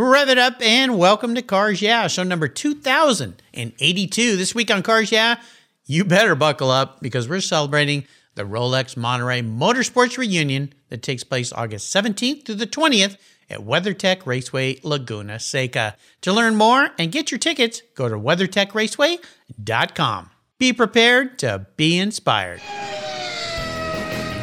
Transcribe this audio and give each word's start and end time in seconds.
Rev 0.00 0.28
it 0.28 0.38
up 0.38 0.62
and 0.62 0.96
welcome 0.96 1.34
to 1.34 1.42
Cars 1.42 1.82
Yeah, 1.82 2.06
show 2.06 2.22
number 2.22 2.46
2082. 2.46 4.36
This 4.36 4.54
week 4.54 4.70
on 4.70 4.84
Cars 4.84 5.10
Yeah, 5.10 5.40
you 5.86 6.04
better 6.04 6.36
buckle 6.36 6.70
up 6.70 7.00
because 7.00 7.28
we're 7.28 7.40
celebrating 7.40 8.04
the 8.36 8.44
Rolex 8.44 8.96
Monterey 8.96 9.42
Motorsports 9.42 10.16
Reunion 10.16 10.72
that 10.90 11.02
takes 11.02 11.24
place 11.24 11.52
August 11.52 11.92
17th 11.92 12.44
through 12.44 12.54
the 12.54 12.68
20th 12.68 13.16
at 13.50 13.58
WeatherTech 13.58 14.24
Raceway 14.24 14.78
Laguna 14.84 15.40
Seca. 15.40 15.96
To 16.20 16.32
learn 16.32 16.54
more 16.54 16.90
and 16.96 17.10
get 17.10 17.32
your 17.32 17.40
tickets, 17.40 17.82
go 17.96 18.08
to 18.08 18.14
weathertechraceway.com. 18.14 20.30
Be 20.58 20.72
prepared 20.72 21.40
to 21.40 21.66
be 21.76 21.98
inspired. 21.98 22.60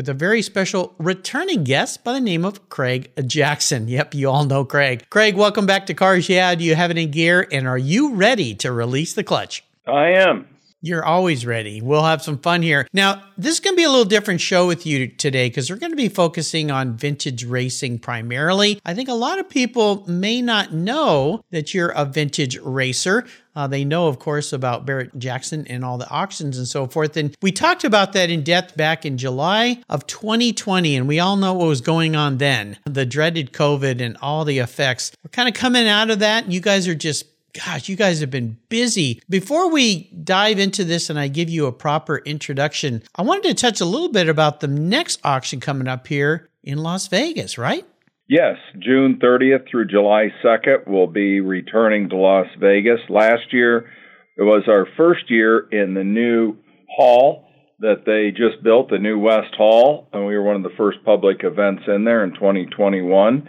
with 0.00 0.08
a 0.08 0.14
very 0.14 0.40
special 0.40 0.94
returning 0.96 1.62
guest 1.62 2.02
by 2.02 2.14
the 2.14 2.20
name 2.22 2.42
of 2.42 2.70
Craig 2.70 3.12
Jackson. 3.26 3.86
Yep, 3.86 4.14
you 4.14 4.30
all 4.30 4.46
know 4.46 4.64
Craig. 4.64 5.04
Craig, 5.10 5.36
welcome 5.36 5.66
back 5.66 5.84
to 5.84 5.92
Cars 5.92 6.26
Yeah. 6.26 6.54
Do 6.54 6.64
you 6.64 6.74
have 6.74 6.90
any 6.90 7.04
gear 7.04 7.46
and 7.52 7.68
are 7.68 7.76
you 7.76 8.14
ready 8.14 8.54
to 8.54 8.72
release 8.72 9.12
the 9.12 9.22
clutch? 9.22 9.62
I 9.86 10.12
am. 10.12 10.48
You're 10.82 11.04
always 11.04 11.44
ready. 11.44 11.82
We'll 11.82 12.04
have 12.04 12.22
some 12.22 12.38
fun 12.38 12.62
here. 12.62 12.86
Now, 12.94 13.22
this 13.36 13.52
is 13.52 13.60
going 13.60 13.74
to 13.74 13.76
be 13.76 13.84
a 13.84 13.90
little 13.90 14.06
different 14.06 14.40
show 14.40 14.66
with 14.66 14.86
you 14.86 15.08
today 15.08 15.50
because 15.50 15.68
we're 15.68 15.76
going 15.76 15.92
to 15.92 15.96
be 15.96 16.08
focusing 16.08 16.70
on 16.70 16.96
vintage 16.96 17.44
racing 17.44 17.98
primarily. 17.98 18.80
I 18.86 18.94
think 18.94 19.10
a 19.10 19.14
lot 19.14 19.38
of 19.38 19.50
people 19.50 20.04
may 20.08 20.40
not 20.40 20.72
know 20.72 21.44
that 21.50 21.74
you're 21.74 21.90
a 21.90 22.06
vintage 22.06 22.56
racer. 22.60 23.26
Uh, 23.54 23.66
they 23.66 23.84
know, 23.84 24.08
of 24.08 24.18
course, 24.18 24.54
about 24.54 24.86
Barrett 24.86 25.18
Jackson 25.18 25.66
and 25.66 25.84
all 25.84 25.98
the 25.98 26.08
auctions 26.08 26.56
and 26.56 26.66
so 26.66 26.86
forth. 26.86 27.14
And 27.18 27.36
we 27.42 27.52
talked 27.52 27.84
about 27.84 28.14
that 28.14 28.30
in 28.30 28.42
depth 28.42 28.74
back 28.74 29.04
in 29.04 29.18
July 29.18 29.82
of 29.90 30.06
2020. 30.06 30.96
And 30.96 31.06
we 31.06 31.20
all 31.20 31.36
know 31.36 31.52
what 31.52 31.68
was 31.68 31.82
going 31.82 32.16
on 32.16 32.38
then 32.38 32.78
the 32.86 33.04
dreaded 33.04 33.52
COVID 33.52 34.00
and 34.00 34.16
all 34.22 34.46
the 34.46 34.60
effects. 34.60 35.12
We're 35.22 35.30
kind 35.30 35.48
of 35.48 35.54
coming 35.54 35.86
out 35.86 36.08
of 36.08 36.20
that. 36.20 36.50
You 36.50 36.60
guys 36.60 36.88
are 36.88 36.94
just 36.94 37.26
Gosh, 37.52 37.88
you 37.88 37.96
guys 37.96 38.20
have 38.20 38.30
been 38.30 38.58
busy. 38.68 39.22
Before 39.28 39.70
we 39.70 40.04
dive 40.22 40.58
into 40.58 40.84
this 40.84 41.10
and 41.10 41.18
I 41.18 41.28
give 41.28 41.50
you 41.50 41.66
a 41.66 41.72
proper 41.72 42.18
introduction, 42.18 43.02
I 43.14 43.22
wanted 43.22 43.48
to 43.48 43.54
touch 43.54 43.80
a 43.80 43.84
little 43.84 44.10
bit 44.10 44.28
about 44.28 44.60
the 44.60 44.68
next 44.68 45.20
auction 45.24 45.58
coming 45.58 45.88
up 45.88 46.06
here 46.06 46.48
in 46.62 46.78
Las 46.78 47.08
Vegas, 47.08 47.58
right? 47.58 47.84
Yes, 48.28 48.56
June 48.78 49.18
30th 49.20 49.68
through 49.68 49.88
July 49.88 50.28
2nd, 50.44 50.86
we'll 50.86 51.08
be 51.08 51.40
returning 51.40 52.08
to 52.10 52.16
Las 52.16 52.46
Vegas. 52.60 53.00
Last 53.08 53.52
year, 53.52 53.90
it 54.36 54.42
was 54.42 54.62
our 54.68 54.86
first 54.96 55.28
year 55.28 55.66
in 55.72 55.94
the 55.94 56.04
new 56.04 56.56
hall 56.88 57.46
that 57.80 58.04
they 58.06 58.30
just 58.30 58.62
built, 58.62 58.90
the 58.90 58.98
new 58.98 59.18
West 59.18 59.54
Hall, 59.56 60.08
and 60.12 60.26
we 60.26 60.36
were 60.36 60.44
one 60.44 60.56
of 60.56 60.62
the 60.62 60.76
first 60.76 60.98
public 61.04 61.42
events 61.42 61.82
in 61.88 62.04
there 62.04 62.22
in 62.22 62.34
2021. 62.34 63.48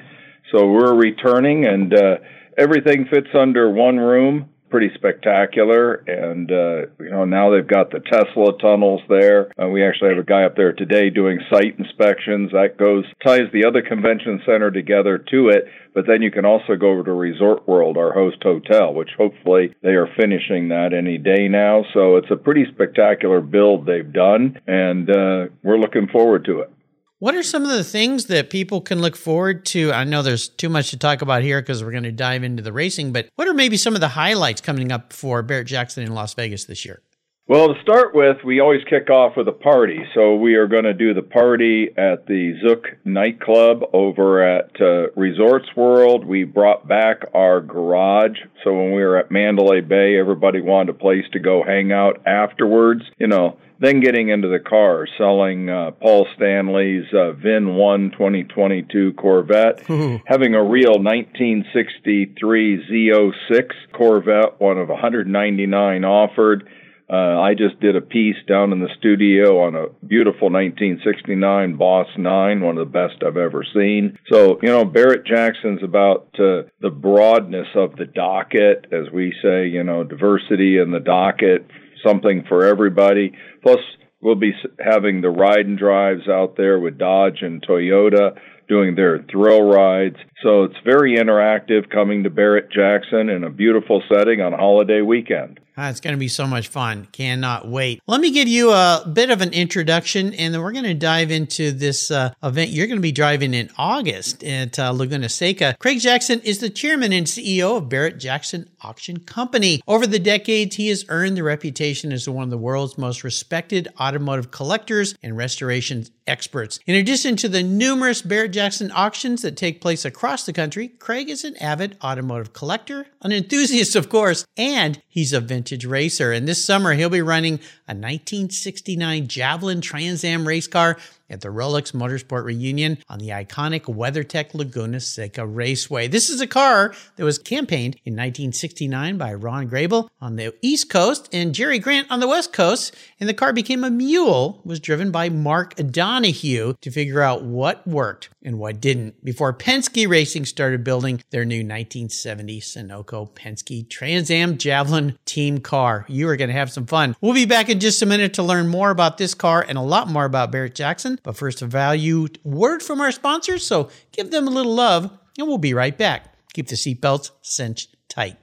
So 0.52 0.68
we're 0.68 0.96
returning 0.96 1.66
and 1.66 1.94
uh, 1.94 2.16
everything 2.58 3.06
fits 3.12 3.30
under 3.34 3.70
one 3.70 3.98
room. 3.98 4.50
Pretty 4.70 4.92
spectacular, 4.96 5.96
and 6.08 6.50
uh, 6.50 6.88
you 6.98 7.10
know 7.10 7.26
now 7.26 7.52
they've 7.52 7.68
got 7.68 7.92
the 7.92 8.00
Tesla 8.00 8.58
tunnels 8.58 9.02
there. 9.10 9.52
Uh, 9.62 9.68
we 9.68 9.86
actually 9.86 10.12
have 10.12 10.18
a 10.18 10.24
guy 10.24 10.44
up 10.44 10.56
there 10.56 10.72
today 10.72 11.10
doing 11.10 11.40
site 11.52 11.78
inspections. 11.78 12.52
That 12.54 12.78
goes 12.78 13.04
ties 13.22 13.52
the 13.52 13.66
other 13.66 13.82
convention 13.82 14.42
center 14.46 14.72
together 14.72 15.18
to 15.18 15.50
it. 15.50 15.66
But 15.94 16.08
then 16.08 16.22
you 16.22 16.32
can 16.32 16.46
also 16.46 16.78
go 16.80 16.92
over 16.92 17.04
to 17.04 17.12
Resort 17.12 17.68
World, 17.68 17.98
our 17.98 18.14
host 18.14 18.38
hotel, 18.42 18.94
which 18.94 19.10
hopefully 19.18 19.76
they 19.84 19.90
are 19.90 20.08
finishing 20.18 20.70
that 20.70 20.94
any 20.94 21.18
day 21.18 21.50
now. 21.50 21.84
So 21.94 22.16
it's 22.16 22.32
a 22.32 22.38
pretty 22.38 22.66
spectacular 22.74 23.42
build 23.42 23.86
they've 23.86 24.14
done, 24.14 24.58
and 24.68 25.10
uh, 25.10 25.48
we're 25.64 25.80
looking 25.80 26.08
forward 26.08 26.46
to 26.46 26.62
it. 26.62 26.72
What 27.22 27.36
are 27.36 27.44
some 27.44 27.62
of 27.62 27.70
the 27.70 27.84
things 27.84 28.26
that 28.26 28.50
people 28.50 28.82
can 28.82 29.00
look 29.00 29.16
forward 29.16 29.64
to? 29.66 29.94
I 29.94 30.06
know 30.06 30.24
there's 30.24 30.50
too 30.50 30.70
much 30.70 30.90
to 30.90 30.98
talk 30.98 31.22
about 31.22 31.44
here 31.44 31.62
because 31.62 31.84
we're 31.84 31.92
going 31.92 32.02
to 32.02 32.12
dive 32.12 32.44
into 32.44 32.64
the 32.64 32.74
racing, 32.74 33.14
but 33.14 33.30
what 33.36 33.48
are 33.48 33.54
maybe 33.54 33.78
some 33.78 33.94
of 33.94 34.02
the 34.02 34.08
highlights 34.08 34.60
coming 34.60 34.92
up 34.92 35.14
for 35.14 35.44
Barrett 35.44 35.68
Jackson 35.68 36.02
in 36.04 36.16
Las 36.16 36.34
Vegas 36.34 36.66
this 36.66 36.84
year? 36.84 37.04
Well, 37.48 37.74
to 37.74 37.82
start 37.82 38.14
with, 38.14 38.38
we 38.46 38.62
always 38.62 38.84
kick 38.90 39.10
off 39.10 39.36
with 39.36 39.48
a 39.48 39.52
party. 39.52 40.00
So 40.14 40.36
we 40.36 40.56
are 40.56 40.68
going 40.68 40.84
to 40.84 40.94
do 40.94 41.14
the 41.14 41.24
party 41.24 41.90
at 41.98 42.28
the 42.28 42.54
Zouk 42.64 42.86
nightclub 43.04 43.84
over 43.94 44.42
at 44.42 44.80
uh, 44.80 45.10
Resorts 45.16 45.68
World. 45.76 46.24
We 46.24 46.44
brought 46.44 46.88
back 46.88 47.24
our 47.34 47.60
garage. 47.60 48.38
So 48.64 48.74
when 48.74 48.94
we 48.94 49.04
were 49.04 49.18
at 49.18 49.32
Mandalay 49.32 49.82
Bay, 49.82 50.18
everybody 50.20 50.62
wanted 50.62 50.96
a 50.96 50.98
place 50.98 51.26
to 51.34 51.40
go 51.40 51.64
hang 51.64 51.92
out 51.92 52.22
afterwards. 52.26 53.02
You 53.18 53.28
know, 53.28 53.58
then 53.82 54.00
getting 54.00 54.30
into 54.30 54.48
the 54.48 54.60
car, 54.60 55.08
selling 55.18 55.68
uh, 55.68 55.92
Paul 55.92 56.28
Stanley's 56.36 57.12
uh, 57.12 57.32
VIN 57.32 57.74
1 57.76 58.12
2022 58.12 59.14
Corvette, 59.14 59.82
having 60.26 60.54
a 60.54 60.64
real 60.64 61.02
1963 61.02 62.86
Z06 62.88 63.72
Corvette, 63.92 64.62
one 64.62 64.78
of 64.78 64.90
199 64.90 66.06
offered. 66.06 66.70
Uh, 67.12 67.42
I 67.42 67.56
just 67.56 67.80
did 67.82 67.98
a 67.98 68.02
piece 68.02 68.38
down 68.48 68.72
in 68.72 68.80
the 68.80 68.88
studio 68.98 69.64
on 69.64 69.76
a 69.76 69.90
beautiful 70.06 70.50
1969 70.50 71.76
Boss 71.76 72.08
9, 72.18 72.62
one 72.62 72.78
of 72.78 72.88
the 72.88 72.92
best 72.92 73.22
I've 73.26 73.36
ever 73.36 73.66
seen. 73.74 74.18
So, 74.32 74.60
you 74.62 74.70
know, 74.70 74.86
Barrett 74.86 75.26
Jackson's 75.26 75.84
about 75.84 76.30
uh, 76.40 76.70
the 76.80 76.90
broadness 76.90 77.68
of 77.76 77.98
the 77.98 78.06
docket, 78.06 78.86
as 78.94 79.12
we 79.12 79.34
say, 79.44 79.68
you 79.68 79.84
know, 79.84 80.06
diversity 80.06 80.78
in 80.78 80.92
the 80.92 81.02
docket 81.02 81.68
something 82.06 82.46
for 82.48 82.66
everybody. 82.66 83.34
Plus, 83.62 83.80
we'll 84.22 84.36
be 84.36 84.54
having 84.80 85.22
the 85.22 85.30
ride 85.30 85.66
and 85.66 85.78
drives 85.78 86.28
out 86.28 86.56
there 86.58 86.80
with 86.80 86.98
Dodge 86.98 87.40
and 87.42 87.62
Toyota 87.62 88.38
doing 88.68 88.96
their 88.96 89.24
thrill 89.30 89.62
rides. 89.62 90.16
So 90.44 90.64
it's 90.64 90.78
very 90.86 91.18
interactive 91.18 91.90
coming 91.90 92.24
to 92.24 92.30
Barrett 92.30 92.72
Jackson 92.72 93.30
in 93.30 93.44
a 93.44 93.50
beautiful 93.50 94.02
setting 94.12 94.40
on 94.40 94.54
a 94.54 94.58
holiday 94.58 95.02
weekend. 95.02 95.60
Ah, 95.84 95.90
it's 95.90 96.00
going 96.00 96.14
to 96.14 96.20
be 96.20 96.28
so 96.28 96.46
much 96.46 96.68
fun. 96.68 97.08
Cannot 97.12 97.68
wait. 97.68 98.04
Let 98.06 98.22
me 98.22 98.30
give 98.30 98.48
you 98.48 98.70
a 98.70 99.04
bit 99.12 99.32
of 99.32 99.42
an 99.42 99.52
introduction, 99.52 100.32
and 100.36 100.54
then 100.54 100.62
we're 100.62 100.74
going 100.74 100.84
to 100.84 100.94
dive 100.94 101.32
into 101.32 101.72
this 101.72 102.12
uh, 102.12 102.36
event 102.44 102.70
you're 102.70 102.86
going 102.86 103.00
to 103.00 103.02
be 103.02 103.12
driving 103.12 103.56
in 103.56 103.72
August 103.80 104.44
at 104.44 104.78
uh, 104.78 104.92
Laguna 104.92 105.28
Seca. 105.28 105.76
Craig 105.80 106.00
Jackson 106.00 106.40
is 106.42 106.60
the 106.60 106.70
chairman 106.70 107.12
and 107.12 107.26
CEO 107.26 107.78
of 107.78 107.90
Barrett 107.90 108.20
Jackson 108.20 108.70
Auction 108.84 109.20
Company. 109.20 109.82
Over 109.88 110.08
the 110.08 110.20
decades, 110.20 110.76
he 110.76 110.90
has 110.90 111.06
earned 111.10 111.38
the 111.38 111.44
reputation 111.44 112.12
as 112.12 112.28
one 112.28 112.44
of 112.44 112.50
the 112.50 112.58
world's 112.58 112.98
most 112.98 113.24
respected 113.24 113.88
automotive 114.00 114.52
collectors 114.52 115.16
and 115.22 115.38
restoration 115.38 116.06
experts. 116.28 116.80
In 116.86 116.96
addition 116.96 117.36
to 117.38 117.50
the 117.50 117.64
numerous 117.64 118.22
Barrett 118.22 118.54
Jackson 118.54 118.92
auctions 118.92 119.42
that 119.42 119.58
take 119.58 119.82
place 119.82 120.06
across 120.06 120.46
the 120.46 120.54
country, 120.54 120.88
Craig 120.88 121.30
is 121.30 121.44
an 121.44 121.58
avid 121.58 121.98
automotive 122.04 122.54
collector, 122.54 123.08
an 123.22 123.32
enthusiast, 123.32 123.96
of 123.96 124.10
course, 124.10 124.46
and 124.56 125.02
he's 125.08 125.34
a 125.34 125.42
vintage 125.42 125.86
racer. 125.86 126.32
And 126.32 126.48
this 126.48 126.64
summer, 126.64 126.94
he'll 126.94 127.10
be 127.10 127.22
running 127.22 127.56
a 127.88 127.94
1969 127.94 129.28
Javelin 129.28 129.82
Trans 129.82 130.24
Am 130.24 130.48
race 130.48 130.68
car 130.68 130.98
at 131.32 131.42
the 131.42 131.48
Rolex 131.48 131.94
Motorsport 131.94 132.44
reunion 132.44 132.98
on 133.10 133.20
the 133.20 133.30
iconic 133.30 133.84
WeatherTech 133.84 134.54
Laguna 134.54 135.00
Seca 135.00 135.48
Raceway. 135.48 136.08
This 136.08 136.30
is 136.30 136.42
a 136.42 136.48
car 136.48 136.94
that 137.16 137.24
was 137.24 137.40
campaigned 137.40 137.96
in 138.06 138.14
1969 138.14 139.18
by 139.18 139.34
Ron 139.34 139.70
Grable 139.70 140.10
on 140.20 140.36
the 140.36 140.54
East 140.62 140.90
Coast 140.90 141.30
and 141.34 141.56
Jerry 141.56 141.80
Grant 141.80 142.12
on 142.12 142.20
the 142.20 142.28
West 142.28 142.52
Coast, 142.52 142.96
and 143.20 143.30
the 143.30 143.34
car 143.34 143.54
became 143.54 143.84
a 143.84 143.90
mule, 143.90 144.62
was 144.66 144.80
driven 144.80 145.10
by 145.10 145.30
Mark 145.30 145.76
Donohue 145.76 146.76
to 146.82 146.92
figure 146.92 147.22
out 147.22 147.44
what 147.44 147.88
worked 147.88 148.30
and 148.44 148.60
what 148.60 148.82
didn't 148.82 149.24
before 149.24 149.54
Penske 149.54 150.08
Racing 150.08 150.46
started 150.46 150.84
building 150.84 151.22
their 151.30 151.46
new 151.46 151.60
1970 151.60 152.62
Sunoco 152.62 153.30
Penske 153.30 153.90
Trans 153.90 154.32
Am 154.32 154.58
Javelin 154.58 155.18
team 155.26 155.60
car. 155.60 156.06
You 156.08 156.28
are 156.30 156.36
going 156.36 156.50
to 156.50 156.54
have 156.54 156.72
some 156.72 156.86
fun. 156.86 157.16
We'll 157.22 157.34
be 157.34 157.46
back 157.46 157.70
in 157.70 157.80
just 157.80 158.02
a 158.02 158.06
minute 158.06 158.34
to 158.36 158.44
learn 158.44 158.68
more 158.68 158.90
about 158.90 159.18
this 159.18 159.34
car 159.34 159.66
and 159.68 159.78
a 159.78 159.82
lot 159.82 160.08
more 160.08 160.26
about 160.26 160.52
Barrett 160.52 160.76
Jackson. 160.76 161.20
But 161.24 161.38
first, 161.38 161.62
a 161.62 161.68
valued 161.68 162.40
word 162.44 162.82
from 162.84 163.02
our 163.02 163.12
sponsors. 163.12 163.66
So 163.66 163.90
give 164.12 164.32
them 164.32 164.48
a 164.48 164.52
little 164.52 164.74
love, 164.74 165.18
and 165.38 165.48
we'll 165.48 165.58
be 165.58 165.74
right 165.74 165.98
back. 165.98 166.36
Keep 166.54 166.68
the 166.68 166.76
seatbelts 166.76 167.32
cinched 167.42 167.96
tight. 168.10 168.38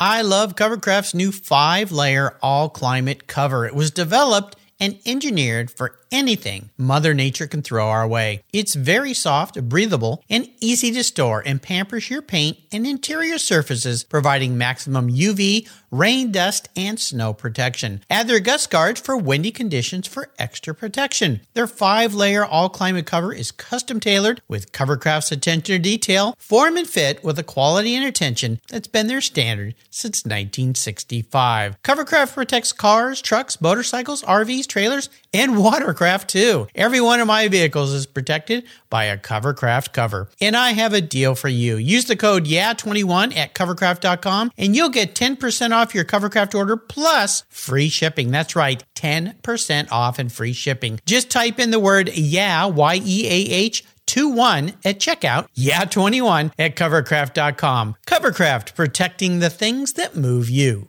I 0.00 0.22
love 0.22 0.56
Covercraft's 0.56 1.14
new 1.14 1.30
five 1.30 1.92
layer 1.92 2.36
all 2.42 2.68
climate 2.68 3.28
cover. 3.28 3.66
It 3.66 3.74
was 3.74 3.92
developed 3.92 4.56
and 4.82 4.98
engineered 5.06 5.70
for 5.70 5.96
anything 6.10 6.68
Mother 6.76 7.14
Nature 7.14 7.46
can 7.46 7.62
throw 7.62 7.88
our 7.88 8.06
way. 8.06 8.42
It's 8.52 8.74
very 8.74 9.14
soft, 9.14 9.62
breathable, 9.68 10.24
and 10.28 10.50
easy 10.60 10.90
to 10.90 11.04
store 11.04 11.40
and 11.46 11.62
pampers 11.62 12.10
your 12.10 12.20
paint 12.20 12.58
and 12.72 12.84
interior 12.84 13.38
surfaces, 13.38 14.02
providing 14.02 14.58
maximum 14.58 15.08
UV, 15.08 15.68
rain, 15.92 16.32
dust, 16.32 16.68
and 16.74 16.98
snow 16.98 17.34
protection. 17.34 18.00
Add 18.10 18.26
their 18.26 18.40
gust 18.40 18.70
guards 18.70 19.00
for 19.00 19.16
windy 19.16 19.50
conditions 19.50 20.08
for 20.08 20.30
extra 20.38 20.74
protection. 20.74 21.42
Their 21.52 21.66
five 21.66 22.14
layer 22.14 22.44
all 22.44 22.70
climate 22.70 23.06
cover 23.06 23.32
is 23.32 23.52
custom 23.52 24.00
tailored 24.00 24.40
with 24.48 24.72
Covercraft's 24.72 25.30
attention 25.30 25.62
to 25.62 25.78
detail, 25.78 26.34
form 26.38 26.76
and 26.78 26.88
fit 26.88 27.22
with 27.22 27.38
a 27.38 27.42
quality 27.44 27.94
and 27.94 28.04
attention 28.04 28.58
that's 28.68 28.88
been 28.88 29.06
their 29.06 29.20
standard 29.20 29.74
since 29.90 30.24
1965. 30.24 31.76
Covercraft 31.82 32.32
protects 32.32 32.72
cars, 32.72 33.20
trucks, 33.20 33.60
motorcycles, 33.60 34.22
RVs, 34.22 34.66
trailers, 34.66 35.10
and 35.34 35.58
watercraft 35.58 36.30
too. 36.30 36.66
Every 36.74 37.00
one 37.00 37.20
of 37.20 37.26
my 37.26 37.48
vehicles 37.48 37.92
is 37.92 38.06
protected 38.06 38.64
by 38.88 39.04
a 39.04 39.18
Covercraft 39.18 39.92
cover. 39.92 40.28
And 40.40 40.56
I 40.56 40.70
have 40.70 40.94
a 40.94 41.00
deal 41.00 41.34
for 41.34 41.48
you. 41.48 41.76
Use 41.76 42.06
the 42.06 42.16
code 42.16 42.46
YEAH21 42.46 43.36
at 43.36 43.54
covercraft.com 43.54 44.52
and 44.56 44.74
you'll 44.74 44.88
get 44.88 45.14
10% 45.14 45.72
off 45.72 45.81
your 45.94 46.04
Covercraft 46.04 46.54
order 46.54 46.76
plus 46.76 47.44
free 47.48 47.88
shipping. 47.88 48.30
That's 48.30 48.54
right, 48.54 48.82
10% 48.94 49.88
off 49.90 50.18
and 50.18 50.32
free 50.32 50.52
shipping. 50.52 51.00
Just 51.04 51.30
type 51.30 51.58
in 51.58 51.70
the 51.72 51.80
word 51.80 52.08
YEAH, 52.08 52.68
Y 52.68 53.00
E 53.04 53.26
A 53.26 53.52
H 53.52 53.84
21 54.06 54.74
at 54.84 54.98
checkout. 54.98 55.48
Yeah, 55.54 55.84
21 55.84 56.52
at 56.58 56.76
covercraft.com. 56.76 57.96
Covercraft, 58.06 58.74
protecting 58.74 59.38
the 59.38 59.50
things 59.50 59.94
that 59.94 60.16
move 60.16 60.48
you. 60.48 60.88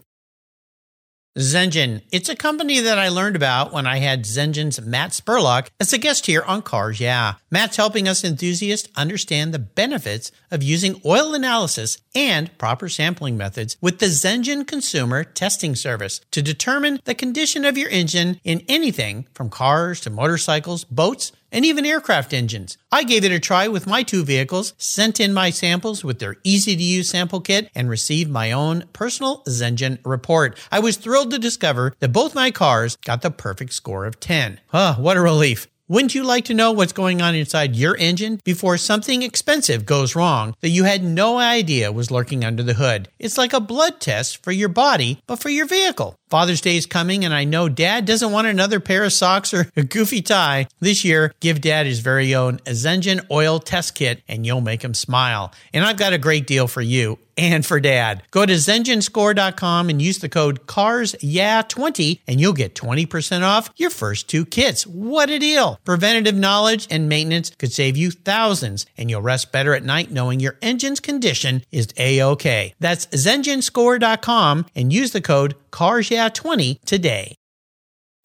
Zengen. 1.38 2.04
It's 2.12 2.30
a 2.30 2.36
company 2.36 2.80
that 2.80 3.00
I 3.00 3.10
learned 3.10 3.36
about 3.36 3.74
when 3.74 3.88
I 3.88 3.98
had 3.98 4.24
Zengen's 4.24 4.80
Matt 4.80 5.12
Spurlock 5.12 5.70
as 5.80 5.92
a 5.92 5.98
guest 5.98 6.28
here 6.28 6.44
on 6.44 6.62
Cars 6.62 7.00
Yeah. 7.00 7.36
Matt's 7.50 7.78
helping 7.78 8.08
us 8.08 8.24
enthusiasts 8.24 8.88
understand 8.96 9.52
the 9.52 9.60
benefits 9.60 10.32
of 10.52 10.62
using 10.62 11.02
oil 11.04 11.34
analysis 11.34 11.98
and 12.14 12.56
proper 12.60 12.88
sampling 12.88 13.36
methods 13.36 13.78
with 13.82 13.98
the 13.98 14.08
Zengen 14.08 14.68
Consumer 14.68 15.24
Testing 15.24 15.76
Service 15.76 16.22
to 16.30 16.44
determine 16.44 17.00
the 17.06 17.16
condition 17.16 17.66
of 17.66 17.80
your 17.80 17.90
engine 17.90 18.40
in 18.44 18.62
anything 18.68 19.26
from 19.34 19.50
cars 19.50 20.02
to 20.02 20.12
motorcycles, 20.12 20.84
boats, 20.84 21.32
and 21.54 21.64
even 21.64 21.86
aircraft 21.86 22.34
engines. 22.34 22.78
I 22.92 23.04
gave 23.04 23.24
it 23.24 23.32
a 23.32 23.40
try 23.40 23.70
with 23.70 23.88
my 23.88 24.04
two 24.04 24.26
vehicles, 24.26 24.74
sent 24.78 25.22
in 25.22 25.34
my 25.34 25.52
samples 25.52 26.04
with 26.04 26.20
their 26.20 26.36
easy 26.44 26.76
to 26.76 26.84
use 26.84 27.10
sample 27.10 27.40
kit, 27.40 27.70
and 27.74 27.90
received 27.90 28.30
my 28.30 28.52
own 28.52 28.84
personal 28.92 29.44
Zengen 29.48 30.00
report. 30.04 30.60
I 30.72 30.80
was 30.80 30.98
thrilled 30.98 31.32
to 31.32 31.40
discover 31.40 31.94
that 32.00 32.12
both 32.12 32.36
my 32.36 32.52
cars 32.52 32.98
got 32.98 33.22
the 33.22 33.32
perfect 33.32 33.74
score 33.74 34.06
of 34.06 34.20
10. 34.20 34.60
Huh, 34.68 34.96
what 34.96 35.16
a 35.16 35.22
relief. 35.22 35.68
Wouldn't 35.90 36.16
you 36.16 36.24
like 36.24 36.46
to 36.46 36.54
know 36.54 36.72
what's 36.72 36.94
going 36.94 37.22
on 37.22 37.36
inside 37.36 37.76
your 37.76 37.98
engine 37.98 38.40
before 38.46 38.78
something 38.78 39.22
expensive 39.22 39.86
goes 39.86 40.16
wrong 40.16 40.56
that 40.62 40.70
you 40.70 40.86
had 40.86 41.04
no 41.04 41.38
idea 41.38 41.92
was 41.92 42.10
lurking 42.10 42.46
under 42.46 42.64
the 42.64 42.76
hood? 42.76 43.10
It's 43.20 43.38
like 43.38 43.52
a 43.52 43.60
blood 43.60 44.00
test 44.00 44.42
for 44.42 44.54
your 44.54 44.70
body, 44.70 45.20
but 45.28 45.40
for 45.40 45.50
your 45.50 45.66
vehicle. 45.66 46.16
Father's 46.34 46.62
Day 46.62 46.78
is 46.78 46.88
coming, 46.88 47.24
and 47.24 47.32
I 47.32 47.44
know 47.44 47.70
Dad 47.70 48.06
doesn't 48.06 48.32
want 48.32 48.48
another 48.48 48.80
pair 48.80 49.04
of 49.04 49.14
socks 49.14 49.54
or 49.54 49.68
a 49.76 49.84
goofy 49.84 50.24
tie. 50.24 50.68
This 50.80 51.06
year, 51.06 51.32
give 51.42 51.62
Dad 51.62 51.86
his 51.86 52.00
very 52.00 52.34
own 52.34 52.58
Zengen 52.66 53.24
oil 53.30 53.60
test 53.60 53.94
kit, 53.94 54.24
and 54.28 54.44
you'll 54.44 54.60
make 54.60 54.84
him 54.84 54.96
smile. 54.96 55.54
And 55.76 55.86
I've 55.86 55.98
got 55.98 56.12
a 56.12 56.18
great 56.18 56.48
deal 56.48 56.68
for 56.68 56.82
you 56.82 57.20
and 57.38 57.66
for 57.66 57.80
Dad. 57.80 58.24
Go 58.32 58.46
to 58.46 58.54
ZengenScore.com 58.54 59.90
and 59.90 60.02
use 60.02 60.20
the 60.20 60.30
code 60.30 60.66
CARSYEAH20, 60.66 62.22
and 62.28 62.40
you'll 62.40 62.54
get 62.54 62.76
20% 62.76 63.44
off 63.44 63.70
your 63.76 63.90
first 63.90 64.28
two 64.28 64.46
kits. 64.46 64.88
What 64.88 65.30
a 65.30 65.40
deal! 65.40 65.80
Preventative 65.84 66.36
knowledge 66.36 66.88
and 66.90 67.10
maintenance 67.10 67.52
could 67.52 67.72
save 67.72 67.98
you 67.98 68.12
thousands, 68.12 68.86
and 68.98 69.10
you'll 69.10 69.22
rest 69.22 69.52
better 69.52 69.74
at 69.74 69.84
night 69.84 70.12
knowing 70.12 70.40
your 70.40 70.58
engine's 70.62 71.00
condition 71.00 71.64
is 71.72 71.88
A-OK. 71.98 72.74
That's 72.80 73.06
ZengenScore.com 73.08 74.66
and 74.76 74.94
use 74.94 75.12
the 75.12 75.22
code 75.22 75.56
CARSYEAH20 75.74 76.82
today. 76.86 77.36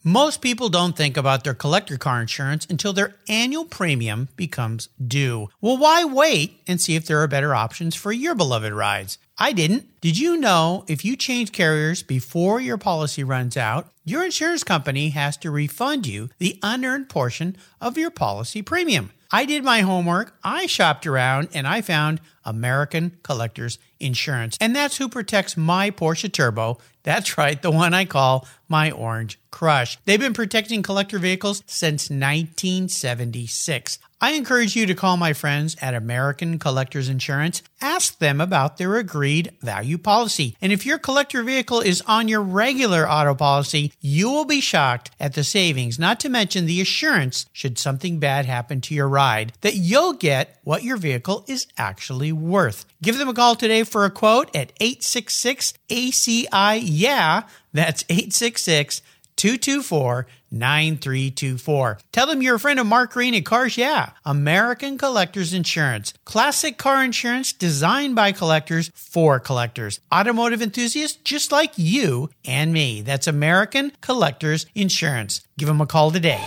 Most 0.04 0.42
people 0.42 0.68
don't 0.68 0.96
think 0.96 1.16
about 1.16 1.44
their 1.44 1.54
collector 1.54 1.96
car 1.96 2.20
insurance 2.20 2.66
until 2.68 2.92
their 2.92 3.16
annual 3.26 3.64
premium 3.64 4.28
becomes 4.36 4.90
due. 5.04 5.48
Well, 5.60 5.78
why 5.78 6.04
wait 6.04 6.60
and 6.66 6.80
see 6.80 6.94
if 6.94 7.06
there 7.06 7.20
are 7.22 7.26
better 7.26 7.54
options 7.54 7.96
for 7.96 8.12
your 8.12 8.34
beloved 8.34 8.72
rides? 8.72 9.16
I 9.38 9.52
didn't. 9.52 10.00
Did 10.00 10.18
you 10.18 10.36
know 10.36 10.84
if 10.88 11.04
you 11.04 11.16
change 11.16 11.52
carriers 11.52 12.02
before 12.02 12.60
your 12.60 12.76
policy 12.76 13.24
runs 13.24 13.56
out, 13.56 13.88
your 14.04 14.24
insurance 14.24 14.62
company 14.62 15.08
has 15.10 15.36
to 15.38 15.50
refund 15.50 16.06
you 16.06 16.28
the 16.38 16.58
unearned 16.62 17.08
portion 17.08 17.56
of 17.80 17.96
your 17.96 18.10
policy 18.10 18.60
premium? 18.60 19.10
I 19.30 19.44
did 19.44 19.62
my 19.62 19.80
homework, 19.80 20.34
I 20.42 20.66
shopped 20.66 21.06
around, 21.06 21.48
and 21.52 21.66
I 21.66 21.82
found 21.82 22.20
American 22.46 23.18
Collectors 23.22 23.78
Insurance. 24.00 24.56
And 24.58 24.74
that's 24.74 24.96
who 24.96 25.08
protects 25.08 25.56
my 25.56 25.90
Porsche 25.90 26.32
Turbo. 26.32 26.78
That's 27.08 27.38
right, 27.38 27.62
the 27.62 27.70
one 27.70 27.94
I 27.94 28.04
call 28.04 28.46
my 28.68 28.90
Orange 28.90 29.38
Crush. 29.50 29.98
They've 30.04 30.20
been 30.20 30.34
protecting 30.34 30.82
collector 30.82 31.18
vehicles 31.18 31.62
since 31.66 32.10
1976. 32.10 33.98
I 34.20 34.32
encourage 34.32 34.74
you 34.74 34.84
to 34.86 34.96
call 34.96 35.16
my 35.16 35.32
friends 35.32 35.76
at 35.80 35.94
American 35.94 36.58
Collectors 36.58 37.08
Insurance. 37.08 37.62
Ask 37.80 38.18
them 38.18 38.40
about 38.40 38.76
their 38.76 38.96
agreed 38.96 39.52
value 39.62 39.96
policy. 39.96 40.56
And 40.60 40.72
if 40.72 40.84
your 40.84 40.98
collector 40.98 41.44
vehicle 41.44 41.80
is 41.80 42.02
on 42.02 42.26
your 42.26 42.42
regular 42.42 43.08
auto 43.08 43.36
policy, 43.36 43.92
you 44.00 44.28
will 44.28 44.44
be 44.44 44.60
shocked 44.60 45.12
at 45.20 45.34
the 45.34 45.44
savings, 45.44 46.00
not 46.00 46.18
to 46.20 46.28
mention 46.28 46.66
the 46.66 46.80
assurance 46.80 47.46
should 47.52 47.78
something 47.78 48.18
bad 48.18 48.44
happen 48.44 48.80
to 48.82 48.94
your 48.94 49.08
ride 49.08 49.52
that 49.60 49.76
you'll 49.76 50.14
get 50.14 50.58
what 50.64 50.82
your 50.82 50.96
vehicle 50.96 51.44
is 51.46 51.68
actually 51.78 52.32
worth. 52.32 52.86
Give 53.00 53.18
them 53.18 53.28
a 53.28 53.34
call 53.34 53.54
today 53.54 53.84
for 53.84 54.04
a 54.04 54.10
quote 54.10 54.54
at 54.54 54.72
866 54.80 55.74
ACI 55.88 56.80
Yeah. 56.84 57.42
That's 57.72 58.04
866 58.08 59.02
224 59.36 60.26
9324. 60.50 61.98
Tell 62.12 62.26
them 62.26 62.42
you're 62.42 62.56
a 62.56 62.60
friend 62.60 62.80
of 62.80 62.86
Mark 62.86 63.12
Green 63.12 63.34
at 63.34 63.44
Cars 63.44 63.76
Yeah, 63.76 64.10
American 64.24 64.98
Collectors 64.98 65.52
Insurance. 65.52 66.12
Classic 66.24 66.76
car 66.76 67.04
insurance 67.04 67.52
designed 67.52 68.14
by 68.14 68.32
collectors 68.32 68.90
for 68.94 69.38
collectors. 69.38 70.00
Automotive 70.12 70.62
enthusiasts 70.62 71.18
just 71.22 71.52
like 71.52 71.72
you 71.76 72.30
and 72.44 72.72
me. 72.72 73.02
That's 73.02 73.26
American 73.26 73.92
Collectors 74.00 74.66
Insurance. 74.74 75.42
Give 75.56 75.68
them 75.68 75.80
a 75.80 75.86
call 75.86 76.10
today. 76.10 76.42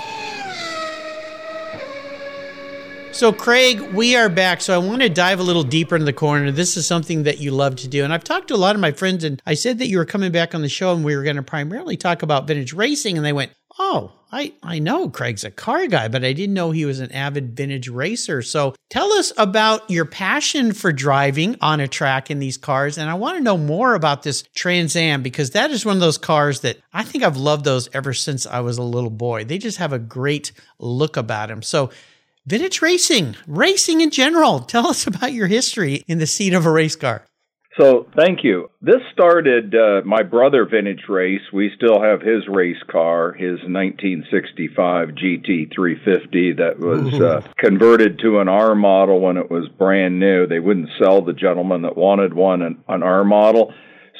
So, 3.13 3.33
Craig, 3.33 3.81
we 3.93 4.15
are 4.15 4.29
back. 4.29 4.61
So, 4.61 4.73
I 4.73 4.77
want 4.77 5.01
to 5.01 5.09
dive 5.09 5.39
a 5.39 5.43
little 5.43 5.63
deeper 5.63 5.95
into 5.95 6.05
the 6.05 6.13
corner. 6.13 6.49
This 6.49 6.77
is 6.77 6.87
something 6.87 7.23
that 7.23 7.39
you 7.39 7.51
love 7.51 7.75
to 7.77 7.87
do. 7.87 8.05
And 8.05 8.13
I've 8.13 8.23
talked 8.23 8.47
to 8.47 8.55
a 8.55 8.57
lot 8.57 8.73
of 8.73 8.81
my 8.81 8.93
friends, 8.93 9.25
and 9.25 9.41
I 9.45 9.53
said 9.53 9.79
that 9.79 9.87
you 9.87 9.97
were 9.97 10.05
coming 10.05 10.31
back 10.31 10.55
on 10.55 10.61
the 10.61 10.69
show 10.69 10.93
and 10.93 11.03
we 11.03 11.15
were 11.15 11.23
going 11.23 11.35
to 11.35 11.43
primarily 11.43 11.97
talk 11.97 12.23
about 12.23 12.47
vintage 12.47 12.73
racing. 12.73 13.17
And 13.17 13.25
they 13.25 13.33
went, 13.33 13.51
Oh, 13.77 14.13
I, 14.31 14.53
I 14.63 14.79
know 14.79 15.09
Craig's 15.09 15.43
a 15.43 15.51
car 15.51 15.87
guy, 15.87 16.07
but 16.07 16.23
I 16.23 16.33
didn't 16.33 16.53
know 16.53 16.71
he 16.71 16.85
was 16.85 16.99
an 16.99 17.11
avid 17.11 17.55
vintage 17.55 17.89
racer. 17.89 18.41
So, 18.41 18.75
tell 18.89 19.11
us 19.13 19.33
about 19.37 19.89
your 19.89 20.05
passion 20.05 20.71
for 20.71 20.93
driving 20.93 21.57
on 21.61 21.81
a 21.81 21.89
track 21.89 22.31
in 22.31 22.39
these 22.39 22.57
cars. 22.57 22.97
And 22.97 23.09
I 23.09 23.15
want 23.15 23.37
to 23.37 23.43
know 23.43 23.57
more 23.57 23.93
about 23.93 24.23
this 24.23 24.43
Trans 24.55 24.95
Am 24.95 25.21
because 25.21 25.51
that 25.51 25.69
is 25.69 25.85
one 25.85 25.97
of 25.97 26.01
those 26.01 26.17
cars 26.17 26.61
that 26.61 26.77
I 26.93 27.03
think 27.03 27.25
I've 27.25 27.37
loved 27.37 27.65
those 27.65 27.89
ever 27.93 28.13
since 28.13 28.45
I 28.45 28.61
was 28.61 28.77
a 28.77 28.83
little 28.83 29.09
boy. 29.09 29.43
They 29.43 29.57
just 29.57 29.77
have 29.79 29.93
a 29.93 29.99
great 29.99 30.53
look 30.79 31.17
about 31.17 31.49
them. 31.49 31.61
So, 31.61 31.91
vintage 32.51 32.81
racing, 32.81 33.33
racing 33.47 34.01
in 34.01 34.11
general. 34.11 34.59
Tell 34.73 34.87
us 34.87 35.07
about 35.07 35.31
your 35.31 35.47
history 35.47 36.03
in 36.07 36.17
the 36.17 36.27
seat 36.27 36.53
of 36.53 36.65
a 36.65 36.71
race 36.71 36.97
car. 36.97 37.25
So, 37.79 38.05
thank 38.17 38.43
you. 38.43 38.69
This 38.81 38.99
started 39.13 39.73
uh, 39.73 40.01
my 40.03 40.23
brother 40.23 40.65
vintage 40.65 41.03
race. 41.07 41.39
We 41.53 41.71
still 41.73 42.03
have 42.03 42.19
his 42.21 42.45
race 42.49 42.83
car, 42.91 43.31
his 43.31 43.59
1965 43.63 45.07
GT350 45.11 46.57
that 46.57 46.77
was 46.79 47.13
uh, 47.13 47.47
converted 47.57 48.19
to 48.19 48.39
an 48.39 48.49
R 48.49 48.75
model 48.75 49.21
when 49.21 49.37
it 49.37 49.49
was 49.49 49.69
brand 49.69 50.19
new. 50.19 50.45
They 50.45 50.59
wouldn't 50.59 50.89
sell 51.01 51.21
the 51.21 51.31
gentleman 51.31 51.83
that 51.83 51.95
wanted 51.95 52.33
one 52.33 52.61
an, 52.61 52.83
an 52.89 53.03
R 53.03 53.23
model. 53.23 53.73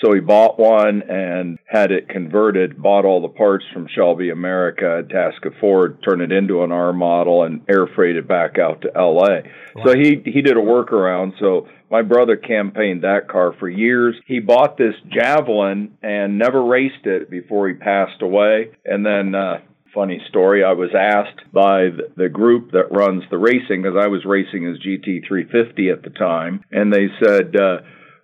So 0.04 0.14
he 0.14 0.20
bought 0.20 0.58
one 0.60 1.04
and 1.08 1.60
had 1.66 1.92
it 1.92 2.10
converted, 2.10 2.82
bought 2.82 3.06
all 3.06 3.22
the 3.22 3.28
parts 3.28 3.66
from 3.72 3.88
Shelby 3.94 4.32
America, 4.32 5.04
Tasca 5.08 5.60
Ford, 5.60 6.04
turned 6.04 6.22
it 6.22 6.32
into 6.32 6.64
an 6.64 6.72
R 6.72 6.92
model, 6.92 7.44
and 7.44 7.62
air 7.70 7.88
freighted 7.96 8.28
back 8.28 8.58
out 8.58 8.82
to 8.82 8.92
LA. 8.96 9.42
Wow. 9.76 9.86
So 9.86 9.94
he 9.96 10.22
he 10.26 10.42
did 10.42 10.58
a 10.58 10.62
workaround. 10.62 11.34
So 11.40 11.68
my 11.92 12.02
brother 12.02 12.36
campaigned 12.36 13.04
that 13.04 13.28
car 13.30 13.54
for 13.60 13.70
years. 13.70 14.16
He 14.26 14.40
bought 14.40 14.78
this 14.78 14.96
Javelin 15.10 15.98
and 16.02 16.40
never 16.40 16.64
raced 16.64 17.06
it 17.06 17.30
before 17.30 17.68
he 17.68 17.76
passed 17.76 18.22
away. 18.22 18.72
And 18.86 19.06
then 19.06 19.36
uh, 19.36 19.60
funny 19.94 20.22
story. 20.30 20.64
I 20.64 20.74
was 20.74 20.90
asked 20.98 21.52
by 21.52 21.90
the 22.16 22.30
group 22.30 22.72
that 22.72 22.92
runs 22.92 23.24
the 23.30 23.38
racing 23.38 23.84
because 23.84 23.98
I 24.02 24.08
was 24.08 24.26
racing 24.26 24.64
his 24.64 24.80
GT350 24.80 25.92
at 25.92 26.04
the 26.04 26.10
time, 26.18 26.64
and 26.72 26.94
they 26.94 27.08
said, 27.22 27.56
uh, 27.56 27.78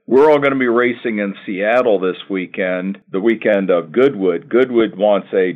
we're 0.08 0.32
all 0.32 0.40
going 0.40 0.54
to 0.54 0.58
be 0.58 0.68
racing 0.68 1.20
in 1.20 1.36
Seattle 1.46 2.00
this 2.00 2.18
weekend, 2.30 2.98
the 3.12 3.20
weekend 3.20 3.70
of 3.70 3.92
Goodwood. 3.92 4.50
Goodwood 4.50 4.98
wants 4.98 5.28
a 5.34 5.52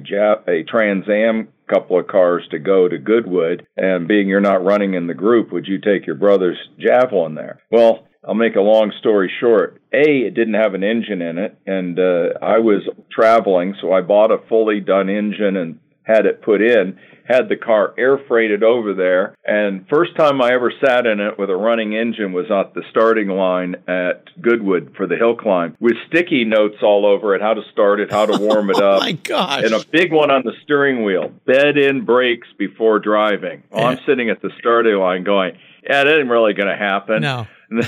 a 0.48 0.64
Trans 0.64 1.06
Am 1.10 1.48
couple 1.74 1.98
of 1.98 2.08
cars 2.08 2.44
to 2.52 2.60
go 2.60 2.90
to 2.90 2.98
Goodwood, 2.98 3.66
and 3.78 4.08
being 4.08 4.28
you're 4.28 4.42
not 4.42 4.66
running 4.66 4.94
in 4.94 5.08
the 5.08 5.14
group, 5.14 5.54
would 5.54 5.68
you 5.68 5.80
take 5.80 6.06
your 6.06 6.18
brother's 6.18 6.58
Javelin 6.78 7.36
there? 7.36 7.62
Well, 7.72 8.06
I'll 8.28 8.36
make 8.36 8.58
a 8.58 8.62
long 8.62 8.92
story 9.00 9.32
short. 9.40 9.82
A, 9.94 10.06
it 10.06 10.36
didn't 10.36 10.56
have 10.56 10.74
an 10.74 10.84
engine 10.84 11.22
in 11.22 11.38
it, 11.38 11.58
and 11.66 11.98
uh, 11.98 12.38
I 12.42 12.60
was 12.60 12.88
traveling, 13.10 13.76
so 13.82 13.94
I 13.94 14.02
bought 14.02 14.32
a 14.32 14.48
fully 14.50 14.82
done 14.82 15.10
engine 15.10 15.56
and 15.56 15.80
had 16.04 16.26
it 16.26 16.44
put 16.44 16.62
in 16.62 17.00
had 17.28 17.50
the 17.50 17.56
car 17.56 17.94
air 17.98 18.18
freighted 18.28 18.64
over 18.64 18.94
there. 18.94 19.36
And 19.46 19.88
first 19.90 20.16
time 20.16 20.42
I 20.42 20.54
ever 20.54 20.72
sat 20.84 21.06
in 21.06 21.20
it 21.20 21.38
with 21.38 21.50
a 21.50 21.56
running 21.56 21.96
engine 21.96 22.34
was 22.34 22.50
at 22.52 22.74
the 22.74 22.84
starting 22.90 23.30
line 23.30 23.76
at 23.88 24.26
Goodwood 24.42 24.94
for 24.96 25.08
the 25.08 25.16
hill 25.16 25.36
climb 25.36 25.76
with 25.80 25.94
sticky 26.08 26.46
notes 26.46 26.78
all 26.82 27.06
over 27.06 27.36
it, 27.36 27.42
how 27.42 27.54
to 27.54 27.62
start 27.72 28.00
it, 28.00 28.12
how 28.12 28.26
to 28.26 28.38
warm 28.38 28.70
it 28.70 28.78
oh 28.82 28.94
up. 28.94 29.00
my 29.02 29.14
gosh. 29.14 29.64
And 29.64 29.74
a 29.74 29.86
big 29.92 30.12
one 30.12 30.32
on 30.32 30.44
the 30.44 30.54
steering 30.64 31.04
wheel, 31.04 31.30
bed 31.46 31.78
in 31.78 32.06
brakes 32.06 32.48
before 32.58 33.00
driving. 33.00 33.64
Well, 33.72 33.86
I'm 33.86 34.00
sitting 34.06 34.30
at 34.30 34.42
the 34.42 34.52
starting 34.60 34.96
line 34.96 35.24
going, 35.24 35.58
yeah, 35.84 36.04
that 36.04 36.20
ain't 36.20 36.30
really 36.30 36.54
going 36.54 36.70
to 36.70 36.78
happen. 36.78 37.22
No. 37.22 37.48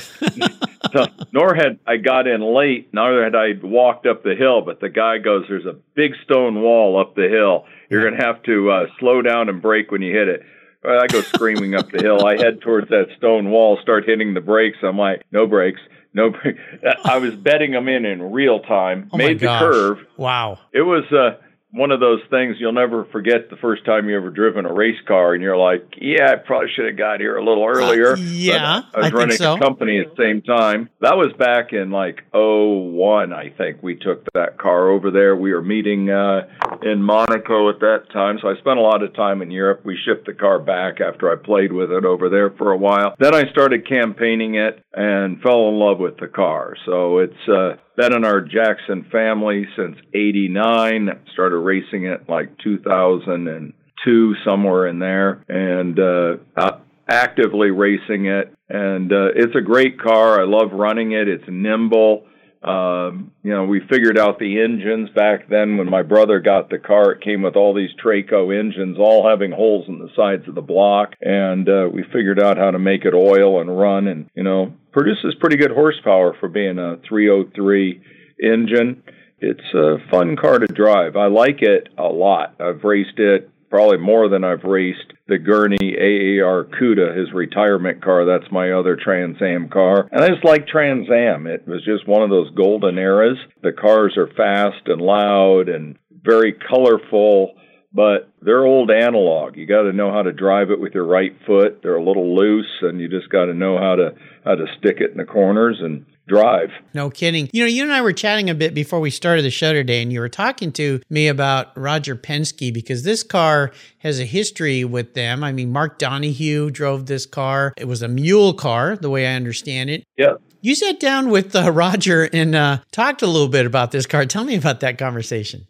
so, 0.93 1.05
nor 1.31 1.53
had 1.55 1.79
I 1.85 1.97
got 1.97 2.27
in 2.27 2.41
late, 2.41 2.89
nor 2.93 3.23
had 3.23 3.35
I 3.35 3.53
walked 3.61 4.05
up 4.05 4.23
the 4.23 4.35
hill, 4.35 4.61
but 4.61 4.79
the 4.79 4.89
guy 4.89 5.17
goes, 5.17 5.45
There's 5.47 5.65
a 5.65 5.75
big 5.95 6.13
stone 6.23 6.61
wall 6.61 6.99
up 6.99 7.15
the 7.15 7.27
hill. 7.27 7.65
You're 7.89 8.01
going 8.01 8.19
to 8.19 8.25
have 8.25 8.41
to 8.43 8.71
uh, 8.71 8.85
slow 8.99 9.21
down 9.21 9.49
and 9.49 9.61
brake 9.61 9.91
when 9.91 10.01
you 10.01 10.13
hit 10.13 10.27
it. 10.27 10.43
Well, 10.83 11.01
I 11.01 11.07
go 11.07 11.21
screaming 11.21 11.75
up 11.75 11.91
the 11.91 12.01
hill. 12.01 12.25
I 12.25 12.37
head 12.37 12.61
towards 12.61 12.89
that 12.89 13.07
stone 13.17 13.49
wall, 13.49 13.77
start 13.81 14.05
hitting 14.05 14.33
the 14.33 14.41
brakes. 14.41 14.77
I'm 14.83 14.97
like, 14.97 15.23
No 15.31 15.47
brakes. 15.47 15.81
No. 16.13 16.33
I 17.05 17.17
was 17.17 17.35
betting 17.35 17.71
them 17.71 17.87
in 17.87 18.05
in 18.05 18.31
real 18.31 18.59
time. 18.61 19.09
Oh 19.11 19.17
made 19.17 19.39
the 19.39 19.47
curve. 19.47 19.99
Wow. 20.17 20.59
It 20.71 20.81
was 20.81 21.03
uh, 21.11 21.41
one 21.73 21.89
of 21.89 21.99
those 21.99 22.21
things 22.29 22.57
you'll 22.59 22.71
never 22.71 23.05
forget 23.05 23.49
the 23.49 23.55
first 23.57 23.83
time 23.83 24.07
you 24.07 24.15
ever 24.15 24.29
driven 24.29 24.65
a 24.65 24.71
race 24.73 24.99
car 25.07 25.33
and 25.33 25.41
you're 25.41 25.57
like, 25.57 25.95
yeah, 25.99 26.31
I 26.31 26.35
probably 26.35 26.69
should 26.75 26.85
have 26.85 26.97
got 26.97 27.19
here 27.19 27.35
a 27.35 27.43
little 27.43 27.65
earlier. 27.65 28.13
Uh, 28.13 28.17
yeah, 28.17 28.81
But 28.93 28.99
I 28.99 29.01
was 29.05 29.11
I 29.11 29.15
running 29.15 29.37
so. 29.37 29.55
a 29.55 29.59
company 29.59 29.99
at 29.99 30.15
the 30.15 30.23
same 30.23 30.43
time. 30.43 30.89
That 31.01 31.17
was 31.17 31.33
back 31.39 31.73
in 31.73 31.89
like 31.89 32.21
'01, 32.31 33.33
I 33.33 33.49
think 33.57 33.81
we 33.81 33.95
took 33.95 34.23
that 34.33 34.59
car 34.59 34.89
over 34.89 35.09
there. 35.09 35.35
We 35.35 35.51
were 35.51 35.63
meeting 35.63 36.11
uh, 36.11 36.41
in 36.83 37.01
Monaco 37.01 37.69
at 37.69 37.79
that 37.79 38.03
time. 38.13 38.37
So 38.41 38.49
I 38.49 38.55
spent 38.59 38.77
a 38.77 38.81
lot 38.81 39.01
of 39.01 39.15
time 39.15 39.41
in 39.41 39.49
Europe. 39.49 39.81
We 39.83 39.97
shipped 40.05 40.27
the 40.27 40.33
car 40.33 40.59
back 40.59 41.01
after 41.01 41.31
I 41.31 41.35
played 41.43 41.73
with 41.73 41.91
it 41.91 42.05
over 42.05 42.29
there 42.29 42.51
for 42.51 42.71
a 42.71 42.77
while. 42.77 43.15
Then 43.17 43.33
I 43.33 43.49
started 43.49 43.87
campaigning 43.89 44.55
it 44.55 44.83
and 44.93 45.41
fell 45.41 45.69
in 45.69 45.79
love 45.79 45.97
with 45.97 46.17
the 46.17 46.27
car. 46.27 46.75
So 46.85 47.17
it's 47.17 47.49
uh, 47.49 47.77
been 47.95 48.13
in 48.13 48.25
our 48.25 48.41
Jackson 48.41 49.05
family 49.11 49.65
since 49.75 49.97
89. 50.13 51.09
Started 51.33 51.57
racing 51.57 52.05
it 52.05 52.27
like 52.27 52.57
2002, 52.63 54.35
somewhere 54.43 54.87
in 54.87 54.99
there, 54.99 55.43
and 55.47 55.99
uh, 55.99 56.77
actively 57.07 57.71
racing 57.71 58.25
it. 58.25 58.53
And 58.69 59.11
uh, 59.11 59.29
it's 59.35 59.55
a 59.55 59.61
great 59.61 59.99
car. 59.99 60.41
I 60.41 60.45
love 60.45 60.71
running 60.71 61.11
it. 61.11 61.27
It's 61.27 61.43
nimble. 61.47 62.25
Um, 62.63 63.31
you 63.43 63.51
know, 63.51 63.65
we 63.65 63.81
figured 63.89 64.17
out 64.17 64.39
the 64.39 64.61
engines 64.61 65.09
back 65.09 65.49
then 65.49 65.77
when 65.77 65.89
my 65.89 66.01
brother 66.01 66.39
got 66.39 66.69
the 66.69 66.79
car. 66.79 67.11
It 67.11 67.21
came 67.21 67.41
with 67.41 67.57
all 67.57 67.73
these 67.73 67.89
Traco 68.03 68.57
engines, 68.57 68.97
all 68.97 69.27
having 69.27 69.51
holes 69.51 69.85
in 69.89 69.99
the 69.99 70.09
sides 70.15 70.47
of 70.47 70.55
the 70.55 70.61
block, 70.61 71.13
and 71.21 71.67
uh, 71.67 71.89
we 71.91 72.03
figured 72.03 72.39
out 72.39 72.57
how 72.57 72.71
to 72.71 72.79
make 72.79 73.03
it 73.03 73.13
oil 73.13 73.59
and 73.59 73.77
run, 73.77 74.07
and 74.07 74.29
you 74.33 74.43
know, 74.43 74.73
produces 74.93 75.35
pretty 75.39 75.57
good 75.57 75.71
horsepower 75.71 76.35
for 76.39 76.47
being 76.47 76.79
a 76.79 76.97
303 77.07 78.01
engine. 78.41 79.03
It's 79.39 79.73
a 79.73 79.97
fun 80.09 80.37
car 80.37 80.59
to 80.59 80.67
drive. 80.67 81.17
I 81.17 81.27
like 81.27 81.61
it 81.61 81.89
a 81.97 82.03
lot. 82.03 82.55
I've 82.61 82.85
raced 82.85 83.19
it 83.19 83.49
probably 83.73 83.97
more 83.97 84.29
than 84.29 84.43
I've 84.43 84.63
raced 84.65 85.13
the 85.27 85.39
Gurney 85.39 85.95
AAR 85.97 86.65
Cuda, 86.79 87.17
his 87.17 87.33
retirement 87.33 88.03
car. 88.03 88.23
That's 88.23 88.51
my 88.51 88.71
other 88.71 88.95
Trans 88.95 89.41
Am 89.41 89.67
car. 89.67 90.07
And 90.11 90.23
I 90.23 90.27
just 90.27 90.45
like 90.45 90.67
Trans 90.67 91.09
Am. 91.09 91.47
It 91.47 91.67
was 91.67 91.83
just 91.83 92.07
one 92.07 92.21
of 92.21 92.29
those 92.29 92.51
golden 92.51 92.99
eras. 92.99 93.39
The 93.63 93.71
cars 93.71 94.15
are 94.15 94.29
fast 94.37 94.85
and 94.85 95.01
loud 95.01 95.69
and 95.69 95.97
very 96.11 96.53
colorful, 96.53 97.55
but 97.91 98.31
they're 98.43 98.63
old 98.63 98.91
analog. 98.91 99.57
You 99.57 99.65
got 99.65 99.89
to 99.89 99.91
know 99.91 100.11
how 100.11 100.21
to 100.21 100.31
drive 100.31 100.69
it 100.69 100.79
with 100.79 100.93
your 100.93 101.07
right 101.07 101.35
foot. 101.47 101.79
They're 101.81 101.95
a 101.95 102.05
little 102.05 102.35
loose 102.37 102.77
and 102.83 103.01
you 103.01 103.09
just 103.09 103.31
got 103.31 103.45
to 103.45 103.55
know 103.55 103.79
how 103.79 103.95
to 103.95 104.13
how 104.45 104.53
to 104.53 104.67
stick 104.77 104.97
it 104.99 105.09
in 105.09 105.17
the 105.17 105.25
corners 105.25 105.79
and 105.81 106.05
drive. 106.27 106.69
No 106.93 107.09
kidding. 107.09 107.49
You 107.51 107.63
know, 107.63 107.67
you 107.67 107.83
and 107.83 107.91
I 107.91 108.01
were 108.01 108.13
chatting 108.13 108.49
a 108.49 108.55
bit 108.55 108.73
before 108.73 108.99
we 108.99 109.09
started 109.09 109.43
the 109.43 109.49
show 109.49 109.73
today, 109.73 110.01
and 110.01 110.11
you 110.11 110.19
were 110.19 110.29
talking 110.29 110.71
to 110.73 111.01
me 111.09 111.27
about 111.27 111.77
Roger 111.77 112.15
Penske 112.15 112.73
because 112.73 113.03
this 113.03 113.23
car 113.23 113.71
has 113.99 114.19
a 114.19 114.25
history 114.25 114.83
with 114.83 115.13
them. 115.13 115.43
I 115.43 115.51
mean, 115.51 115.71
Mark 115.71 115.99
Donohue 115.99 116.71
drove 116.71 117.05
this 117.05 117.25
car. 117.25 117.73
It 117.77 117.87
was 117.87 118.01
a 118.01 118.07
mule 118.07 118.53
car, 118.53 118.95
the 118.95 119.09
way 119.09 119.27
I 119.27 119.35
understand 119.35 119.89
it. 119.89 120.03
Yeah. 120.17 120.35
You 120.61 120.75
sat 120.75 120.99
down 120.99 121.29
with 121.29 121.55
uh, 121.55 121.71
Roger 121.71 122.29
and 122.31 122.55
uh, 122.55 122.77
talked 122.91 123.21
a 123.21 123.27
little 123.27 123.49
bit 123.49 123.65
about 123.65 123.91
this 123.91 124.05
car. 124.05 124.25
Tell 124.25 124.45
me 124.45 124.55
about 124.55 124.79
that 124.79 124.97
conversation. 124.97 125.67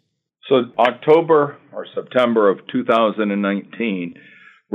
So 0.48 0.66
October 0.78 1.56
or 1.72 1.86
September 1.94 2.50
of 2.50 2.60
2019, 2.70 4.14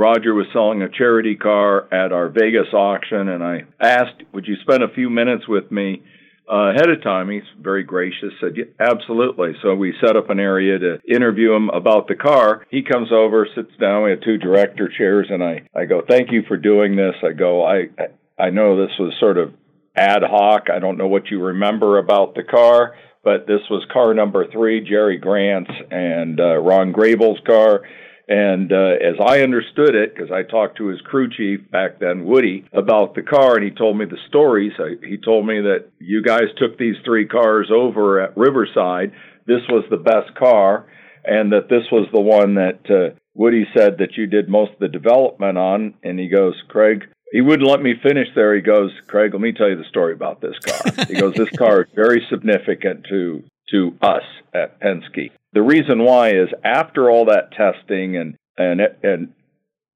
Roger 0.00 0.32
was 0.32 0.46
selling 0.54 0.80
a 0.80 0.88
charity 0.88 1.36
car 1.36 1.86
at 1.92 2.10
our 2.10 2.30
Vegas 2.30 2.72
auction, 2.72 3.28
and 3.28 3.44
I 3.44 3.64
asked, 3.78 4.22
"Would 4.32 4.46
you 4.46 4.56
spend 4.62 4.82
a 4.82 4.88
few 4.88 5.10
minutes 5.10 5.46
with 5.46 5.70
me 5.70 6.02
uh, 6.50 6.72
ahead 6.72 6.88
of 6.88 7.02
time?" 7.02 7.28
He's 7.28 7.42
very 7.60 7.82
gracious. 7.82 8.32
Said, 8.40 8.56
yeah, 8.56 8.64
"Absolutely." 8.80 9.56
So 9.60 9.74
we 9.74 9.94
set 10.00 10.16
up 10.16 10.30
an 10.30 10.40
area 10.40 10.78
to 10.78 11.00
interview 11.06 11.52
him 11.52 11.68
about 11.68 12.08
the 12.08 12.14
car. 12.14 12.64
He 12.70 12.80
comes 12.82 13.12
over, 13.12 13.46
sits 13.54 13.76
down. 13.78 14.04
We 14.04 14.10
had 14.10 14.22
two 14.22 14.38
director 14.38 14.88
chairs, 14.88 15.26
and 15.28 15.44
I 15.44 15.64
I 15.76 15.84
go, 15.84 16.00
"Thank 16.00 16.32
you 16.32 16.44
for 16.48 16.56
doing 16.56 16.96
this." 16.96 17.16
I 17.22 17.32
go, 17.32 17.62
"I 17.62 17.90
I 18.38 18.48
know 18.48 18.76
this 18.76 18.98
was 18.98 19.12
sort 19.20 19.36
of 19.36 19.52
ad 19.94 20.22
hoc. 20.22 20.70
I 20.70 20.78
don't 20.78 20.96
know 20.96 21.08
what 21.08 21.30
you 21.30 21.42
remember 21.42 21.98
about 21.98 22.34
the 22.34 22.42
car." 22.42 22.94
But 23.22 23.46
this 23.46 23.60
was 23.68 23.84
car 23.92 24.14
number 24.14 24.46
three, 24.50 24.80
Jerry 24.80 25.18
Grant's 25.18 25.70
and 25.90 26.40
uh, 26.40 26.56
Ron 26.56 26.90
Grable's 26.90 27.40
car. 27.46 27.82
And 28.30 28.72
uh, 28.72 28.94
as 29.02 29.16
I 29.20 29.40
understood 29.40 29.96
it, 29.96 30.14
because 30.14 30.30
I 30.30 30.44
talked 30.44 30.78
to 30.78 30.86
his 30.86 31.00
crew 31.00 31.28
chief 31.28 31.68
back 31.72 31.98
then, 31.98 32.24
Woody, 32.24 32.64
about 32.72 33.16
the 33.16 33.22
car, 33.22 33.56
and 33.56 33.64
he 33.64 33.72
told 33.72 33.98
me 33.98 34.04
the 34.04 34.22
stories. 34.28 34.70
He 35.02 35.16
told 35.16 35.48
me 35.48 35.60
that 35.62 35.90
you 35.98 36.22
guys 36.22 36.44
took 36.56 36.78
these 36.78 36.94
three 37.04 37.26
cars 37.26 37.72
over 37.74 38.20
at 38.20 38.36
Riverside. 38.36 39.10
This 39.48 39.62
was 39.68 39.84
the 39.90 39.96
best 39.96 40.32
car, 40.38 40.86
and 41.24 41.50
that 41.50 41.68
this 41.68 41.82
was 41.90 42.06
the 42.12 42.20
one 42.20 42.54
that 42.54 42.88
uh, 42.88 43.18
Woody 43.34 43.66
said 43.76 43.98
that 43.98 44.16
you 44.16 44.28
did 44.28 44.48
most 44.48 44.74
of 44.74 44.78
the 44.78 44.86
development 44.86 45.58
on. 45.58 45.94
And 46.04 46.20
he 46.20 46.28
goes, 46.28 46.54
Craig, 46.68 47.08
he 47.32 47.40
wouldn't 47.40 47.68
let 47.68 47.82
me 47.82 47.94
finish 48.00 48.28
there. 48.36 48.54
He 48.54 48.60
goes, 48.60 48.92
Craig, 49.08 49.32
let 49.32 49.42
me 49.42 49.50
tell 49.50 49.68
you 49.68 49.76
the 49.76 49.84
story 49.88 50.12
about 50.12 50.40
this 50.40 50.56
car. 50.60 51.06
He 51.08 51.14
goes, 51.14 51.34
this 51.34 51.50
car 51.58 51.82
is 51.82 51.88
very 51.96 52.24
significant 52.30 53.06
to 53.08 53.42
to 53.70 53.96
us 54.02 54.24
at 54.54 54.80
Penske. 54.80 55.30
The 55.52 55.62
reason 55.62 56.04
why 56.04 56.30
is 56.30 56.48
after 56.64 57.10
all 57.10 57.26
that 57.26 57.52
testing 57.52 58.16
and 58.16 58.36
and 58.56 58.80
and 59.02 59.32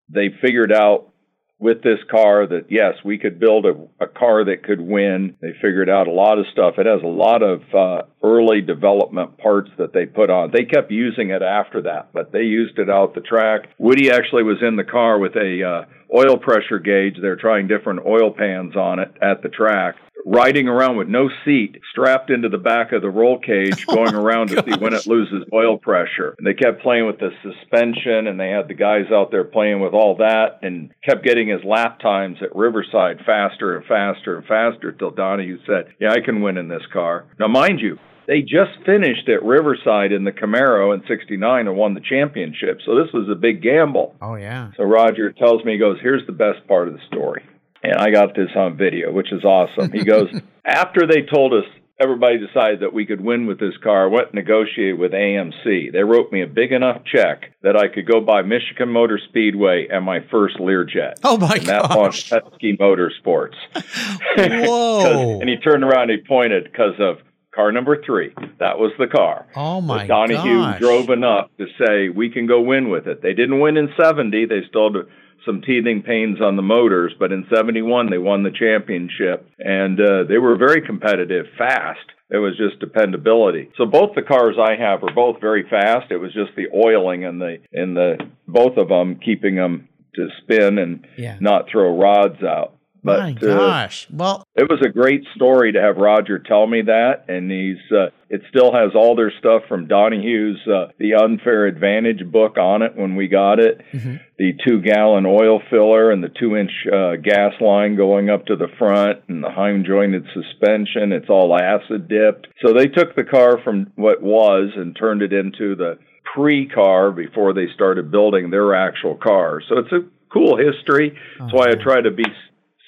they 0.09 0.29
figured 0.43 0.73
out 0.73 1.13
with 1.59 1.83
this 1.83 2.01
car 2.11 2.47
that 2.47 2.67
yes, 2.69 2.95
we 3.05 3.19
could 3.19 3.39
build 3.39 3.65
a, 3.65 4.05
a 4.05 4.07
car 4.07 4.45
that 4.45 4.65
could 4.65 4.81
win. 4.81 5.37
They 5.41 5.53
figured 5.63 5.89
out 5.89 6.09
a 6.09 6.13
lot 6.13 6.39
of 6.39 6.47
stuff. 6.53 6.75
It 6.79 6.87
has 6.87 7.03
a 7.03 7.07
lot 7.07 7.43
of 7.43 7.63
uh, 7.73 8.03
early 8.23 8.61
development 8.61 9.39
parts 9.39 9.71
that 9.79 9.93
they 9.93 10.07
put 10.07 10.31
on. 10.31 10.51
They 10.53 10.65
kept 10.65 10.91
using 10.91 11.31
it 11.31 11.43
after 11.43 11.83
that, 11.83 12.11
but 12.13 12.33
they 12.33 12.43
used 12.43 12.79
it 12.79 12.91
out 12.91 13.15
the 13.15 13.21
track. 13.21 13.69
Woody 13.79 14.11
actually 14.11 14.43
was 14.43 14.59
in 14.61 14.77
the 14.77 14.85
car 14.85 15.19
with 15.19 15.37
a 15.37 15.63
uh, 15.63 16.17
oil 16.17 16.37
pressure 16.37 16.81
gauge. 16.81 17.17
They're 17.21 17.37
trying 17.37 17.69
different 17.69 18.01
oil 18.05 18.31
pans 18.31 18.77
on 18.77 18.99
it 18.99 19.15
at 19.23 19.43
the 19.43 19.49
track. 19.49 19.95
Riding 20.27 20.69
around 20.69 20.97
with 20.97 21.09
no 21.09 21.29
seat, 21.45 21.81
strapped 21.91 22.31
into 22.31 22.49
the 22.49 22.59
back 22.59 22.93
of 22.93 23.03
the 23.03 23.11
roll 23.11 23.39
cage, 23.39 23.85
oh 23.89 23.95
going 23.95 24.15
around 24.15 24.49
to 24.49 24.63
see 24.65 24.79
when 24.79 24.95
it 24.95 25.07
loses 25.07 25.45
oil 25.53 25.77
pressure. 25.77 26.35
And 26.39 26.47
they 26.47 26.55
kept 26.55 26.83
playing 26.83 27.07
with 27.07 27.19
the 27.19 27.31
suspension, 27.43 28.27
and 28.27 28.41
they 28.41 28.51
had 28.51 28.69
the 28.69 28.75
guys 28.75 29.07
out 29.13 29.31
there 29.31 29.45
playing 29.45 29.81
with 29.81 29.93
all 29.93 30.17
that, 30.17 30.61
and 30.63 30.91
kept 31.05 31.25
getting 31.25 31.49
his 31.49 31.63
lap 31.65 32.01
times 32.01 32.39
at 32.43 32.57
Riverside 32.57 33.19
faster 33.27 33.77
and 33.77 33.85
faster 33.87 34.37
and 34.37 34.47
faster 34.47 34.93
till 34.93 35.11
Donohue 35.11 35.59
said, 35.67 35.93
"Yeah, 36.01 36.13
I 36.13 36.21
can 36.21 36.41
win 36.41 36.57
in 36.57 36.69
this 36.69 36.87
car." 36.93 37.27
Now, 37.39 37.49
mind 37.49 37.81
you, 37.81 37.99
they 38.27 38.41
just 38.41 38.73
finished 38.87 39.29
at 39.29 39.45
Riverside 39.45 40.13
in 40.13 40.25
the 40.25 40.33
Camaro 40.33 40.95
in 40.95 41.03
69 41.07 41.69
and 41.69 41.77
won 41.77 41.95
the 41.95 42.01
championship. 42.01 42.81
So 42.85 42.95
this 42.95 43.13
was 43.13 43.29
a 43.29 43.35
big 43.35 43.63
gamble. 43.63 44.15
Oh, 44.23 44.37
yeah. 44.37 44.71
So 44.77 44.85
Roger 44.85 45.33
tells 45.33 45.65
me, 45.65 45.73
he 45.73 45.79
goes, 45.79 45.99
Here's 46.01 46.27
the 46.27 46.33
best 46.33 46.67
part 46.67 46.89
of 46.89 46.95
the 46.95 47.01
story. 47.07 47.43
And 47.85 47.97
I 47.99 48.11
got 48.11 48.35
this 48.35 48.51
on 48.57 48.77
video, 48.77 49.13
which 49.13 49.33
is 49.33 49.45
awesome. 49.45 49.93
He 49.93 50.05
goes, 50.05 50.29
After 50.65 51.07
they 51.07 51.23
told 51.23 51.53
us 51.53 51.65
everybody 52.01 52.39
decided 52.39 52.81
that 52.81 52.93
we 52.93 53.07
could 53.07 53.21
win 53.21 53.47
with 53.47 53.61
this 53.61 53.77
car. 53.83 54.05
I 54.05 54.07
went 54.07 54.27
and 54.29 54.35
negotiated 54.35 54.99
with 54.99 55.13
AMC. 55.13 55.93
They 55.93 56.03
wrote 56.03 56.33
me 56.33 56.43
a 56.43 56.47
big 56.47 56.73
enough 56.73 57.03
check 57.05 57.55
that 57.63 57.77
I 57.77 57.89
could 57.89 58.07
go 58.07 58.21
buy 58.21 58.43
Michigan 58.43 58.89
Motor 58.89 59.21
Speedway 59.29 59.87
and 59.91 60.05
my 60.05 60.21
first 60.31 60.57
Learjet. 60.59 61.15
Oh 61.23 61.39
my 61.39 61.55
and 61.57 61.67
that 61.67 61.89
gosh! 61.89 62.33
on 62.33 62.41
Penske 62.41 62.79
Motorsports. 62.79 63.55
Whoa! 64.67 65.39
and 65.41 65.49
he 65.49 65.57
turned 65.57 65.85
around 65.85 66.11
and 66.11 66.21
he 66.21 66.27
pointed 66.27 66.65
because 66.65 66.95
of 66.99 67.19
car 67.55 67.71
number 67.71 68.03
three. 68.05 68.35
That 68.59 68.79
was 68.79 68.93
the 68.99 69.07
car. 69.07 69.47
Oh 69.55 69.81
my 69.81 70.07
god. 70.07 70.29
Donohue 70.29 70.59
gosh! 70.59 70.81
drove 70.81 71.11
enough 71.11 71.51
to 71.59 71.67
say 71.79 72.09
we 72.09 72.31
can 72.31 72.47
go 72.47 72.61
win 72.61 72.89
with 72.89 73.07
it. 73.07 73.23
They 73.23 73.35
didn't 73.35 73.61
win 73.61 73.77
in 73.77 73.91
'70. 73.97 74.47
They 74.47 74.63
still 74.69 74.93
had 74.93 75.03
some 75.47 75.61
teething 75.63 76.03
pains 76.03 76.41
on 76.41 76.57
the 76.57 76.63
motors, 76.63 77.13
but 77.19 77.33
in 77.33 77.47
'71 77.55 78.11
they 78.11 78.19
won 78.19 78.43
the 78.43 78.51
championship, 78.51 79.49
and 79.59 80.01
uh, 80.01 80.25
they 80.29 80.39
were 80.39 80.57
very 80.57 80.81
competitive, 80.83 81.47
fast. 81.59 82.01
It 82.31 82.39
was 82.39 82.57
just 82.57 82.81
dependability. 82.81 83.71
So 83.77 83.85
both 83.87 84.15
the 84.15 84.23
cars 84.23 84.57
I 84.59 84.75
have 84.77 85.03
are 85.05 85.15
both 85.15 85.41
very 85.41 85.69
fast. 85.69 86.11
It 86.11 86.17
was 86.17 86.33
just 86.33 86.53
the 86.57 86.67
oiling 86.75 87.25
and 87.25 87.41
the 87.41 87.59
in 87.73 87.95
the 87.95 88.17
both 88.49 88.77
of 88.77 88.89
them 88.89 89.21
keeping 89.25 89.57
them 89.57 89.89
to 90.15 90.29
spin 90.43 90.79
and 90.79 91.07
Yeah. 91.17 91.37
not 91.41 91.69
throw 91.71 91.97
rods 91.99 92.43
out. 92.43 92.77
But 93.05 93.19
my 93.21 93.31
uh, 93.33 93.35
gosh! 93.57 94.09
Well, 94.11 94.47
it 94.57 94.69
was 94.69 94.81
a 94.83 94.89
great 94.89 95.25
story 95.37 95.73
to 95.73 95.81
have 95.81 95.99
Roger 95.99 96.39
tell 96.39 96.67
me 96.67 96.81
that, 96.83 97.27
and 97.29 97.51
he's 97.51 97.77
uh, 97.93 98.07
it 98.31 98.41
still 98.49 98.73
has 98.73 98.93
all 98.95 99.15
their 99.15 99.33
stuff 99.39 99.63
from 99.69 99.87
Donohue's 99.87 100.67
uh, 100.67 100.87
the 100.99 101.15
Unfair 101.15 101.67
Advantage 101.67 102.25
book 102.33 102.57
on 102.57 102.81
it 102.81 102.97
when 102.97 103.15
we 103.15 103.29
got 103.29 103.61
it, 103.61 103.83
Mhm. 103.93 104.21
the 104.39 104.55
two 104.67 104.81
gallon 104.81 105.27
oil 105.27 105.61
filler 105.69 106.11
and 106.11 106.25
the 106.25 106.31
two 106.31 106.57
inch 106.57 106.73
uh, 106.91 107.17
gas 107.17 107.53
line 107.61 107.95
going 107.95 108.31
up 108.31 108.47
to 108.47 108.57
the 108.57 108.69
front, 108.79 109.19
and 109.29 109.45
the 109.45 109.51
Heim 109.51 109.85
jointed 109.85 110.25
suspension. 110.33 111.13
It's 111.13 111.29
all 111.29 111.55
acid 111.55 112.09
dipped. 112.09 112.47
So 112.65 112.73
they 112.73 112.87
took 112.87 113.15
the 113.15 113.25
car 113.25 113.59
from 113.63 113.93
what 113.97 114.23
was 114.23 114.71
and 114.77 114.97
turned 114.97 115.21
it 115.21 115.35
into 115.35 115.75
the 115.77 115.99
pre 116.35 116.67
car 116.67 117.13
before 117.13 117.53
they 117.53 117.67
started 117.75 118.11
building 118.11 118.49
their 118.51 118.75
actual 118.75 119.15
car. 119.15 119.61
So 119.69 119.79
it's 119.79 119.93
a 119.93 120.05
cool 120.33 120.57
history. 120.57 121.17
That's 121.39 121.53
why 121.53 121.69
I 121.69 121.75
try 121.75 122.01
to 122.01 122.11
be 122.11 122.25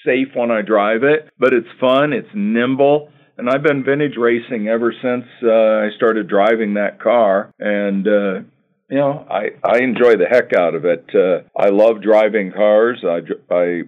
safe 0.06 0.28
when 0.34 0.50
I 0.50 0.62
drive 0.62 1.02
it, 1.02 1.28
but 1.38 1.52
it's 1.52 1.68
fun, 1.78 2.12
it's 2.14 2.28
nimble, 2.34 3.10
and 3.36 3.50
I've 3.50 3.62
been 3.62 3.84
vintage 3.84 4.16
racing 4.16 4.68
ever 4.68 4.94
since 5.02 5.24
uh, 5.42 5.50
I 5.50 5.88
started 5.96 6.28
driving 6.28 6.74
that 6.74 7.00
car, 7.02 7.52
and 7.58 8.06
uh, 8.08 8.34
you 8.88 8.96
know 8.96 9.26
I 9.30 9.50
I 9.62 9.78
enjoy 9.80 10.16
the 10.16 10.26
heck 10.30 10.54
out 10.54 10.74
of 10.74 10.84
it. 10.86 11.04
Uh, 11.14 11.40
I 11.58 11.68
love 11.68 12.00
driving 12.02 12.52
cars. 12.52 13.04
I 13.04 13.20
I 13.54 13.82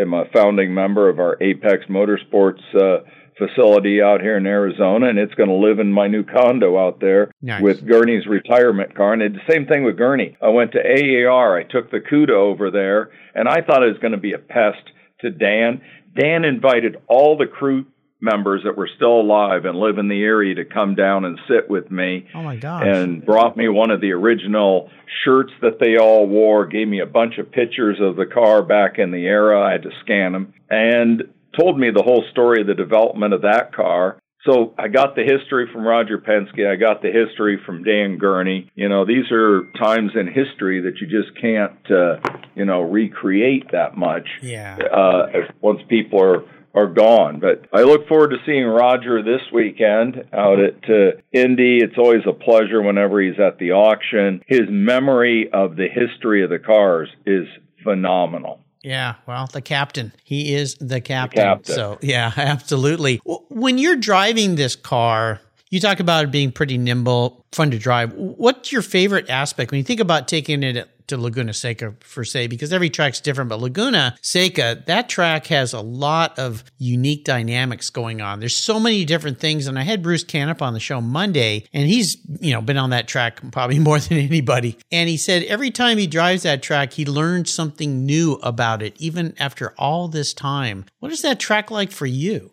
am 0.00 0.14
a 0.14 0.24
founding 0.32 0.72
member 0.72 1.08
of 1.10 1.18
our 1.18 1.36
Apex 1.42 1.84
Motorsports. 1.90 2.62
Uh, 2.74 3.04
facility 3.38 4.02
out 4.02 4.20
here 4.20 4.36
in 4.36 4.44
Arizona 4.44 5.08
and 5.08 5.18
it's 5.18 5.32
going 5.32 5.48
to 5.48 5.54
live 5.54 5.78
in 5.78 5.90
my 5.90 6.06
new 6.06 6.22
condo 6.22 6.76
out 6.78 7.00
there 7.00 7.32
Nice. 7.40 7.62
with 7.62 7.86
Gurney's 7.88 8.26
retirement 8.26 8.94
car 8.94 9.14
and 9.14 9.34
the 9.34 9.40
same 9.50 9.64
thing 9.66 9.82
with 9.82 9.96
Gurney. 9.96 10.36
I 10.42 10.48
went 10.48 10.72
to 10.72 10.78
AAR, 10.78 11.56
I 11.58 11.62
took 11.62 11.90
the 11.90 12.00
Cuda 12.00 12.32
over 12.34 12.70
there 12.70 13.08
and 13.34 13.48
I 13.48 13.62
thought 13.62 13.82
it 13.82 13.88
was 13.88 13.98
going 14.02 14.12
to 14.12 14.18
be 14.18 14.34
a 14.34 14.38
pest 14.38 14.82
to 15.22 15.30
Dan. 15.30 15.80
Dan 16.14 16.44
invited 16.44 16.96
all 17.08 17.36
the 17.36 17.46
crew 17.46 17.86
members 18.20 18.62
that 18.64 18.76
were 18.76 18.88
still 18.96 19.20
alive 19.20 19.64
and 19.64 19.78
live 19.78 19.98
in 19.98 20.08
the 20.08 20.22
area 20.22 20.54
to 20.54 20.64
come 20.64 20.94
down 20.94 21.24
and 21.24 21.38
sit 21.48 21.70
with 21.70 21.90
me 21.90 22.26
oh 22.34 22.42
my 22.42 22.56
gosh! 22.56 22.84
and 22.84 23.24
brought 23.24 23.56
me 23.56 23.68
one 23.68 23.90
of 23.90 24.00
the 24.00 24.12
original 24.12 24.90
shirts 25.24 25.52
that 25.62 25.78
they 25.80 25.96
all 25.96 26.26
wore, 26.26 26.66
gave 26.66 26.86
me 26.86 27.00
a 27.00 27.06
bunch 27.06 27.38
of 27.38 27.50
pictures 27.50 27.98
of 28.00 28.16
the 28.16 28.26
car 28.26 28.62
back 28.62 28.98
in 28.98 29.10
the 29.10 29.24
era. 29.24 29.62
I 29.62 29.72
had 29.72 29.82
to 29.82 29.90
scan 30.02 30.32
them 30.32 30.54
and 30.68 31.22
told 31.58 31.78
me 31.78 31.90
the 31.90 32.02
whole 32.02 32.24
story 32.30 32.60
of 32.60 32.66
the 32.66 32.74
development 32.74 33.34
of 33.34 33.42
that 33.42 33.74
car. 33.74 34.18
So 34.46 34.74
I 34.78 34.88
got 34.88 35.16
the 35.16 35.22
history 35.22 35.68
from 35.70 35.82
Roger 35.86 36.18
Penske. 36.18 36.66
I 36.66 36.76
got 36.76 37.02
the 37.02 37.10
history 37.10 37.60
from 37.66 37.84
Dan 37.84 38.16
Gurney. 38.16 38.70
You 38.74 38.88
know, 38.88 39.04
these 39.04 39.30
are 39.30 39.70
times 39.78 40.12
in 40.14 40.26
history 40.26 40.80
that 40.82 40.98
you 41.00 41.06
just 41.06 41.38
can't, 41.38 41.78
uh, 41.90 42.16
you 42.54 42.64
know, 42.64 42.80
recreate 42.80 43.70
that 43.72 43.96
much 43.96 44.26
yeah. 44.42 44.78
uh, 44.78 45.26
once 45.60 45.80
people 45.88 46.22
are 46.22 46.44
are 46.74 46.86
gone. 46.86 47.40
But 47.40 47.66
I 47.72 47.82
look 47.82 48.06
forward 48.06 48.30
to 48.30 48.36
seeing 48.46 48.64
Roger 48.64 49.22
this 49.22 49.40
weekend 49.52 50.24
out 50.32 50.60
at 50.60 50.88
uh, 50.88 51.20
Indy. 51.32 51.78
It's 51.78 51.98
always 51.98 52.22
a 52.28 52.32
pleasure 52.32 52.80
whenever 52.80 53.20
he's 53.20 53.40
at 53.40 53.58
the 53.58 53.72
auction. 53.72 54.42
His 54.46 54.68
memory 54.68 55.50
of 55.52 55.76
the 55.76 55.88
history 55.88 56.44
of 56.44 56.50
the 56.50 56.60
cars 56.60 57.08
is 57.26 57.46
phenomenal. 57.82 58.60
Yeah, 58.82 59.16
well, 59.26 59.46
the 59.46 59.60
captain. 59.60 60.12
He 60.24 60.54
is 60.54 60.76
the 60.76 61.00
captain. 61.00 61.42
captain. 61.42 61.74
So, 61.74 61.98
yeah, 62.00 62.32
absolutely. 62.36 63.20
When 63.48 63.78
you're 63.78 63.96
driving 63.96 64.54
this 64.54 64.74
car, 64.76 65.40
you 65.68 65.80
talk 65.80 66.00
about 66.00 66.24
it 66.24 66.30
being 66.30 66.50
pretty 66.50 66.78
nimble, 66.78 67.44
fun 67.52 67.70
to 67.70 67.78
drive. 67.78 68.12
What's 68.14 68.72
your 68.72 68.82
favorite 68.82 69.28
aspect 69.28 69.70
when 69.70 69.78
you 69.78 69.84
think 69.84 70.00
about 70.00 70.28
taking 70.28 70.62
it 70.62 70.88
to 71.10 71.16
Laguna 71.16 71.54
Seca, 71.54 71.94
for 72.00 72.24
say, 72.24 72.46
because 72.46 72.72
every 72.72 72.90
track's 72.90 73.20
different, 73.20 73.50
but 73.50 73.60
Laguna 73.60 74.16
Seca, 74.22 74.82
that 74.86 75.08
track 75.08 75.46
has 75.48 75.72
a 75.72 75.80
lot 75.80 76.38
of 76.38 76.64
unique 76.78 77.24
dynamics 77.24 77.90
going 77.90 78.20
on. 78.20 78.40
There's 78.40 78.56
so 78.56 78.80
many 78.80 79.04
different 79.04 79.38
things. 79.38 79.66
And 79.66 79.78
I 79.78 79.82
had 79.82 80.02
Bruce 80.02 80.24
Canepa 80.24 80.62
on 80.62 80.74
the 80.74 80.80
show 80.80 81.00
Monday, 81.00 81.66
and 81.72 81.86
he's, 81.86 82.16
you 82.40 82.52
know, 82.52 82.60
been 82.60 82.78
on 82.78 82.90
that 82.90 83.08
track 83.08 83.40
probably 83.52 83.78
more 83.80 83.98
than 83.98 84.18
anybody. 84.18 84.78
And 84.90 85.08
he 85.08 85.16
said 85.16 85.42
every 85.44 85.70
time 85.70 85.98
he 85.98 86.06
drives 86.06 86.42
that 86.42 86.62
track, 86.62 86.94
he 86.94 87.04
learns 87.04 87.52
something 87.52 88.06
new 88.06 88.34
about 88.42 88.82
it, 88.82 88.94
even 88.98 89.34
after 89.38 89.74
all 89.76 90.08
this 90.08 90.32
time. 90.32 90.86
What 91.00 91.12
is 91.12 91.22
that 91.22 91.40
track 91.40 91.70
like 91.70 91.92
for 91.92 92.06
you? 92.06 92.50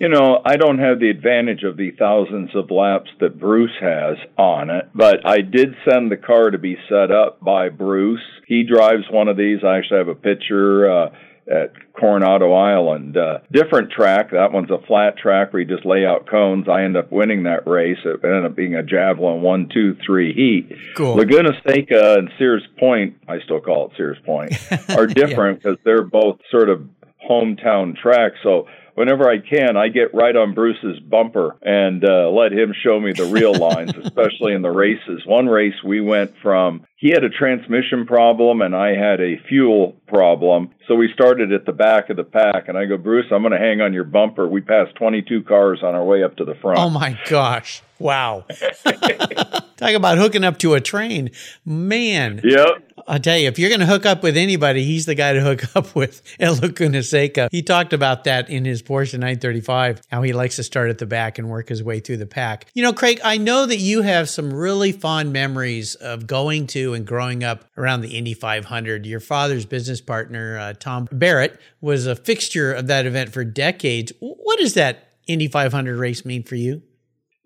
You 0.00 0.08
know, 0.08 0.40
I 0.42 0.56
don't 0.56 0.78
have 0.78 0.98
the 0.98 1.10
advantage 1.10 1.62
of 1.62 1.76
the 1.76 1.90
thousands 1.90 2.56
of 2.56 2.70
laps 2.70 3.10
that 3.20 3.38
Bruce 3.38 3.76
has 3.82 4.16
on 4.38 4.70
it, 4.70 4.88
but 4.94 5.26
I 5.28 5.42
did 5.42 5.74
send 5.86 6.10
the 6.10 6.16
car 6.16 6.50
to 6.50 6.56
be 6.56 6.78
set 6.88 7.10
up 7.10 7.38
by 7.40 7.68
Bruce. 7.68 8.24
He 8.46 8.64
drives 8.64 9.04
one 9.10 9.28
of 9.28 9.36
these. 9.36 9.58
I 9.62 9.76
actually 9.76 9.98
have 9.98 10.08
a 10.08 10.14
picture 10.14 10.90
uh, 10.90 11.10
at 11.50 11.74
Coronado 11.92 12.50
Island. 12.54 13.18
Uh, 13.18 13.40
different 13.52 13.90
track. 13.90 14.30
That 14.30 14.52
one's 14.52 14.70
a 14.70 14.78
flat 14.86 15.18
track 15.18 15.52
where 15.52 15.60
you 15.60 15.68
just 15.68 15.84
lay 15.84 16.06
out 16.06 16.26
cones. 16.26 16.66
I 16.66 16.84
end 16.84 16.96
up 16.96 17.12
winning 17.12 17.42
that 17.42 17.66
race. 17.66 17.98
It 18.02 18.24
ended 18.24 18.46
up 18.46 18.56
being 18.56 18.76
a 18.76 18.82
javelin 18.82 19.42
one, 19.42 19.68
two, 19.68 19.98
three 20.06 20.32
heat. 20.32 20.78
Cool. 20.96 21.16
Laguna 21.16 21.50
Seca 21.68 22.14
and 22.18 22.30
Sears 22.38 22.66
Point, 22.78 23.18
I 23.28 23.40
still 23.44 23.60
call 23.60 23.88
it 23.88 23.92
Sears 23.98 24.18
Point, 24.24 24.54
are 24.96 25.06
different 25.06 25.62
because 25.62 25.76
they're 25.84 26.04
both 26.04 26.38
sort 26.50 26.70
of 26.70 26.88
hometown 27.28 27.96
tracks. 27.96 28.36
So 28.42 28.66
whenever 29.00 29.30
I 29.30 29.38
can, 29.38 29.78
I 29.78 29.88
get 29.88 30.12
right 30.12 30.36
on 30.36 30.52
Bruce's 30.52 31.00
bumper 31.00 31.56
and 31.62 32.04
uh, 32.04 32.28
let 32.28 32.52
him 32.52 32.74
show 32.84 33.00
me 33.00 33.12
the 33.12 33.24
real 33.24 33.54
lines, 33.58 33.94
especially 33.96 34.52
in 34.52 34.60
the 34.60 34.70
races. 34.70 35.22
One 35.24 35.46
race 35.46 35.82
we 35.82 36.02
went 36.02 36.34
from, 36.42 36.84
he 36.96 37.08
had 37.08 37.24
a 37.24 37.30
transmission 37.30 38.04
problem 38.04 38.60
and 38.60 38.76
I 38.76 38.88
had 38.88 39.22
a 39.22 39.40
fuel 39.48 39.96
problem. 40.06 40.74
So 40.86 40.96
we 40.96 41.10
started 41.14 41.50
at 41.50 41.64
the 41.64 41.72
back 41.72 42.10
of 42.10 42.18
the 42.18 42.24
pack 42.24 42.68
and 42.68 42.76
I 42.76 42.84
go, 42.84 42.98
Bruce, 42.98 43.24
I'm 43.32 43.40
going 43.40 43.52
to 43.52 43.58
hang 43.58 43.80
on 43.80 43.94
your 43.94 44.04
bumper. 44.04 44.46
We 44.46 44.60
passed 44.60 44.94
22 44.96 45.44
cars 45.44 45.80
on 45.82 45.94
our 45.94 46.04
way 46.04 46.22
up 46.22 46.36
to 46.36 46.44
the 46.44 46.54
front. 46.56 46.78
Oh 46.78 46.90
my 46.90 47.18
gosh. 47.26 47.82
Wow. 47.98 48.44
Talk 49.80 49.94
about 49.94 50.18
hooking 50.18 50.44
up 50.44 50.58
to 50.58 50.74
a 50.74 50.80
train. 50.80 51.30
Man. 51.64 52.42
Yep. 52.44 52.92
I 53.08 53.16
tell 53.16 53.38
you, 53.38 53.48
if 53.48 53.58
you're 53.58 53.70
going 53.70 53.80
to 53.80 53.86
hook 53.86 54.04
up 54.04 54.22
with 54.22 54.36
anybody, 54.36 54.84
he's 54.84 55.06
the 55.06 55.14
guy 55.14 55.32
to 55.32 55.40
hook 55.40 55.64
up 55.74 55.94
with 55.94 56.20
at 56.38 56.60
Laguna 56.60 57.02
Seca. 57.02 57.48
He 57.50 57.62
talked 57.62 57.94
about 57.94 58.24
that 58.24 58.50
in 58.50 58.66
his 58.66 58.82
Porsche 58.82 59.14
935, 59.14 60.02
how 60.10 60.20
he 60.20 60.34
likes 60.34 60.56
to 60.56 60.62
start 60.62 60.90
at 60.90 60.98
the 60.98 61.06
back 61.06 61.38
and 61.38 61.48
work 61.48 61.70
his 61.70 61.82
way 61.82 61.98
through 61.98 62.18
the 62.18 62.26
pack. 62.26 62.66
You 62.74 62.82
know, 62.82 62.92
Craig, 62.92 63.20
I 63.24 63.38
know 63.38 63.64
that 63.64 63.78
you 63.78 64.02
have 64.02 64.28
some 64.28 64.52
really 64.52 64.92
fond 64.92 65.32
memories 65.32 65.94
of 65.94 66.26
going 66.26 66.66
to 66.68 66.92
and 66.92 67.06
growing 67.06 67.42
up 67.42 67.64
around 67.78 68.02
the 68.02 68.18
Indy 68.18 68.34
500. 68.34 69.06
Your 69.06 69.20
father's 69.20 69.64
business 69.64 70.02
partner, 70.02 70.58
uh, 70.58 70.74
Tom 70.74 71.08
Barrett, 71.10 71.58
was 71.80 72.06
a 72.06 72.14
fixture 72.14 72.70
of 72.70 72.86
that 72.88 73.06
event 73.06 73.32
for 73.32 73.44
decades. 73.44 74.12
What 74.20 74.58
does 74.58 74.74
that 74.74 75.14
Indy 75.26 75.48
500 75.48 75.96
race 75.96 76.26
mean 76.26 76.42
for 76.42 76.56
you? 76.56 76.82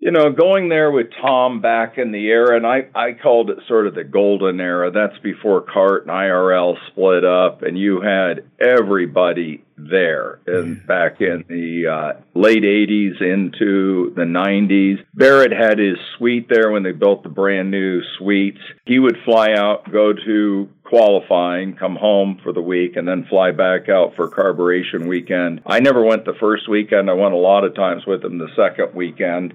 You 0.05 0.11
know, 0.11 0.31
going 0.31 0.69
there 0.69 0.91
with 0.91 1.07
Tom 1.19 1.61
back 1.61 1.97
in 1.97 2.11
the 2.11 2.27
era, 2.27 2.55
and 2.55 2.67
I, 2.67 2.85
I 2.93 3.13
called 3.13 3.49
it 3.49 3.57
sort 3.67 3.87
of 3.87 3.95
the 3.95 4.03
golden 4.03 4.61
era. 4.61 4.91
That's 4.91 5.17
before 5.23 5.61
CART 5.61 6.03
and 6.03 6.11
IRL 6.11 6.75
split 6.91 7.25
up, 7.25 7.63
and 7.63 7.75
you 7.75 8.01
had 8.01 8.43
everybody 8.59 9.63
there 9.89 10.39
and 10.47 10.85
back 10.87 11.21
in 11.21 11.43
the 11.47 11.87
uh, 11.87 12.21
late 12.33 12.63
80s 12.63 13.21
into 13.21 14.13
the 14.15 14.23
90s. 14.23 14.97
Barrett 15.13 15.51
had 15.51 15.79
his 15.79 15.97
suite 16.17 16.47
there 16.49 16.71
when 16.71 16.83
they 16.83 16.91
built 16.91 17.23
the 17.23 17.29
brand 17.29 17.71
new 17.71 18.01
suites. 18.17 18.61
He 18.85 18.99
would 18.99 19.17
fly 19.25 19.53
out, 19.53 19.91
go 19.91 20.13
to 20.13 20.69
qualifying, 20.83 21.75
come 21.75 21.95
home 21.95 22.39
for 22.43 22.53
the 22.53 22.61
week, 22.61 22.95
and 22.95 23.07
then 23.07 23.25
fly 23.29 23.51
back 23.51 23.89
out 23.89 24.15
for 24.15 24.29
carburation 24.29 25.07
weekend. 25.07 25.61
I 25.65 25.79
never 25.79 26.03
went 26.03 26.25
the 26.25 26.35
first 26.39 26.69
weekend. 26.69 27.09
I 27.09 27.13
went 27.13 27.33
a 27.33 27.37
lot 27.37 27.63
of 27.63 27.75
times 27.75 28.03
with 28.05 28.23
him 28.23 28.37
the 28.37 28.49
second 28.55 28.95
weekend. 28.95 29.53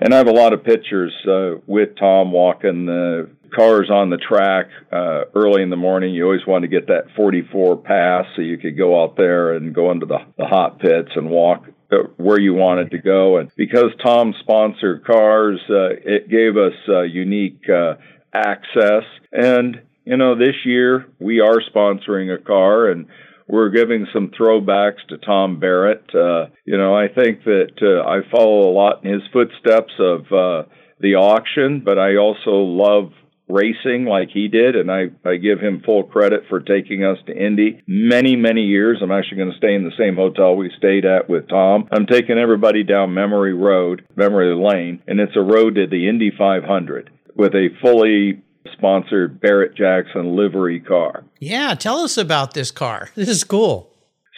And 0.00 0.14
I 0.14 0.16
have 0.16 0.28
a 0.28 0.32
lot 0.32 0.52
of 0.52 0.64
pictures 0.64 1.12
uh, 1.28 1.60
with 1.66 1.96
Tom 1.98 2.32
walking 2.32 2.86
the 2.86 3.28
cars 3.54 3.90
on 3.90 4.10
the 4.10 4.16
track 4.16 4.66
uh, 4.92 5.24
early 5.34 5.62
in 5.62 5.70
the 5.70 5.76
morning. 5.76 6.14
You 6.14 6.24
always 6.24 6.46
wanted 6.46 6.70
to 6.70 6.80
get 6.80 6.88
that 6.88 7.14
44 7.16 7.76
pass 7.78 8.26
so 8.34 8.42
you 8.42 8.58
could 8.58 8.76
go 8.76 9.02
out 9.02 9.16
there 9.16 9.54
and 9.54 9.74
go 9.74 9.90
into 9.90 10.06
the, 10.06 10.18
the 10.36 10.46
hot 10.46 10.80
pits 10.80 11.10
and 11.14 11.30
walk 11.30 11.64
uh, 11.92 12.08
where 12.16 12.40
you 12.40 12.54
wanted 12.54 12.90
to 12.90 12.98
go. 12.98 13.38
And 13.38 13.50
because 13.56 13.90
Tom 14.04 14.34
sponsored 14.40 15.04
cars, 15.04 15.60
uh, 15.70 15.90
it 16.04 16.28
gave 16.28 16.56
us 16.56 16.74
uh, 16.88 17.02
unique 17.02 17.62
uh, 17.68 17.94
access. 18.32 19.04
And, 19.32 19.82
you 20.04 20.16
know, 20.16 20.36
this 20.36 20.56
year 20.64 21.06
we 21.20 21.40
are 21.40 21.60
sponsoring 21.74 22.34
a 22.34 22.42
car 22.42 22.88
and 22.88 23.06
we're 23.46 23.70
giving 23.70 24.06
some 24.12 24.30
throwbacks 24.30 25.06
to 25.10 25.18
Tom 25.18 25.60
Barrett. 25.60 26.04
Uh, 26.14 26.46
you 26.64 26.78
know, 26.78 26.96
I 26.96 27.08
think 27.08 27.44
that 27.44 27.74
uh, 27.82 28.08
I 28.08 28.20
follow 28.30 28.70
a 28.70 28.72
lot 28.72 29.04
in 29.04 29.12
his 29.12 29.22
footsteps 29.32 29.92
of 29.98 30.66
the 31.00 31.16
auction, 31.16 31.82
but 31.84 31.98
I 31.98 32.16
also 32.16 32.52
love 32.52 33.12
racing 33.48 34.06
like 34.06 34.28
he 34.32 34.48
did, 34.48 34.76
and 34.76 34.90
I, 34.90 35.06
I 35.24 35.36
give 35.36 35.60
him 35.60 35.82
full 35.84 36.04
credit 36.04 36.44
for 36.48 36.60
taking 36.60 37.04
us 37.04 37.18
to 37.26 37.36
Indy 37.36 37.82
many, 37.86 38.36
many 38.36 38.62
years. 38.62 39.00
I'm 39.02 39.12
actually 39.12 39.38
going 39.38 39.52
to 39.52 39.58
stay 39.58 39.74
in 39.74 39.84
the 39.84 39.96
same 39.98 40.16
hotel 40.16 40.56
we 40.56 40.70
stayed 40.78 41.04
at 41.04 41.28
with 41.28 41.48
Tom. 41.48 41.88
I'm 41.92 42.06
taking 42.06 42.38
everybody 42.38 42.84
down 42.84 43.14
Memory 43.14 43.54
Road, 43.54 44.06
Memory 44.16 44.54
Lane, 44.54 45.02
and 45.06 45.20
it's 45.20 45.36
a 45.36 45.40
road 45.40 45.74
to 45.74 45.86
the 45.86 46.08
Indy 46.08 46.32
500 46.36 47.10
with 47.34 47.52
a 47.54 47.68
fully 47.82 48.42
sponsored 48.72 49.40
Barrett 49.40 49.76
Jackson 49.76 50.36
livery 50.36 50.80
car. 50.80 51.24
Yeah, 51.38 51.74
tell 51.74 51.98
us 51.98 52.16
about 52.16 52.54
this 52.54 52.70
car. 52.70 53.10
This 53.14 53.28
is 53.28 53.44
cool. 53.44 53.90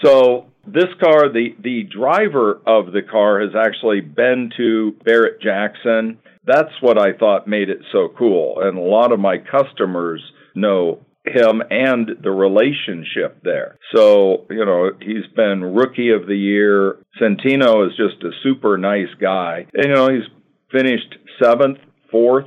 So 0.05 0.47
this 0.67 0.93
car, 1.01 1.33
the 1.33 1.55
the 1.61 1.85
driver 1.85 2.61
of 2.67 2.93
the 2.93 3.03
car 3.03 3.41
has 3.41 3.55
actually 3.57 4.01
been 4.01 4.51
to 4.57 4.93
Barrett 5.05 5.41
Jackson. 5.41 6.19
That's 6.47 6.73
what 6.81 6.99
I 6.99 7.13
thought 7.13 7.49
made 7.49 7.69
it 7.69 7.81
so 7.93 8.09
cool. 8.17 8.61
And 8.61 8.79
a 8.79 8.83
lot 8.83 9.13
of 9.13 9.21
my 9.21 9.37
customers 9.39 10.23
know 10.55 11.01
him 11.25 11.61
and 11.71 12.11
the 12.23 12.31
relationship 12.31 13.43
there. 13.43 13.79
So, 13.95 14.47
you 14.49 14.65
know, 14.65 14.91
he's 15.01 15.27
been 15.35 15.75
rookie 15.75 16.11
of 16.11 16.27
the 16.29 16.37
year. 16.37 16.99
Santino 17.21 17.87
is 17.87 17.97
just 17.97 18.23
a 18.23 18.31
super 18.45 18.79
nice 18.79 19.13
guy. 19.21 19.67
And, 19.75 19.87
you 19.89 19.95
know, 19.95 20.09
he's 20.09 20.29
finished 20.71 21.17
seventh, 21.43 21.79
fourth 22.11 22.47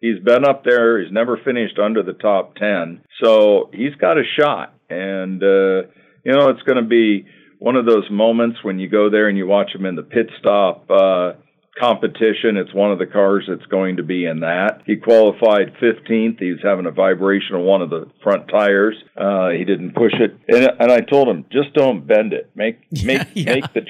He's 0.00 0.20
been 0.20 0.44
up 0.44 0.64
there. 0.64 1.02
He's 1.02 1.12
never 1.12 1.38
finished 1.44 1.78
under 1.78 2.02
the 2.02 2.12
top 2.12 2.54
10. 2.56 3.02
So 3.22 3.70
he's 3.72 3.94
got 3.96 4.16
a 4.16 4.22
shot. 4.38 4.74
And, 4.88 5.42
uh, 5.42 5.88
you 6.24 6.32
know, 6.32 6.50
it's 6.50 6.62
going 6.62 6.82
to 6.82 6.88
be 6.88 7.26
one 7.58 7.74
of 7.74 7.84
those 7.84 8.08
moments 8.10 8.58
when 8.62 8.78
you 8.78 8.88
go 8.88 9.10
there 9.10 9.28
and 9.28 9.36
you 9.36 9.46
watch 9.46 9.74
him 9.74 9.84
in 9.84 9.96
the 9.96 10.02
pit 10.02 10.30
stop 10.38 10.88
uh, 10.88 11.32
competition. 11.78 12.56
It's 12.56 12.74
one 12.74 12.92
of 12.92 12.98
the 12.98 13.06
cars 13.06 13.44
that's 13.48 13.66
going 13.66 13.96
to 13.96 14.02
be 14.02 14.26
in 14.26 14.40
that. 14.40 14.82
He 14.86 14.96
qualified 14.96 15.74
15th. 15.80 16.38
He 16.38 16.52
was 16.52 16.60
having 16.62 16.86
a 16.86 16.90
vibration 16.90 17.56
on 17.56 17.62
one 17.62 17.82
of 17.82 17.90
the 17.90 18.06
front 18.22 18.48
tires. 18.48 18.96
Uh, 19.16 19.50
he 19.50 19.64
didn't 19.64 19.94
push 19.94 20.14
it. 20.14 20.36
And, 20.48 20.70
and 20.78 20.92
I 20.92 21.00
told 21.00 21.28
him, 21.28 21.44
just 21.52 21.74
don't 21.74 22.06
bend 22.06 22.32
it. 22.32 22.50
Make, 22.54 22.80
make, 23.04 23.28
yeah, 23.34 23.54
make 23.54 23.72
the, 23.72 23.82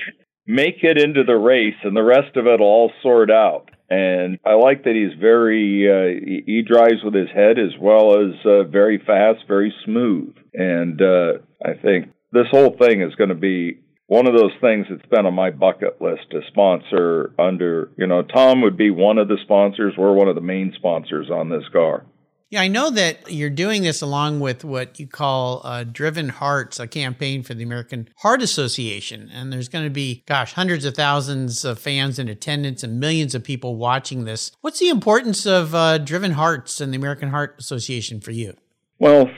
make 0.46 0.82
it 0.82 0.98
into 0.98 1.24
the 1.24 1.36
race 1.36 1.76
and 1.82 1.96
the 1.96 2.02
rest 2.02 2.36
of 2.36 2.46
it 2.46 2.60
will 2.60 2.66
all 2.66 2.92
sort 3.02 3.30
out. 3.30 3.70
And 3.90 4.38
I 4.44 4.54
like 4.54 4.84
that 4.84 4.94
he's 4.94 5.18
very, 5.18 5.88
uh, 5.88 6.42
he 6.46 6.62
drives 6.62 7.02
with 7.02 7.14
his 7.14 7.30
head 7.34 7.58
as 7.58 7.72
well 7.80 8.20
as 8.20 8.34
uh, 8.44 8.64
very 8.64 8.98
fast, 8.98 9.48
very 9.48 9.72
smooth. 9.84 10.34
And 10.52 11.00
uh, 11.00 11.38
I 11.64 11.72
think 11.72 12.10
this 12.32 12.46
whole 12.50 12.76
thing 12.76 13.00
is 13.00 13.14
going 13.14 13.30
to 13.30 13.34
be 13.34 13.80
one 14.08 14.26
of 14.26 14.32
those 14.32 14.52
things 14.60 14.86
that's 14.88 15.06
been 15.10 15.26
on 15.26 15.34
my 15.34 15.50
bucket 15.50 16.00
list 16.00 16.30
to 16.30 16.40
sponsor 16.48 17.34
under, 17.38 17.90
you 17.98 18.06
know, 18.06 18.22
Tom 18.22 18.62
would 18.62 18.76
be 18.76 18.90
one 18.90 19.18
of 19.18 19.28
the 19.28 19.36
sponsors. 19.42 19.94
We're 19.96 20.14
one 20.14 20.28
of 20.28 20.34
the 20.34 20.40
main 20.40 20.72
sponsors 20.74 21.30
on 21.30 21.50
this 21.50 21.64
car. 21.70 22.06
Yeah, 22.50 22.62
I 22.62 22.68
know 22.68 22.88
that 22.88 23.30
you're 23.30 23.50
doing 23.50 23.82
this 23.82 24.00
along 24.00 24.40
with 24.40 24.64
what 24.64 24.98
you 24.98 25.06
call 25.06 25.60
uh, 25.62 25.84
Driven 25.84 26.30
Hearts, 26.30 26.80
a 26.80 26.86
campaign 26.86 27.42
for 27.42 27.52
the 27.52 27.62
American 27.62 28.08
Heart 28.20 28.40
Association. 28.40 29.28
And 29.30 29.52
there's 29.52 29.68
going 29.68 29.84
to 29.84 29.90
be, 29.90 30.24
gosh, 30.24 30.54
hundreds 30.54 30.86
of 30.86 30.94
thousands 30.94 31.66
of 31.66 31.78
fans 31.78 32.18
in 32.18 32.28
attendance 32.28 32.82
and 32.82 32.98
millions 32.98 33.34
of 33.34 33.44
people 33.44 33.76
watching 33.76 34.24
this. 34.24 34.52
What's 34.62 34.78
the 34.80 34.88
importance 34.88 35.44
of 35.44 35.74
uh, 35.74 35.98
Driven 35.98 36.32
Hearts 36.32 36.80
and 36.80 36.94
the 36.94 36.96
American 36.96 37.28
Heart 37.28 37.56
Association 37.58 38.22
for 38.22 38.30
you? 38.30 38.54
Well, 38.98 39.30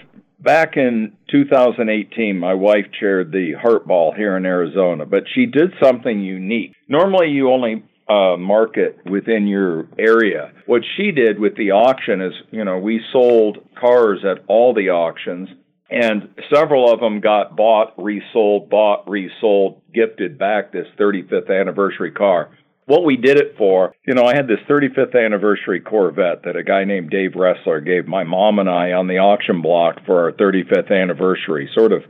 back 0.42 0.76
in 0.76 1.16
2018, 1.30 2.38
my 2.38 2.54
wife 2.54 2.86
chaired 2.98 3.32
the 3.32 3.52
Heart 3.60 3.86
Ball 3.86 4.12
here 4.12 4.36
in 4.36 4.46
Arizona, 4.46 5.06
but 5.06 5.24
she 5.34 5.46
did 5.46 5.72
something 5.82 6.20
unique. 6.20 6.74
Normally, 6.88 7.28
you 7.28 7.50
only 7.50 7.84
uh, 8.08 8.36
market 8.36 8.98
within 9.08 9.46
your 9.46 9.86
area. 9.98 10.52
What 10.66 10.82
she 10.96 11.12
did 11.12 11.38
with 11.38 11.56
the 11.56 11.72
auction 11.72 12.20
is, 12.20 12.32
you 12.50 12.64
know, 12.64 12.78
we 12.78 13.00
sold 13.12 13.58
cars 13.78 14.24
at 14.24 14.44
all 14.48 14.74
the 14.74 14.90
auctions, 14.90 15.48
and 15.88 16.34
several 16.52 16.92
of 16.92 17.00
them 17.00 17.20
got 17.20 17.56
bought, 17.56 17.94
resold, 17.98 18.70
bought, 18.70 19.08
resold, 19.08 19.82
gifted 19.92 20.38
back 20.38 20.72
this 20.72 20.86
35th 20.98 21.50
anniversary 21.50 22.12
car 22.12 22.50
what 22.90 23.04
we 23.04 23.16
did 23.16 23.38
it 23.38 23.54
for, 23.56 23.94
you 24.04 24.14
know, 24.14 24.24
I 24.24 24.34
had 24.34 24.48
this 24.48 24.58
35th 24.68 25.14
anniversary 25.14 25.80
Corvette 25.80 26.42
that 26.42 26.56
a 26.56 26.64
guy 26.64 26.82
named 26.82 27.10
Dave 27.10 27.36
Wrestler 27.36 27.80
gave 27.80 28.08
my 28.08 28.24
mom 28.24 28.58
and 28.58 28.68
I 28.68 28.92
on 28.92 29.06
the 29.06 29.18
auction 29.18 29.62
block 29.62 30.04
for 30.04 30.24
our 30.24 30.32
35th 30.32 30.90
anniversary. 30.90 31.70
Sort 31.72 31.92
of, 31.92 32.02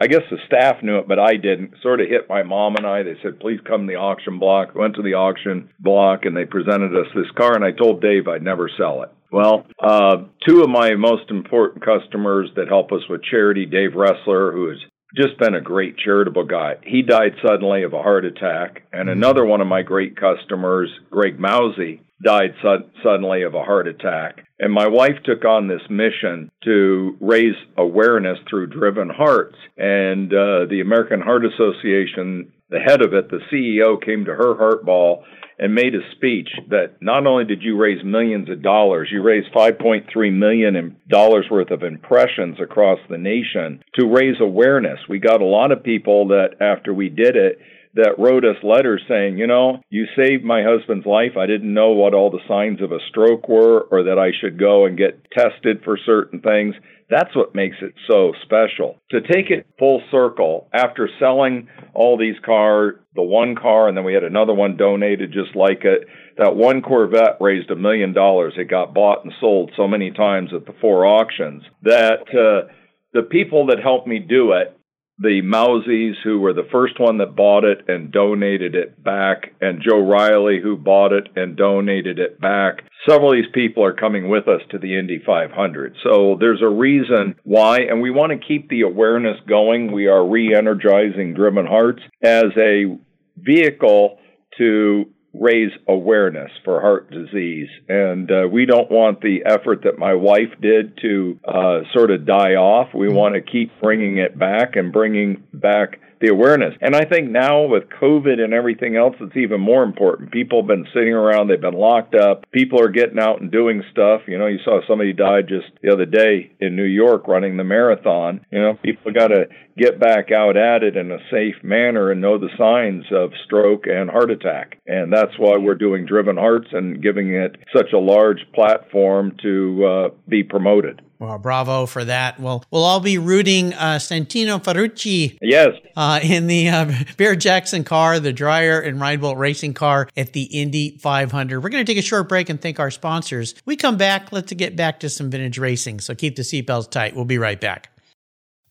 I 0.00 0.06
guess 0.06 0.22
the 0.30 0.38
staff 0.46 0.76
knew 0.80 0.98
it, 0.98 1.08
but 1.08 1.18
I 1.18 1.34
didn't. 1.34 1.74
Sort 1.82 2.00
of 2.00 2.08
hit 2.08 2.28
my 2.28 2.44
mom 2.44 2.76
and 2.76 2.86
I. 2.86 3.02
They 3.02 3.16
said, 3.20 3.40
please 3.40 3.58
come 3.66 3.82
to 3.82 3.92
the 3.92 3.98
auction 3.98 4.38
block. 4.38 4.76
Went 4.76 4.94
to 4.94 5.02
the 5.02 5.14
auction 5.14 5.70
block 5.80 6.24
and 6.24 6.36
they 6.36 6.44
presented 6.44 6.94
us 6.94 7.10
this 7.16 7.30
car, 7.36 7.56
and 7.56 7.64
I 7.64 7.72
told 7.72 8.00
Dave 8.00 8.28
I'd 8.28 8.42
never 8.42 8.70
sell 8.78 9.02
it. 9.02 9.10
Well, 9.32 9.66
uh, 9.82 10.18
two 10.46 10.62
of 10.62 10.70
my 10.70 10.94
most 10.94 11.30
important 11.30 11.84
customers 11.84 12.48
that 12.54 12.68
help 12.68 12.92
us 12.92 13.02
with 13.10 13.24
charity, 13.24 13.66
Dave 13.66 13.94
Wrestler, 13.94 14.52
who 14.52 14.70
is 14.70 14.78
just 15.16 15.38
been 15.38 15.54
a 15.54 15.60
great 15.60 15.96
charitable 15.96 16.44
guy. 16.44 16.76
He 16.82 17.02
died 17.02 17.32
suddenly 17.46 17.82
of 17.82 17.92
a 17.92 18.02
heart 18.02 18.24
attack, 18.24 18.82
and 18.92 19.08
mm-hmm. 19.08 19.18
another 19.18 19.44
one 19.44 19.60
of 19.60 19.66
my 19.66 19.82
great 19.82 20.16
customers, 20.16 20.90
Greg 21.10 21.38
Mousy, 21.38 22.02
died 22.22 22.54
su- 22.62 22.90
suddenly 23.02 23.42
of 23.42 23.54
a 23.54 23.62
heart 23.62 23.88
attack. 23.88 24.47
And 24.60 24.72
my 24.72 24.88
wife 24.88 25.22
took 25.24 25.44
on 25.44 25.68
this 25.68 25.82
mission 25.88 26.50
to 26.64 27.16
raise 27.20 27.54
awareness 27.76 28.38
through 28.48 28.68
Driven 28.68 29.08
Hearts. 29.08 29.56
And 29.76 30.32
uh, 30.32 30.66
the 30.68 30.80
American 30.82 31.20
Heart 31.20 31.44
Association, 31.46 32.52
the 32.68 32.80
head 32.80 33.00
of 33.00 33.14
it, 33.14 33.30
the 33.30 33.40
CEO, 33.52 34.04
came 34.04 34.24
to 34.24 34.34
her 34.34 34.56
heart 34.56 34.84
ball 34.84 35.24
and 35.60 35.74
made 35.74 35.94
a 35.94 36.10
speech 36.12 36.48
that 36.70 37.00
not 37.00 37.26
only 37.26 37.44
did 37.44 37.62
you 37.62 37.76
raise 37.76 38.04
millions 38.04 38.48
of 38.48 38.62
dollars, 38.62 39.08
you 39.10 39.22
raised 39.22 39.52
5.3 39.52 40.32
million 40.32 40.96
dollars 41.08 41.46
worth 41.50 41.70
of 41.70 41.82
impressions 41.82 42.58
across 42.60 42.98
the 43.10 43.18
nation 43.18 43.82
to 43.98 44.06
raise 44.06 44.40
awareness. 44.40 45.00
We 45.08 45.18
got 45.18 45.40
a 45.40 45.46
lot 45.46 45.72
of 45.72 45.82
people 45.82 46.28
that 46.28 46.56
after 46.60 46.94
we 46.94 47.08
did 47.08 47.34
it 47.34 47.58
that 47.98 48.14
wrote 48.16 48.44
us 48.44 48.62
letters 48.62 49.02
saying, 49.08 49.38
you 49.38 49.48
know, 49.48 49.80
you 49.90 50.06
saved 50.16 50.44
my 50.44 50.62
husband's 50.62 51.04
life. 51.04 51.36
I 51.36 51.46
didn't 51.46 51.74
know 51.74 51.90
what 51.90 52.14
all 52.14 52.30
the 52.30 52.46
signs 52.46 52.80
of 52.80 52.92
a 52.92 53.02
stroke 53.10 53.48
were 53.48 53.88
or 53.90 54.04
that 54.04 54.18
I 54.20 54.30
should 54.40 54.56
go 54.56 54.86
and 54.86 54.96
get 54.96 55.26
tested 55.32 55.82
for 55.84 55.98
certain 56.06 56.40
things. 56.40 56.76
That's 57.10 57.34
what 57.34 57.56
makes 57.56 57.76
it 57.82 57.94
so 58.08 58.34
special. 58.44 58.98
To 59.10 59.20
take 59.20 59.50
it 59.50 59.66
full 59.80 60.00
circle, 60.12 60.68
after 60.72 61.08
selling 61.18 61.68
all 61.92 62.16
these 62.16 62.36
cars, 62.44 62.96
the 63.16 63.22
one 63.22 63.56
car, 63.56 63.88
and 63.88 63.96
then 63.96 64.04
we 64.04 64.14
had 64.14 64.22
another 64.22 64.54
one 64.54 64.76
donated 64.76 65.32
just 65.32 65.56
like 65.56 65.82
it, 65.82 66.06
that 66.36 66.54
one 66.54 66.82
Corvette 66.82 67.38
raised 67.40 67.70
a 67.70 67.76
million 67.76 68.12
dollars. 68.12 68.54
It 68.56 68.70
got 68.70 68.94
bought 68.94 69.24
and 69.24 69.32
sold 69.40 69.72
so 69.76 69.88
many 69.88 70.12
times 70.12 70.50
at 70.54 70.66
the 70.66 70.74
four 70.80 71.04
auctions 71.04 71.64
that 71.82 72.28
uh, 72.30 72.70
the 73.12 73.22
people 73.22 73.66
that 73.66 73.82
helped 73.82 74.06
me 74.06 74.20
do 74.20 74.52
it 74.52 74.77
the 75.20 75.42
Mousies, 75.42 76.14
who 76.22 76.40
were 76.40 76.52
the 76.52 76.68
first 76.70 77.00
one 77.00 77.18
that 77.18 77.34
bought 77.34 77.64
it 77.64 77.88
and 77.88 78.12
donated 78.12 78.74
it 78.74 79.02
back, 79.02 79.52
and 79.60 79.82
Joe 79.82 80.00
Riley, 80.00 80.60
who 80.62 80.76
bought 80.76 81.12
it 81.12 81.28
and 81.34 81.56
donated 81.56 82.18
it 82.18 82.40
back. 82.40 82.82
Several 83.08 83.32
of 83.32 83.36
these 83.36 83.52
people 83.52 83.84
are 83.84 83.92
coming 83.92 84.28
with 84.28 84.46
us 84.46 84.60
to 84.70 84.78
the 84.78 84.98
Indy 84.98 85.20
500. 85.24 85.96
So 86.04 86.36
there's 86.38 86.62
a 86.62 86.68
reason 86.68 87.34
why, 87.44 87.78
and 87.80 88.00
we 88.00 88.10
want 88.10 88.32
to 88.32 88.46
keep 88.46 88.68
the 88.68 88.82
awareness 88.82 89.38
going. 89.48 89.92
We 89.92 90.06
are 90.06 90.24
re 90.26 90.54
energizing 90.54 91.34
Driven 91.34 91.66
Hearts 91.66 92.02
as 92.22 92.46
a 92.56 92.96
vehicle 93.36 94.18
to 94.58 95.06
raise 95.38 95.70
awareness 95.86 96.50
for 96.64 96.80
heart 96.80 97.10
disease. 97.10 97.68
And 97.88 98.30
uh, 98.30 98.48
we 98.50 98.66
don't 98.66 98.90
want 98.90 99.20
the 99.20 99.44
effort 99.46 99.82
that 99.84 99.98
my 99.98 100.14
wife 100.14 100.60
did 100.60 100.98
to 101.02 101.38
uh, 101.46 101.80
sort 101.94 102.10
of 102.10 102.26
die 102.26 102.54
off. 102.54 102.88
We 102.94 103.06
mm-hmm. 103.06 103.16
want 103.16 103.34
to 103.34 103.40
keep 103.40 103.70
bringing 103.80 104.18
it 104.18 104.38
back 104.38 104.76
and 104.76 104.92
bringing 104.92 105.44
back 105.52 106.00
the 106.20 106.28
awareness. 106.28 106.74
And 106.80 106.94
I 106.94 107.04
think 107.04 107.30
now 107.30 107.66
with 107.66 107.84
COVID 108.00 108.40
and 108.40 108.52
everything 108.52 108.96
else, 108.96 109.16
it's 109.20 109.36
even 109.36 109.60
more 109.60 109.82
important. 109.82 110.32
People 110.32 110.62
have 110.62 110.68
been 110.68 110.86
sitting 110.94 111.12
around, 111.12 111.48
they've 111.48 111.60
been 111.60 111.74
locked 111.74 112.14
up. 112.14 112.44
People 112.52 112.80
are 112.80 112.90
getting 112.90 113.18
out 113.18 113.40
and 113.40 113.50
doing 113.50 113.82
stuff. 113.90 114.22
You 114.26 114.38
know, 114.38 114.46
you 114.46 114.58
saw 114.64 114.80
somebody 114.86 115.12
died 115.12 115.48
just 115.48 115.66
the 115.82 115.92
other 115.92 116.06
day 116.06 116.52
in 116.60 116.76
New 116.76 116.84
York 116.84 117.28
running 117.28 117.56
the 117.56 117.64
marathon. 117.64 118.44
You 118.50 118.60
know, 118.60 118.74
people 118.82 119.12
got 119.12 119.28
to 119.28 119.46
get 119.76 120.00
back 120.00 120.32
out 120.32 120.56
at 120.56 120.82
it 120.82 120.96
in 120.96 121.12
a 121.12 121.18
safe 121.30 121.62
manner 121.62 122.10
and 122.10 122.20
know 122.20 122.38
the 122.38 122.50
signs 122.58 123.04
of 123.12 123.30
stroke 123.44 123.86
and 123.86 124.10
heart 124.10 124.30
attack. 124.30 124.78
And 124.86 125.12
that's 125.12 125.38
why 125.38 125.56
we're 125.56 125.76
doing 125.76 126.04
Driven 126.04 126.36
Hearts 126.36 126.68
and 126.72 127.02
giving 127.02 127.34
it 127.34 127.56
such 127.74 127.92
a 127.94 127.98
large 127.98 128.40
platform 128.54 129.36
to 129.42 129.84
uh, 129.84 130.08
be 130.28 130.42
promoted. 130.42 131.02
Well, 131.18 131.36
bravo 131.38 131.86
for 131.86 132.04
that. 132.04 132.38
Well, 132.38 132.64
we'll 132.70 132.84
all 132.84 133.00
be 133.00 133.18
rooting 133.18 133.74
uh, 133.74 133.96
Santino 133.98 134.62
Ferrucci 134.62 135.36
Yes. 135.42 135.70
uh, 135.96 136.20
in 136.22 136.46
the 136.46 136.68
uh, 136.68 136.92
Barrett 137.16 137.40
Jackson 137.40 137.82
car, 137.82 138.20
the 138.20 138.32
Dreyer 138.32 138.80
and 138.80 139.00
Reinbold 139.00 139.36
racing 139.36 139.74
car 139.74 140.08
at 140.16 140.32
the 140.32 140.42
Indy 140.44 140.96
500. 140.98 141.60
We're 141.60 141.70
going 141.70 141.84
to 141.84 141.92
take 141.92 141.98
a 141.98 142.06
short 142.06 142.28
break 142.28 142.48
and 142.48 142.60
thank 142.60 142.78
our 142.78 142.90
sponsors. 142.92 143.54
We 143.66 143.74
come 143.74 143.96
back, 143.96 144.30
let's 144.30 144.52
get 144.52 144.76
back 144.76 145.00
to 145.00 145.08
some 145.08 145.28
vintage 145.28 145.58
racing. 145.58 146.00
So 146.00 146.14
keep 146.14 146.36
the 146.36 146.42
seatbelts 146.42 146.90
tight. 146.90 147.16
We'll 147.16 147.24
be 147.24 147.38
right 147.38 147.60
back. 147.60 147.90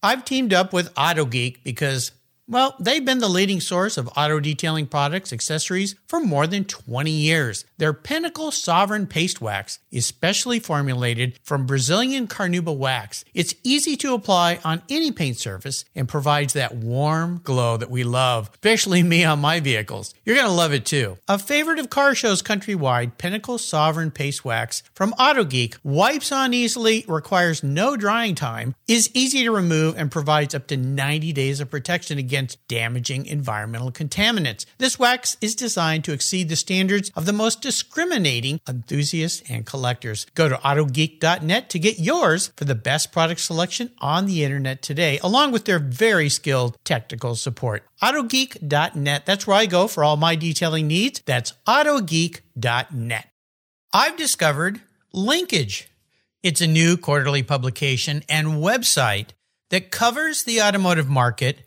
I've 0.02 0.24
teamed 0.24 0.54
up 0.54 0.72
with 0.74 0.94
AutoGeek 0.96 1.64
because 1.64 2.12
well, 2.50 2.76
they've 2.80 3.04
been 3.04 3.20
the 3.20 3.28
leading 3.28 3.60
source 3.60 3.98
of 3.98 4.10
auto 4.16 4.40
detailing 4.40 4.88
products, 4.88 5.34
accessories 5.34 5.96
for 6.08 6.22
more 6.22 6.48
than 6.48 6.64
20 6.64 7.12
years. 7.12 7.66
Their 7.78 7.92
Pinnacle 7.92 8.52
Sovereign 8.52 9.06
Paste 9.06 9.42
Wax 9.42 9.80
is 9.92 10.06
specially 10.06 10.60
formulated 10.60 11.38
from 11.44 11.66
Brazilian 11.66 12.26
Carnauba 12.26 12.76
wax. 12.76 13.26
It's 13.34 13.54
easy 13.64 13.98
to 13.98 14.14
apply 14.14 14.60
on 14.64 14.82
any 14.90 15.12
paint 15.12 15.36
surface 15.38 15.84
and 15.94 16.08
provides 16.08 16.54
that 16.54 16.74
warm 16.74 17.42
glow 17.44 17.76
that 17.76 17.92
we 17.92 18.06
love, 18.06 18.50
especially 18.54 19.04
me 19.04 19.26
on 19.26 19.40
my 19.40 19.60
vehicles. 19.60 20.14
You're 20.24 20.38
going 20.38 20.48
to 20.48 20.54
love 20.54 20.72
it 20.72 20.86
too. 20.86 21.18
A 21.28 21.38
favorite 21.38 21.80
of 21.80 21.90
car 21.90 22.16
shows 22.16 22.42
countrywide, 22.42 23.18
Pinnacle 23.18 23.58
Sovereign 23.58 24.10
Paste 24.10 24.46
Wax 24.46 24.84
from 24.94 25.12
Auto 25.14 25.44
Geek 25.44 25.76
wipes 25.84 26.32
on 26.32 26.54
easily, 26.54 27.04
requires 27.10 27.62
no 27.62 27.98
drying 27.98 28.36
time, 28.36 28.74
is 28.88 29.12
easy 29.14 29.44
to 29.44 29.52
remove, 29.52 29.98
and 29.98 30.10
provides 30.10 30.56
up 30.56 30.68
to 30.68 30.78
90 30.78 31.34
days 31.34 31.60
of 31.60 31.70
protection 31.70 32.18
against 32.18 32.37
damaging 32.68 33.26
environmental 33.26 33.92
contaminants. 33.92 34.66
This 34.78 35.00
wax 35.00 35.38
is 35.42 35.56
designed 35.56 36.04
to 36.06 36.14
exceed 36.14 36.50
the 36.50 36.56
standards 36.56 37.12
of 37.16 37.26
the 37.26 37.34
most 37.34 37.62
discriminating 37.62 38.60
enthusiasts 38.68 39.44
and 39.50 39.66
collectors. 39.66 40.26
Go 40.36 40.50
to 40.50 40.56
autogeek.net 40.56 41.70
to 41.70 41.80
get 41.80 42.00
yours 42.00 42.52
for 42.56 42.66
the 42.66 42.76
best 42.76 43.12
product 43.12 43.42
selection 43.42 43.92
on 44.00 44.26
the 44.26 44.44
internet 44.44 44.82
today, 44.82 45.20
along 45.24 45.52
with 45.52 45.66
their 45.66 45.80
very 45.80 46.30
skilled 46.30 46.78
technical 46.84 47.36
support. 47.36 47.84
Autogeek.net. 48.02 49.26
That's 49.26 49.48
where 49.48 49.58
I 49.58 49.66
go 49.66 49.88
for 49.88 50.04
all 50.04 50.18
my 50.18 50.36
detailing 50.36 50.88
needs. 50.88 51.22
That's 51.26 51.54
autogeek.net. 51.68 53.28
I've 53.94 54.18
discovered 54.18 54.82
Linkage. 55.14 55.90
It's 56.44 56.62
a 56.62 56.68
new 56.68 56.98
quarterly 56.98 57.42
publication 57.42 58.24
and 58.30 58.48
website 58.48 59.30
that 59.70 59.92
covers 59.92 60.44
the 60.44 60.62
automotive 60.62 61.10
market 61.10 61.67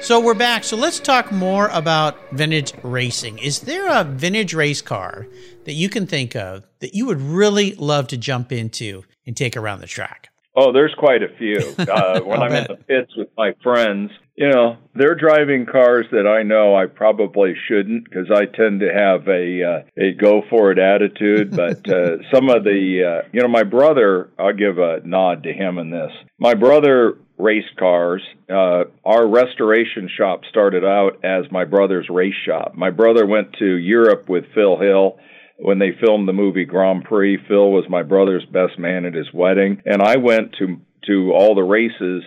So 0.00 0.20
we're 0.20 0.34
back. 0.34 0.64
So 0.64 0.76
let's 0.76 1.00
talk 1.00 1.32
more 1.32 1.68
about 1.72 2.16
vintage 2.30 2.72
racing. 2.82 3.38
Is 3.38 3.60
there 3.60 3.88
a 3.88 4.04
vintage 4.04 4.54
race 4.54 4.80
car 4.80 5.26
that 5.64 5.74
you 5.74 5.88
can 5.88 6.06
think 6.06 6.34
of 6.34 6.64
that 6.78 6.94
you 6.94 7.04
would 7.06 7.20
really 7.20 7.74
love 7.74 8.06
to 8.08 8.16
jump 8.16 8.52
into 8.52 9.04
and 9.26 9.36
take 9.36 9.56
around 9.56 9.80
the 9.80 9.86
track? 9.86 10.28
Oh, 10.54 10.72
there's 10.72 10.94
quite 10.96 11.22
a 11.22 11.28
few. 11.36 11.74
Uh, 11.78 12.20
when 12.20 12.40
I'm 12.42 12.52
in 12.52 12.64
the 12.68 12.76
pits 12.76 13.14
with 13.16 13.28
my 13.36 13.52
friends, 13.62 14.10
you 14.38 14.48
know, 14.48 14.76
they're 14.94 15.16
driving 15.16 15.66
cars 15.66 16.06
that 16.12 16.24
I 16.24 16.44
know 16.44 16.76
I 16.76 16.86
probably 16.86 17.54
shouldn't 17.66 18.04
because 18.04 18.30
I 18.32 18.44
tend 18.44 18.80
to 18.80 18.94
have 18.94 19.26
a 19.26 19.64
uh, 19.64 19.82
a 20.00 20.12
go 20.12 20.42
for 20.48 20.70
it 20.70 20.78
attitude. 20.78 21.56
But 21.56 21.88
uh, 21.88 22.18
some 22.32 22.48
of 22.48 22.62
the, 22.62 23.22
uh, 23.24 23.28
you 23.32 23.42
know, 23.42 23.48
my 23.48 23.64
brother, 23.64 24.30
I'll 24.38 24.54
give 24.54 24.78
a 24.78 25.00
nod 25.04 25.42
to 25.42 25.52
him 25.52 25.78
in 25.78 25.90
this. 25.90 26.12
My 26.38 26.54
brother 26.54 27.18
raced 27.36 27.74
cars. 27.76 28.22
Uh, 28.48 28.84
our 29.04 29.26
restoration 29.26 30.08
shop 30.16 30.42
started 30.48 30.84
out 30.84 31.24
as 31.24 31.50
my 31.50 31.64
brother's 31.64 32.08
race 32.08 32.38
shop. 32.46 32.76
My 32.76 32.90
brother 32.90 33.26
went 33.26 33.54
to 33.58 33.66
Europe 33.66 34.28
with 34.28 34.44
Phil 34.54 34.78
Hill 34.78 35.18
when 35.56 35.80
they 35.80 35.90
filmed 36.00 36.28
the 36.28 36.32
movie 36.32 36.64
Grand 36.64 37.02
Prix. 37.02 37.38
Phil 37.48 37.72
was 37.72 37.86
my 37.88 38.04
brother's 38.04 38.44
best 38.44 38.78
man 38.78 39.04
at 39.04 39.14
his 39.14 39.32
wedding, 39.34 39.82
and 39.84 40.00
I 40.00 40.18
went 40.18 40.54
to 40.60 40.80
to 41.06 41.32
all 41.32 41.56
the 41.56 41.62
races 41.62 42.22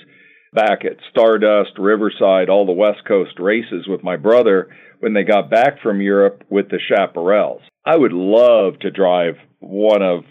back 0.54 0.84
at 0.86 0.98
Stardust, 1.10 1.78
Riverside, 1.78 2.50
all 2.50 2.66
the 2.66 2.72
West 2.72 3.06
Coast 3.08 3.40
races 3.40 3.88
with 3.88 4.04
my 4.04 4.18
brother 4.18 4.70
when 5.00 5.14
they 5.14 5.24
got 5.24 5.50
back 5.50 5.82
from 5.82 6.02
Europe 6.02 6.44
with 6.50 6.70
the 6.70 6.80
Chaparrals. 6.90 7.62
I 7.86 7.98
would 7.98 8.14
love 8.14 8.80
to 8.80 8.92
drive 8.92 9.36
one 9.60 10.02
of 10.02 10.24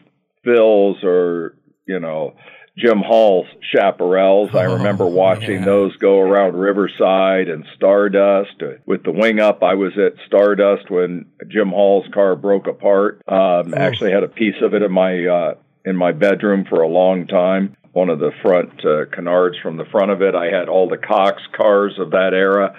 Phil's 0.44 0.98
or, 1.02 1.56
you 1.86 2.00
know, 2.00 2.34
Jim 2.78 3.02
Hall's 3.04 3.46
Chaparrals. 3.74 4.54
I 4.54 4.64
remember 4.64 5.06
watching 5.06 5.60
yeah. 5.60 5.64
those 5.64 5.96
go 5.96 6.18
around 6.20 6.54
Riverside 6.54 7.48
and 7.48 7.64
Stardust. 7.76 8.62
With 8.86 9.02
the 9.02 9.12
wing 9.12 9.40
up, 9.40 9.62
I 9.62 9.74
was 9.74 9.92
at 9.98 10.14
Stardust 10.26 10.90
when 10.90 11.26
Jim 11.48 11.70
Hall's 11.70 12.06
car 12.14 12.36
broke 12.36 12.66
apart. 12.66 13.22
Um, 13.26 13.74
actually 13.74 14.12
had 14.12 14.22
a 14.22 14.28
piece 14.28 14.54
of 14.62 14.74
it 14.74 14.82
in 14.82 14.92
my 14.92 15.26
uh, 15.26 15.54
in 15.84 15.96
my 15.96 16.12
bedroom 16.12 16.64
for 16.68 16.82
a 16.82 16.88
long 16.88 17.26
time. 17.26 17.76
One 17.92 18.08
of 18.08 18.18
the 18.18 18.30
front 18.42 18.84
uh, 18.84 19.06
canards 19.14 19.56
from 19.62 19.76
the 19.76 19.84
front 19.90 20.10
of 20.10 20.22
it. 20.22 20.34
I 20.34 20.46
had 20.46 20.68
all 20.68 20.88
the 20.88 20.96
Cox 20.96 21.42
cars 21.56 21.98
of 21.98 22.10
that 22.10 22.32
era. 22.34 22.76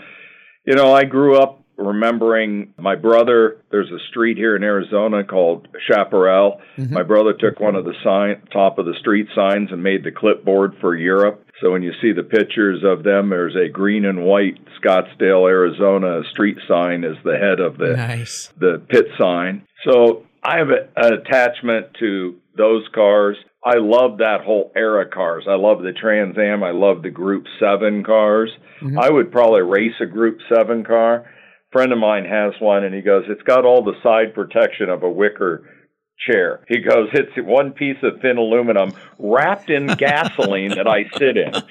You 0.66 0.76
know, 0.76 0.94
I 0.94 1.04
grew 1.06 1.38
up 1.38 1.62
remembering 1.78 2.74
my 2.78 2.96
brother. 2.96 3.58
There's 3.72 3.90
a 3.90 4.00
street 4.10 4.38
here 4.38 4.56
in 4.56 4.64
Arizona 4.64 5.24
called 5.24 5.68
Chaparral. 5.88 6.62
Mm-hmm. 6.78 6.94
My 6.94 7.04
brother 7.04 7.34
took 7.34 7.60
one 7.60 7.76
of 7.76 7.86
the 7.86 7.94
sign 8.04 8.42
top 8.54 8.78
of 8.78 8.86
the 8.86 8.96
street 9.00 9.28
signs 9.36 9.70
and 9.72 9.82
made 9.82 10.04
the 10.04 10.12
clipboard 10.12 10.76
for 10.80 10.96
Europe. 10.96 11.46
So 11.62 11.72
when 11.72 11.84
you 11.84 11.92
see 12.02 12.12
the 12.12 12.24
pictures 12.24 12.84
of 12.84 13.04
them, 13.04 13.30
there's 13.30 13.56
a 13.56 13.70
green 13.70 14.06
and 14.06 14.24
white 14.24 14.60
Scottsdale, 14.82 15.50
Arizona 15.50 16.22
street 16.32 16.58
sign 16.68 17.04
as 17.04 17.18
the 17.24 17.38
head 17.38 17.60
of 17.60 17.78
the 17.78 17.96
Nice. 17.96 18.52
the 18.60 18.82
pit 18.88 19.08
sign. 19.20 19.68
So 19.88 20.26
I 20.44 20.58
have 20.58 20.70
a, 20.70 20.88
an 20.96 21.14
attachment 21.14 21.88
to 22.00 22.38
those 22.58 22.84
cars. 22.94 23.38
I 23.64 23.76
love 23.78 24.18
that 24.18 24.42
whole 24.44 24.72
era 24.76 25.06
cars. 25.08 25.46
I 25.48 25.54
love 25.56 25.82
the 25.84 25.94
Trans 25.94 26.38
Am. 26.38 26.64
I 26.64 26.72
love 26.72 27.04
the 27.04 27.12
Group 27.12 27.46
7 27.60 28.04
cars. 28.04 28.50
Mhm. 28.82 28.98
I 29.00 29.10
would 29.12 29.32
probably 29.32 29.62
race 29.62 29.94
a 30.02 30.06
Group 30.08 30.40
7 30.54 30.84
car. 30.84 31.26
friend 31.72 31.94
of 31.94 32.00
mine 32.00 32.26
has 32.26 32.52
one 32.60 32.84
and 32.84 32.94
he 32.94 33.02
goes, 33.02 33.24
It's 33.30 33.44
got 33.44 33.64
all 33.64 33.82
the 33.84 33.94
side 34.04 34.34
protection 34.34 34.90
of 34.90 35.04
a 35.04 35.10
wicker 35.10 35.64
chair. 36.28 36.60
He 36.68 36.80
goes, 36.80 37.08
It's 37.14 37.32
one 37.38 37.72
piece 37.72 37.98
of 38.04 38.20
thin 38.22 38.38
aluminum 38.38 38.92
wrapped 39.20 39.70
in 39.70 39.86
gasoline 39.98 40.72
that 40.72 40.88
I 40.88 41.06
sit 41.18 41.38
in. 41.38 41.54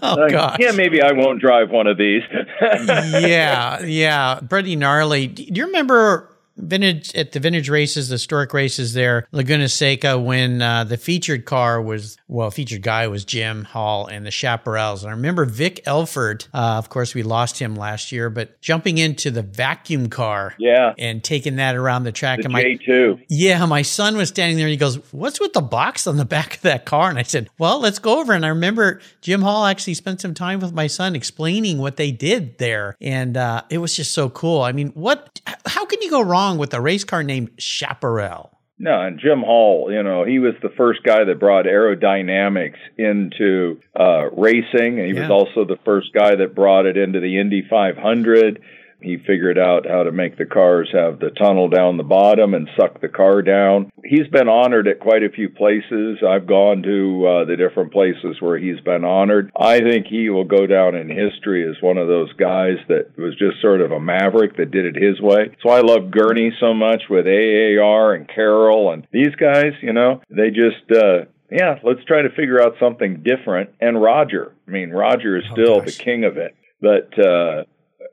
Oh, 0.00 0.14
Like, 0.16 0.30
gosh. 0.32 0.56
yeah, 0.60 0.70
maybe 0.72 1.02
I 1.02 1.12
won't 1.12 1.40
drive 1.40 1.70
one 1.70 1.86
of 1.88 1.98
these. 1.98 2.22
yeah, 2.62 3.82
yeah, 3.84 4.40
pretty 4.48 4.76
gnarly. 4.76 5.26
Do 5.26 5.42
you 5.52 5.66
remember 5.66 6.30
vintage 6.58 7.14
at 7.14 7.32
the 7.32 7.40
vintage 7.40 7.68
races, 7.68 8.08
the 8.08 8.14
historic 8.14 8.52
races 8.52 8.94
there, 8.94 9.26
Laguna 9.32 9.68
Seca, 9.68 10.18
when 10.18 10.60
uh, 10.60 10.84
the 10.84 10.96
featured 10.96 11.44
car 11.44 11.80
was 11.80 12.16
well, 12.28 12.50
featured 12.50 12.82
guy 12.82 13.06
was 13.06 13.24
Jim 13.24 13.64
Hall 13.64 14.06
and 14.06 14.26
the 14.26 14.30
Chaparrals. 14.30 15.00
And 15.00 15.08
I 15.08 15.12
remember 15.12 15.44
Vic 15.46 15.80
Elford. 15.86 16.44
Uh, 16.52 16.76
of 16.76 16.90
course, 16.90 17.14
we 17.14 17.22
lost 17.22 17.58
him 17.58 17.74
last 17.74 18.12
year, 18.12 18.28
but 18.28 18.60
jumping 18.60 18.98
into 18.98 19.30
the 19.30 19.42
vacuum 19.42 20.10
car 20.10 20.54
yeah. 20.58 20.92
and 20.98 21.24
taking 21.24 21.56
that 21.56 21.74
around 21.74 22.04
the 22.04 22.12
track. 22.12 22.38
The 22.38 22.44
and 22.44 22.52
my 22.52 22.62
J2. 22.62 23.24
yeah, 23.28 23.64
my 23.66 23.82
son 23.82 24.16
was 24.16 24.28
standing 24.28 24.56
there 24.56 24.66
and 24.66 24.70
he 24.72 24.76
goes, 24.76 24.96
What's 25.12 25.40
with 25.40 25.52
the 25.52 25.62
box 25.62 26.06
on 26.06 26.16
the 26.16 26.24
back 26.24 26.56
of 26.56 26.62
that 26.62 26.84
car? 26.84 27.08
And 27.08 27.18
I 27.18 27.22
said, 27.22 27.48
Well, 27.58 27.80
let's 27.80 27.98
go 27.98 28.20
over. 28.20 28.32
And 28.32 28.44
I 28.44 28.48
remember 28.48 29.00
Jim 29.20 29.40
Hall 29.42 29.64
actually 29.64 29.94
spent 29.94 30.20
some 30.20 30.34
time 30.34 30.60
with 30.60 30.72
my 30.72 30.86
son 30.86 31.16
explaining 31.16 31.78
what 31.78 31.96
they 31.96 32.10
did 32.10 32.58
there. 32.58 32.96
And 33.00 33.36
uh, 33.36 33.62
it 33.70 33.78
was 33.78 33.96
just 33.96 34.12
so 34.12 34.28
cool. 34.28 34.62
I 34.62 34.72
mean, 34.72 34.88
what, 34.88 35.40
how 35.66 35.86
can 35.86 36.02
you 36.02 36.10
go 36.10 36.20
wrong 36.20 36.47
with 36.56 36.72
a 36.72 36.80
race 36.80 37.04
car 37.04 37.22
named 37.22 37.50
Chaparral? 37.58 38.58
No, 38.80 39.00
and 39.00 39.18
Jim 39.18 39.40
Hall, 39.40 39.90
you 39.90 40.02
know, 40.04 40.24
he 40.24 40.38
was 40.38 40.54
the 40.62 40.68
first 40.70 41.02
guy 41.02 41.24
that 41.24 41.40
brought 41.40 41.64
aerodynamics 41.64 42.78
into 42.96 43.80
uh, 43.98 44.30
racing. 44.30 45.00
And 45.00 45.08
he 45.08 45.14
yeah. 45.14 45.22
was 45.22 45.30
also 45.30 45.64
the 45.64 45.78
first 45.84 46.12
guy 46.14 46.36
that 46.36 46.54
brought 46.54 46.86
it 46.86 46.96
into 46.96 47.18
the 47.18 47.40
Indy 47.40 47.66
500. 47.68 48.62
He 49.00 49.16
figured 49.16 49.58
out 49.58 49.86
how 49.86 50.02
to 50.02 50.12
make 50.12 50.36
the 50.36 50.44
cars 50.44 50.90
have 50.92 51.20
the 51.20 51.30
tunnel 51.30 51.68
down 51.68 51.96
the 51.96 52.02
bottom 52.02 52.54
and 52.54 52.68
suck 52.78 53.00
the 53.00 53.08
car 53.08 53.42
down. 53.42 53.92
He's 54.04 54.26
been 54.28 54.48
honored 54.48 54.88
at 54.88 55.00
quite 55.00 55.22
a 55.22 55.30
few 55.30 55.48
places. 55.48 56.18
I've 56.26 56.46
gone 56.46 56.82
to 56.82 57.26
uh, 57.26 57.44
the 57.44 57.56
different 57.56 57.92
places 57.92 58.40
where 58.40 58.58
he's 58.58 58.80
been 58.80 59.04
honored. 59.04 59.52
I 59.58 59.80
think 59.80 60.06
he 60.06 60.30
will 60.30 60.44
go 60.44 60.66
down 60.66 60.96
in 60.96 61.08
history 61.08 61.68
as 61.68 61.80
one 61.80 61.98
of 61.98 62.08
those 62.08 62.32
guys 62.34 62.78
that 62.88 63.16
was 63.16 63.36
just 63.36 63.60
sort 63.60 63.80
of 63.80 63.92
a 63.92 64.00
maverick 64.00 64.56
that 64.56 64.70
did 64.70 64.96
it 64.96 65.02
his 65.02 65.20
way. 65.20 65.56
So 65.62 65.70
I 65.70 65.80
love 65.80 66.10
Gurney 66.10 66.52
so 66.58 66.74
much 66.74 67.04
with 67.08 67.26
AAR 67.26 68.14
and 68.14 68.28
Carroll 68.28 68.92
and 68.92 69.06
these 69.12 69.34
guys, 69.36 69.72
you 69.80 69.92
know, 69.92 70.22
they 70.30 70.50
just, 70.50 70.90
uh, 70.90 71.26
yeah, 71.50 71.78
let's 71.82 72.04
try 72.04 72.22
to 72.22 72.30
figure 72.30 72.60
out 72.60 72.74
something 72.80 73.22
different. 73.22 73.70
And 73.80 74.00
Roger, 74.00 74.54
I 74.66 74.70
mean, 74.70 74.90
Roger 74.90 75.36
is 75.36 75.44
oh, 75.50 75.54
still 75.54 75.76
oh, 75.76 75.80
the 75.80 75.92
king 75.92 76.24
of 76.24 76.36
it. 76.36 76.54
But 76.80 77.18
uh, 77.18 77.64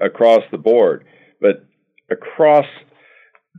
across 0.01 0.41
the 0.51 0.58
board. 0.58 1.05
But 1.41 1.65
across 2.10 2.65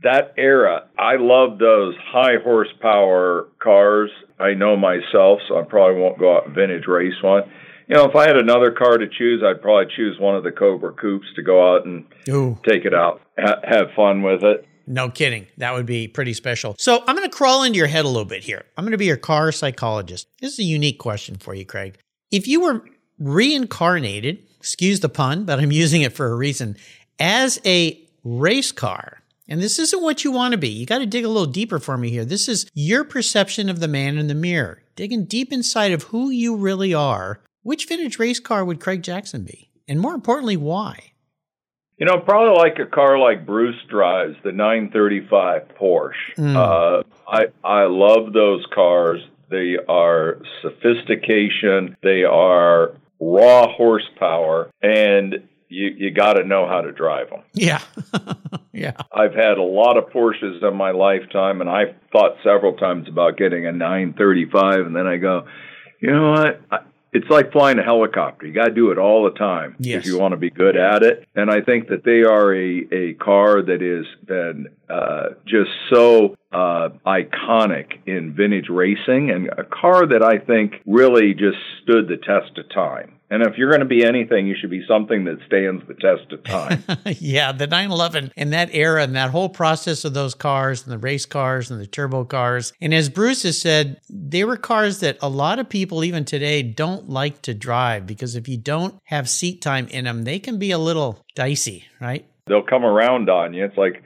that 0.03 0.33
era, 0.37 0.89
I 0.97 1.15
love 1.17 1.59
those 1.59 1.95
high 2.11 2.35
horsepower 2.43 3.49
cars. 3.61 4.11
I 4.39 4.53
know 4.53 4.77
myself, 4.77 5.39
so 5.47 5.59
I 5.59 5.63
probably 5.63 6.01
won't 6.01 6.19
go 6.19 6.37
out 6.37 6.47
and 6.47 6.55
vintage 6.55 6.87
race 6.87 7.15
one. 7.23 7.43
You 7.87 7.95
know, 7.95 8.05
if 8.05 8.15
I 8.15 8.27
had 8.27 8.35
another 8.35 8.71
car 8.71 8.97
to 8.97 9.07
choose, 9.07 9.41
I'd 9.43 9.61
probably 9.61 9.91
choose 9.95 10.19
one 10.19 10.35
of 10.35 10.43
the 10.43 10.51
Cobra 10.51 10.93
Coupes 10.93 11.27
to 11.35 11.41
go 11.41 11.73
out 11.73 11.85
and 11.85 12.05
Ooh. 12.29 12.59
take 12.67 12.85
it 12.85 12.93
out, 12.93 13.21
ha- 13.39 13.61
have 13.63 13.87
fun 13.95 14.23
with 14.23 14.43
it. 14.43 14.65
No 14.85 15.09
kidding. 15.09 15.47
That 15.57 15.73
would 15.73 15.85
be 15.85 16.07
pretty 16.07 16.33
special. 16.33 16.75
So 16.79 17.03
I'm 17.07 17.15
going 17.15 17.29
to 17.29 17.35
crawl 17.35 17.63
into 17.63 17.77
your 17.77 17.87
head 17.87 18.05
a 18.05 18.07
little 18.07 18.25
bit 18.25 18.43
here. 18.43 18.63
I'm 18.77 18.83
going 18.83 18.91
to 18.91 18.97
be 18.97 19.05
your 19.05 19.17
car 19.17 19.51
psychologist. 19.51 20.27
This 20.41 20.53
is 20.53 20.59
a 20.59 20.63
unique 20.63 20.99
question 20.99 21.35
for 21.35 21.53
you, 21.53 21.65
Craig. 21.65 21.97
If 22.31 22.47
you 22.47 22.61
were 22.61 22.85
reincarnated 23.19 24.46
excuse 24.59 24.99
the 24.99 25.09
pun, 25.09 25.45
but 25.45 25.59
I'm 25.59 25.71
using 25.71 26.01
it 26.01 26.13
for 26.13 26.27
a 26.27 26.35
reason, 26.35 26.77
as 27.19 27.59
a 27.65 27.99
race 28.23 28.71
car. 28.71 29.21
And 29.49 29.61
this 29.61 29.79
isn't 29.79 30.03
what 30.03 30.23
you 30.23 30.31
want 30.31 30.51
to 30.51 30.57
be. 30.57 30.67
You 30.67 30.85
got 30.85 30.99
to 30.99 31.05
dig 31.05 31.23
a 31.23 31.29
little 31.29 31.45
deeper 31.45 31.79
for 31.79 31.97
me 31.97 32.09
here. 32.09 32.25
This 32.25 32.49
is 32.49 32.69
your 32.73 33.05
perception 33.05 33.69
of 33.69 33.79
the 33.79 33.87
man 33.87 34.17
in 34.17 34.27
the 34.27 34.35
mirror, 34.35 34.83
digging 34.95 35.23
deep 35.23 35.53
inside 35.53 35.93
of 35.93 36.03
who 36.03 36.29
you 36.29 36.55
really 36.55 36.93
are. 36.93 37.39
Which 37.63 37.87
vintage 37.87 38.19
race 38.19 38.39
car 38.39 38.65
would 38.65 38.81
Craig 38.81 39.03
Jackson 39.03 39.43
be? 39.43 39.69
And 39.87 40.01
more 40.01 40.15
importantly, 40.15 40.57
why? 40.57 41.13
You 41.97 42.05
know, 42.05 42.19
probably 42.19 42.57
like 42.57 42.77
a 42.79 42.85
car 42.85 43.17
like 43.17 43.45
Bruce 43.45 43.81
drives, 43.89 44.35
the 44.43 44.51
935 44.51 45.61
Porsche. 45.79 46.11
Mm. 46.37 46.55
Uh, 46.55 47.03
I 47.27 47.45
I 47.63 47.85
love 47.85 48.33
those 48.33 48.65
cars. 48.73 49.21
They 49.49 49.77
are 49.87 50.39
sophistication. 50.61 51.97
They 52.03 52.23
are 52.23 52.91
raw 53.19 53.67
horsepower, 53.67 54.69
and 54.81 55.47
you 55.69 55.87
you 55.97 56.11
got 56.11 56.33
to 56.33 56.43
know 56.43 56.67
how 56.67 56.81
to 56.81 56.91
drive 56.91 57.29
them. 57.29 57.41
Yeah, 57.53 57.81
yeah. 58.73 58.93
I've 59.13 59.33
had 59.33 59.57
a 59.57 59.63
lot 59.63 59.97
of 59.97 60.05
Porsches 60.05 60.63
in 60.63 60.75
my 60.75 60.91
lifetime, 60.91 61.61
and 61.61 61.69
I've 61.69 61.95
thought 62.11 62.37
several 62.43 62.73
times 62.73 63.07
about 63.07 63.37
getting 63.37 63.65
a 63.65 63.71
935, 63.71 64.85
and 64.85 64.95
then 64.95 65.07
I 65.07 65.17
go, 65.17 65.47
you 65.99 66.11
know 66.11 66.31
what? 66.31 66.61
I, 66.71 66.79
it's 67.13 67.29
like 67.29 67.51
flying 67.51 67.79
a 67.79 67.83
helicopter. 67.83 68.45
You 68.45 68.53
got 68.53 68.65
to 68.65 68.73
do 68.73 68.91
it 68.91 68.97
all 68.97 69.23
the 69.23 69.37
time 69.37 69.75
yes. 69.79 69.99
if 69.99 70.05
you 70.05 70.19
want 70.19 70.33
to 70.33 70.37
be 70.37 70.49
good 70.49 70.75
at 70.75 71.03
it. 71.03 71.27
And 71.35 71.49
I 71.49 71.61
think 71.61 71.87
that 71.89 72.03
they 72.03 72.23
are 72.23 72.53
a, 72.53 72.87
a 72.91 73.13
car 73.13 73.61
that 73.61 73.81
has 73.81 74.05
been 74.25 74.67
uh, 74.89 75.29
just 75.45 75.71
so 75.89 76.35
uh, 76.51 76.89
iconic 77.05 77.99
in 78.05 78.33
vintage 78.33 78.69
racing 78.69 79.31
and 79.31 79.49
a 79.57 79.63
car 79.63 80.05
that 80.07 80.23
I 80.23 80.37
think 80.37 80.81
really 80.85 81.33
just 81.33 81.57
stood 81.83 82.07
the 82.07 82.17
test 82.17 82.57
of 82.57 82.69
time. 82.69 83.16
And 83.29 83.43
if 83.43 83.57
you're 83.57 83.69
going 83.69 83.81
to 83.81 83.85
be 83.85 84.05
anything, 84.05 84.47
you 84.47 84.55
should 84.59 84.69
be 84.69 84.85
something 84.87 85.25
that 85.25 85.39
stands 85.45 85.83
the 85.87 85.95
test 85.95 86.31
of 86.31 86.43
time. 86.45 86.83
yeah, 87.19 87.51
the 87.51 87.67
911 87.67 88.31
and 88.37 88.53
that 88.53 88.69
era 88.71 89.03
and 89.03 89.15
that 89.15 89.31
whole 89.31 89.49
process 89.49 90.05
of 90.05 90.13
those 90.13 90.33
cars 90.33 90.83
and 90.83 90.93
the 90.93 90.97
race 90.97 91.25
cars 91.25 91.69
and 91.69 91.81
the 91.81 91.87
turbo 91.87 92.23
cars. 92.23 92.71
And 92.79 92.93
as 92.93 93.09
Bruce 93.09 93.43
has 93.43 93.59
said, 93.59 93.99
they 94.09 94.45
were 94.45 94.55
cars 94.55 95.01
that 95.01 95.17
a 95.21 95.27
lot 95.27 95.59
of 95.59 95.67
people, 95.67 96.05
even 96.05 96.23
today, 96.23 96.63
don't 96.63 97.09
like 97.09 97.41
to 97.43 97.53
drive 97.53 98.07
because 98.07 98.35
if 98.35 98.47
you 98.47 98.57
don't 98.57 98.95
have 99.05 99.29
seat 99.29 99.61
time 99.61 99.87
in 99.89 100.05
them, 100.05 100.23
they 100.23 100.39
can 100.39 100.57
be 100.57 100.71
a 100.71 100.77
little 100.77 101.25
dicey, 101.35 101.83
right? 101.99 102.25
They'll 102.47 102.63
come 102.63 102.85
around 102.85 103.29
on 103.29 103.53
you. 103.53 103.65
It's 103.65 103.77
like 103.77 104.03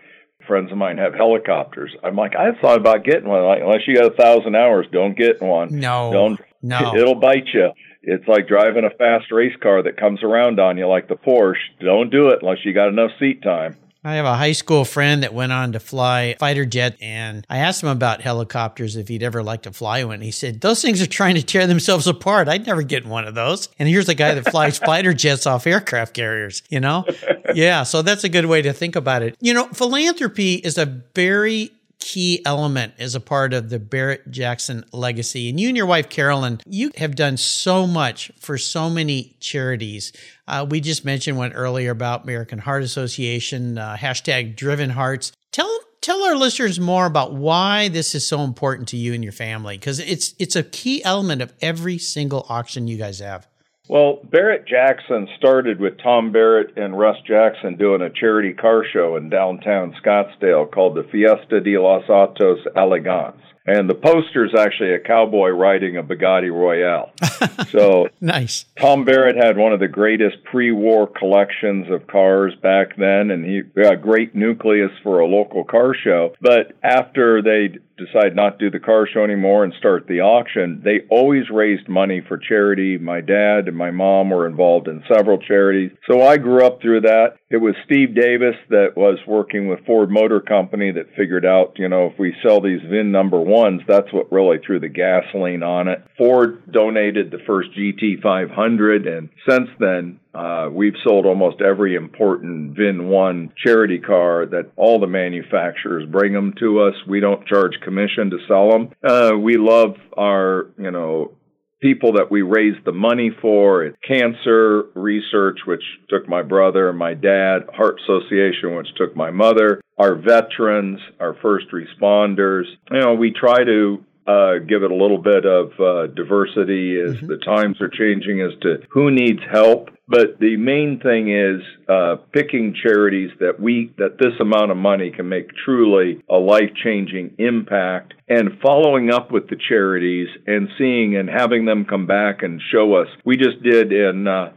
friends 0.48 0.72
of 0.72 0.78
mine 0.80 0.98
have 0.98 1.14
helicopters. 1.14 1.96
I'm 2.04 2.16
like, 2.16 2.36
I 2.36 2.60
thought 2.60 2.78
about 2.78 3.04
getting 3.04 3.30
one. 3.30 3.44
Like, 3.44 3.62
unless 3.62 3.82
you 3.88 3.96
got 3.96 4.12
a 4.12 4.16
thousand 4.16 4.56
hours, 4.56 4.88
don't 4.92 5.16
get 5.16 5.42
one. 5.42 5.80
No, 5.80 6.12
don't. 6.12 6.42
No, 6.64 6.96
it'll 6.98 7.20
bite 7.20 7.48
you. 7.54 7.70
It's 8.04 8.28
like 8.28 8.48
driving 8.48 8.84
a 8.84 8.90
fast 8.90 9.32
race 9.32 9.56
car 9.62 9.84
that 9.84 9.98
comes 9.98 10.24
around 10.24 10.60
on 10.60 10.78
you 10.78 10.88
like 10.88 11.08
the 11.08 11.16
Porsche. 11.16 11.58
Don't 11.80 12.10
do 12.10 12.30
it 12.30 12.40
unless 12.42 12.66
you 12.66 12.74
got 12.74 12.90
enough 12.90 13.12
seat 13.20 13.44
time. 13.44 13.78
I 14.04 14.16
have 14.16 14.26
a 14.26 14.36
high 14.36 14.54
school 14.54 14.84
friend 14.84 15.22
that 15.22 15.32
went 15.32 15.52
on 15.52 15.74
to 15.74 15.80
fly 15.80 16.36
fighter 16.40 16.66
jet, 16.66 16.98
and 17.02 17.46
I 17.48 17.60
asked 17.60 17.84
him 17.84 17.90
about 17.90 18.22
helicopters 18.22 18.96
if 18.96 19.08
he'd 19.08 19.22
ever 19.22 19.44
like 19.44 19.62
to 19.64 19.72
fly 19.72 20.04
one. 20.04 20.22
He 20.22 20.32
said 20.32 20.62
those 20.62 20.82
things 20.82 21.04
are 21.04 21.08
trying 21.08 21.36
to 21.36 21.44
tear 21.44 21.68
themselves 21.68 22.08
apart. 22.08 22.48
I'd 22.48 22.66
never 22.66 22.82
get 22.82 23.06
one 23.06 23.28
of 23.28 23.36
those. 23.36 23.70
And 23.78 23.88
here's 23.88 24.10
a 24.10 24.16
guy 24.16 24.34
that 24.34 24.50
flies 24.50 24.80
fighter 24.80 25.14
jets 25.14 25.46
off 25.46 25.68
aircraft 25.68 26.16
carriers. 26.16 26.64
You 26.70 26.80
know, 26.80 27.06
yeah. 27.54 27.84
So 27.84 28.02
that's 28.02 28.24
a 28.24 28.30
good 28.30 28.48
way 28.48 28.64
to 28.64 28.74
think 28.74 28.96
about 28.96 29.22
it. 29.22 29.38
You 29.40 29.54
know, 29.54 29.68
philanthropy 29.68 30.56
is 30.56 30.80
a 30.80 30.88
very 31.14 31.72
key 32.02 32.42
element 32.46 32.94
as 33.00 33.16
a 33.16 33.22
part 33.22 33.54
of 33.54 33.70
the 33.70 33.80
Barrett 33.80 34.30
Jackson 34.30 34.84
legacy. 34.92 35.50
And 35.50 35.60
you 35.60 35.70
and 35.70 35.78
your 35.78 35.86
wife, 35.86 36.10
Carolyn, 36.10 36.60
you 36.66 36.92
have 36.98 37.16
done 37.16 37.38
so 37.38 37.88
much 37.88 38.32
for 38.38 38.58
so 38.58 38.90
many 38.90 39.38
charities. 39.40 40.12
Uh, 40.48 40.66
we 40.70 40.82
just 40.82 41.06
mentioned 41.06 41.38
one 41.38 41.54
earlier 41.54 41.92
about 41.92 42.24
American 42.24 42.60
Heart 42.60 42.84
Association, 42.84 43.78
uh, 43.78 43.96
hashtag 43.96 44.58
Driven 44.58 44.90
Hearts. 44.90 45.32
Tell 45.54 45.80
tell 46.02 46.24
our 46.24 46.36
listeners 46.36 46.80
more 46.80 47.06
about 47.06 47.34
why 47.34 47.88
this 47.88 48.16
is 48.16 48.28
so 48.28 48.42
important 48.42 48.88
to 48.90 48.98
you 48.98 49.14
and 49.14 49.24
your 49.24 49.34
family 49.34 49.78
because 49.78 50.00
it's 50.00 50.34
it's 50.40 50.56
a 50.56 50.64
key 50.64 51.04
element 51.04 51.42
of 51.42 51.54
every 51.62 51.98
single 51.98 52.46
auction 52.50 52.88
you 52.88 52.98
guys 52.98 53.20
have. 53.20 53.48
Well, 53.92 54.22
Barrett 54.24 54.66
Jackson 54.66 55.28
started 55.38 55.82
with 55.82 55.98
Tom 56.02 56.32
Barrett 56.32 56.78
and 56.78 56.98
Russ 56.98 57.18
Jackson 57.28 57.76
doing 57.76 58.02
a 58.02 58.10
charity 58.10 58.54
car 58.54 58.86
show 58.86 59.18
in 59.18 59.30
downtown 59.30 59.94
Scottsdale 60.02 60.72
called 60.72 60.96
the 60.96 61.04
Fiesta 61.12 61.60
de 61.60 61.78
los 61.78 62.08
Autos 62.08 62.60
Elegantes. 62.74 63.42
And 63.66 63.90
the 63.90 63.96
poster 63.96 64.46
is 64.46 64.56
actually 64.58 64.94
a 64.94 65.00
cowboy 65.00 65.50
riding 65.50 65.98
a 65.98 66.04
Bugatti 66.04 66.50
Royale. 66.50 67.12
So 67.70 68.10
nice. 68.20 68.66
Tom 68.78 69.06
Barrett 69.06 69.38
had 69.38 69.56
one 69.56 69.72
of 69.72 69.80
the 69.80 69.88
greatest 69.88 70.44
pre-war 70.44 71.08
collections 71.08 71.90
of 71.90 72.06
cars 72.08 72.54
back 72.62 72.98
then, 72.98 73.32
and 73.32 73.46
he 73.46 73.62
got 73.62 73.94
a 73.94 73.98
great 73.98 74.36
nucleus 74.36 74.92
for 75.04 75.20
a 75.20 75.26
local 75.26 75.64
car 75.64 75.94
show. 75.96 76.34
But 76.42 76.74
after 76.84 77.42
they 77.42 77.78
decide 77.98 78.36
not 78.36 78.60
to 78.60 78.70
do 78.70 78.72
the 78.72 78.84
car 78.84 79.08
show 79.12 79.24
anymore 79.24 79.64
and 79.64 79.74
start 79.78 80.08
the 80.08 80.22
auction, 80.22 80.82
they 80.84 81.02
always 81.10 81.50
raised 81.52 81.88
money 81.88 82.22
for 82.28 82.38
charity. 82.38 82.98
My 82.98 83.22
dad 83.22 83.68
and 83.68 83.76
my 83.76 83.92
mom 83.92 84.30
were 84.30 84.48
involved 84.48 84.88
in 84.88 85.04
several 85.12 85.38
charities. 85.38 85.92
So 86.10 86.22
I 86.22 86.38
grew 86.38 86.66
up 86.66 86.82
through 86.82 87.02
that. 87.02 87.38
It 87.50 87.58
was 87.58 87.76
Steve 87.86 88.16
Davis 88.16 88.56
that 88.70 88.94
was 88.96 89.20
working 89.28 89.68
with 89.68 89.86
Ford 89.86 90.10
Motor 90.10 90.40
Company 90.40 90.92
that 90.92 91.16
figured 91.18 91.46
out, 91.46 91.74
you 91.78 91.90
know, 91.90 92.08
if 92.08 92.18
we 92.18 92.34
sell 92.46 92.62
these 92.62 92.82
VIN 92.90 93.12
number 93.12 93.40
ones, 93.40 93.82
that's 93.88 94.12
what 94.14 94.32
really 94.32 94.58
threw 94.66 94.80
the 94.80 94.88
gasoline 94.88 95.64
on 95.64 95.88
it. 95.88 96.04
Ford 96.18 96.72
donated 96.72 97.32
the 97.32 97.44
first 97.46 97.70
GT 97.78 98.22
500, 98.22 99.08
and 99.08 99.30
since 99.48 99.70
then, 99.80 100.20
uh, 100.34 100.70
we've 100.72 100.96
sold 101.04 101.26
almost 101.26 101.62
every 101.62 101.96
important 101.96 102.76
VIN 102.76 103.08
1 103.08 103.54
charity 103.64 104.00
car 104.00 104.46
that 104.46 104.72
all 104.78 105.00
the 105.00 105.08
manufacturers 105.08 106.08
bring 106.10 106.34
them 106.34 106.54
to 106.60 106.82
us. 106.82 106.94
We 107.08 107.20
don't 107.20 107.46
charge 107.48 107.74
commission 107.84 108.30
to 108.30 108.38
sell 108.48 108.70
them. 108.70 108.90
Uh, 109.04 109.38
we 109.38 109.58
love 109.58 109.96
our, 110.18 110.72
you 110.78 110.92
know, 110.92 111.34
people 111.82 112.14
that 112.14 112.32
we 112.32 112.44
raise 112.44 112.76
the 112.86 112.92
money 112.92 113.32
for. 113.42 113.92
Cancer 114.08 114.84
research, 114.94 115.60
which 115.66 115.84
took 116.10 116.30
my 116.30 116.44
brother 116.44 116.90
and 116.90 116.98
my 116.98 117.14
dad, 117.14 117.64
Heart 117.74 118.00
Association, 118.04 118.76
which 118.76 118.88
took 118.96 119.16
my 119.16 119.32
mother, 119.32 119.82
our 119.98 120.16
veterans, 120.16 121.00
our 121.20 121.36
first 121.42 121.66
responders. 121.74 122.64
You 122.92 123.00
know, 123.00 123.16
we 123.16 123.32
try 123.32 123.64
to 123.64 124.06
uh, 124.32 124.60
give 124.60 124.84
it 124.84 124.92
a 124.92 124.96
little 124.96 125.18
bit 125.18 125.46
of 125.46 125.72
uh, 125.80 126.08
diversity 126.08 127.00
as 127.00 127.16
mm-hmm. 127.16 127.28
the 127.28 127.38
times 127.38 127.82
are 127.82 127.90
changing 127.90 128.42
as 128.42 128.58
to 128.62 128.78
who 128.92 129.12
needs 129.12 129.42
help. 129.52 129.90
But 130.08 130.40
the 130.40 130.58
main 130.58 131.00
thing 131.02 131.32
is 131.32 131.62
uh, 131.88 132.16
picking 132.34 132.76
charities 132.82 133.32
that 133.40 133.60
we 133.60 133.94
that 133.98 134.18
this 134.20 134.34
amount 134.40 134.72
of 134.72 134.78
money 134.78 135.12
can 135.16 135.30
make 135.30 135.48
truly 135.66 136.22
a 136.30 136.36
life 136.36 136.72
changing 136.84 137.36
impact, 137.40 138.14
and 138.28 138.60
following 138.62 139.12
up 139.12 139.32
with 139.32 139.48
the 139.50 139.58
charities 139.70 140.28
and 140.48 140.70
seeing 140.78 141.16
and 141.16 141.30
having 141.30 141.66
them 141.66 141.86
come 141.86 142.08
back 142.08 142.44
and 142.44 142.62
show 142.72 142.96
us. 142.96 143.08
We 143.26 143.38
just 143.38 143.62
did 143.64 143.92
in. 143.92 144.28
Uh, 144.28 144.54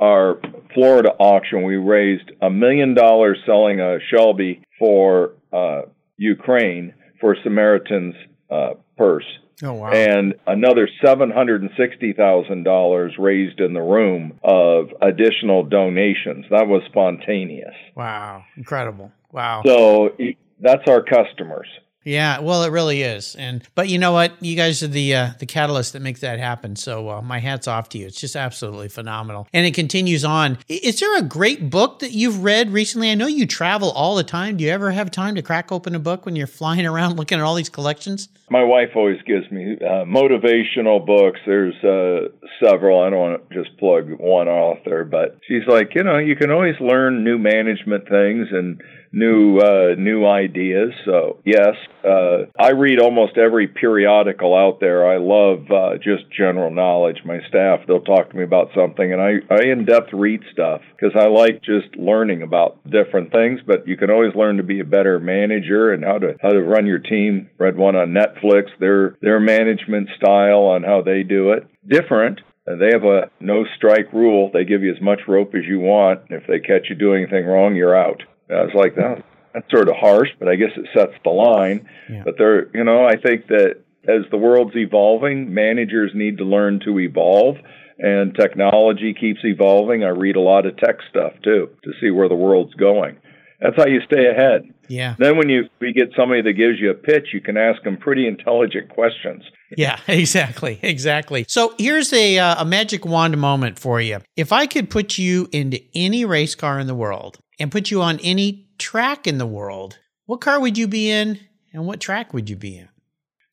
our 0.00 0.40
Florida 0.72 1.10
auction, 1.10 1.62
we 1.62 1.76
raised 1.76 2.32
a 2.40 2.48
million 2.48 2.94
dollars 2.94 3.36
selling 3.44 3.80
a 3.80 3.98
Shelby 4.10 4.62
for 4.78 5.34
uh, 5.52 5.82
Ukraine 6.16 6.94
for 7.20 7.36
Samaritan's 7.44 8.14
uh, 8.50 8.70
purse. 9.00 9.24
Oh 9.62 9.72
wow! 9.74 9.90
And 9.90 10.34
another 10.46 10.88
seven 11.04 11.30
hundred 11.30 11.62
and 11.62 11.70
sixty 11.78 12.12
thousand 12.12 12.64
dollars 12.64 13.14
raised 13.18 13.60
in 13.60 13.72
the 13.72 13.80
room 13.80 14.38
of 14.42 14.88
additional 15.02 15.64
donations. 15.64 16.46
That 16.50 16.66
was 16.66 16.82
spontaneous. 16.88 17.74
Wow! 17.94 18.44
Incredible! 18.56 19.12
Wow! 19.32 19.62
So 19.66 20.16
that's 20.60 20.88
our 20.88 21.02
customers. 21.02 21.66
Yeah, 22.04 22.40
well, 22.40 22.62
it 22.62 22.70
really 22.70 23.02
is, 23.02 23.34
and 23.34 23.62
but 23.74 23.88
you 23.88 23.98
know 23.98 24.12
what? 24.12 24.32
You 24.40 24.56
guys 24.56 24.82
are 24.82 24.88
the 24.88 25.14
uh, 25.14 25.30
the 25.38 25.44
catalyst 25.44 25.92
that 25.92 26.00
makes 26.00 26.20
that 26.20 26.38
happen. 26.38 26.74
So 26.76 27.10
uh, 27.10 27.20
my 27.20 27.40
hats 27.40 27.68
off 27.68 27.90
to 27.90 27.98
you. 27.98 28.06
It's 28.06 28.18
just 28.18 28.36
absolutely 28.36 28.88
phenomenal, 28.88 29.46
and 29.52 29.66
it 29.66 29.74
continues 29.74 30.24
on. 30.24 30.56
Is 30.66 31.00
there 31.00 31.18
a 31.18 31.22
great 31.22 31.68
book 31.68 31.98
that 31.98 32.12
you've 32.12 32.42
read 32.42 32.70
recently? 32.70 33.10
I 33.10 33.14
know 33.16 33.26
you 33.26 33.46
travel 33.46 33.90
all 33.90 34.16
the 34.16 34.24
time. 34.24 34.56
Do 34.56 34.64
you 34.64 34.70
ever 34.70 34.90
have 34.92 35.10
time 35.10 35.34
to 35.34 35.42
crack 35.42 35.70
open 35.70 35.94
a 35.94 35.98
book 35.98 36.24
when 36.24 36.36
you're 36.36 36.46
flying 36.46 36.86
around 36.86 37.18
looking 37.18 37.38
at 37.38 37.44
all 37.44 37.54
these 37.54 37.68
collections? 37.68 38.30
My 38.48 38.64
wife 38.64 38.90
always 38.96 39.20
gives 39.26 39.50
me 39.50 39.76
uh, 39.80 40.04
motivational 40.04 41.04
books. 41.04 41.38
There's 41.44 41.76
uh, 41.84 42.28
several. 42.64 43.02
I 43.02 43.10
don't 43.10 43.18
want 43.18 43.50
to 43.50 43.62
just 43.62 43.76
plug 43.76 44.10
one 44.18 44.48
author, 44.48 45.04
but 45.04 45.38
she's 45.46 45.66
like, 45.68 45.94
you 45.94 46.02
know, 46.02 46.16
you 46.16 46.34
can 46.34 46.50
always 46.50 46.76
learn 46.80 47.24
new 47.24 47.36
management 47.36 48.08
things 48.08 48.48
and 48.50 48.80
new 49.12 49.58
uh, 49.58 49.94
new 49.98 50.26
ideas. 50.26 50.92
So 51.04 51.38
yes, 51.44 51.74
uh, 52.04 52.46
I 52.58 52.70
read 52.70 53.00
almost 53.00 53.36
every 53.36 53.68
periodical 53.68 54.56
out 54.56 54.80
there. 54.80 55.10
I 55.10 55.18
love 55.18 55.70
uh, 55.70 55.96
just 55.96 56.30
general 56.36 56.70
knowledge. 56.70 57.18
My 57.24 57.38
staff 57.48 57.80
they'll 57.86 58.02
talk 58.02 58.30
to 58.30 58.36
me 58.36 58.44
about 58.44 58.68
something, 58.74 59.12
and 59.12 59.20
I 59.20 59.34
I 59.50 59.70
in 59.70 59.84
depth 59.84 60.12
read 60.12 60.40
stuff 60.52 60.82
because 60.96 61.14
I 61.18 61.26
like 61.28 61.62
just 61.62 61.96
learning 61.96 62.42
about 62.42 62.78
different 62.88 63.32
things. 63.32 63.60
But 63.66 63.86
you 63.86 63.96
can 63.96 64.10
always 64.10 64.34
learn 64.34 64.56
to 64.58 64.62
be 64.62 64.80
a 64.80 64.84
better 64.84 65.18
manager 65.18 65.92
and 65.92 66.04
how 66.04 66.18
to 66.18 66.36
how 66.40 66.50
to 66.50 66.62
run 66.62 66.86
your 66.86 66.98
team. 66.98 67.50
Read 67.58 67.76
one 67.76 67.96
on 67.96 68.14
Netflix. 68.14 68.64
Their 68.78 69.16
their 69.20 69.40
management 69.40 70.08
style 70.16 70.64
on 70.64 70.82
how 70.82 71.02
they 71.02 71.22
do 71.22 71.52
it 71.52 71.66
different. 71.86 72.40
They 72.66 72.90
have 72.92 73.04
a 73.04 73.30
no 73.40 73.64
strike 73.76 74.12
rule. 74.12 74.50
They 74.52 74.64
give 74.64 74.82
you 74.82 74.92
as 74.92 75.00
much 75.00 75.20
rope 75.26 75.54
as 75.54 75.64
you 75.66 75.80
want. 75.80 76.20
If 76.30 76.46
they 76.46 76.60
catch 76.60 76.88
you 76.88 76.94
doing 76.94 77.22
anything 77.22 77.46
wrong, 77.46 77.74
you're 77.74 77.96
out. 77.96 78.22
I 78.50 78.62
was 78.62 78.74
like, 78.74 78.94
that, 78.96 79.24
that's 79.54 79.70
sort 79.70 79.88
of 79.88 79.96
harsh, 79.96 80.28
but 80.38 80.48
I 80.48 80.56
guess 80.56 80.70
it 80.76 80.86
sets 80.94 81.12
the 81.24 81.30
line. 81.30 81.88
Yeah. 82.08 82.22
But 82.24 82.34
there, 82.38 82.68
you 82.76 82.84
know, 82.84 83.04
I 83.04 83.16
think 83.16 83.46
that 83.48 83.82
as 84.04 84.22
the 84.30 84.38
world's 84.38 84.76
evolving, 84.76 85.52
managers 85.52 86.12
need 86.14 86.38
to 86.38 86.44
learn 86.44 86.80
to 86.84 86.98
evolve, 86.98 87.56
and 87.98 88.34
technology 88.34 89.14
keeps 89.18 89.40
evolving. 89.44 90.04
I 90.04 90.08
read 90.08 90.36
a 90.36 90.40
lot 90.40 90.66
of 90.66 90.76
tech 90.78 90.96
stuff 91.10 91.32
too 91.44 91.68
to 91.84 91.92
see 92.00 92.10
where 92.10 92.28
the 92.28 92.34
world's 92.34 92.74
going. 92.74 93.18
That's 93.60 93.76
how 93.76 93.86
you 93.86 94.00
stay 94.06 94.26
ahead. 94.26 94.72
Yeah. 94.88 95.16
Then 95.18 95.36
when 95.36 95.50
you 95.50 95.68
we 95.80 95.92
get 95.92 96.10
somebody 96.16 96.40
that 96.42 96.54
gives 96.54 96.80
you 96.80 96.90
a 96.90 96.94
pitch, 96.94 97.28
you 97.34 97.42
can 97.42 97.58
ask 97.58 97.82
them 97.82 97.98
pretty 97.98 98.26
intelligent 98.26 98.88
questions. 98.88 99.44
Yeah, 99.76 100.00
exactly, 100.08 100.80
exactly. 100.82 101.44
So 101.46 101.74
here's 101.78 102.12
a 102.12 102.38
uh, 102.38 102.62
a 102.62 102.64
magic 102.64 103.04
wand 103.04 103.38
moment 103.38 103.78
for 103.78 104.00
you. 104.00 104.20
If 104.36 104.50
I 104.52 104.66
could 104.66 104.88
put 104.88 105.18
you 105.18 105.48
into 105.52 105.80
any 105.94 106.24
race 106.24 106.54
car 106.54 106.80
in 106.80 106.86
the 106.86 106.94
world 106.94 107.38
and 107.60 107.70
put 107.70 107.90
you 107.90 108.02
on 108.02 108.18
any 108.20 108.66
track 108.78 109.26
in 109.26 109.38
the 109.38 109.46
world, 109.46 109.98
what 110.26 110.40
car 110.40 110.58
would 110.60 110.76
you 110.76 110.88
be 110.88 111.10
in 111.10 111.38
and 111.72 111.86
what 111.86 112.00
track 112.00 112.32
would 112.32 112.50
you 112.50 112.56
be 112.56 112.78
in? 112.78 112.88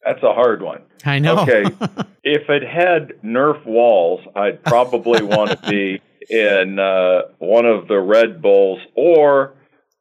That's 0.03 0.23
a 0.23 0.33
hard 0.33 0.61
one. 0.61 0.83
I 1.05 1.19
know. 1.19 1.39
Okay. 1.39 1.63
if 2.23 2.49
it 2.49 2.63
had 2.63 3.21
Nerf 3.23 3.63
walls, 3.65 4.21
I'd 4.35 4.63
probably 4.63 5.21
want 5.23 5.51
to 5.51 5.69
be 5.69 6.01
in 6.29 6.79
uh, 6.79 7.23
one 7.39 7.65
of 7.65 7.87
the 7.87 7.99
Red 7.99 8.41
Bulls 8.41 8.79
or 8.95 9.53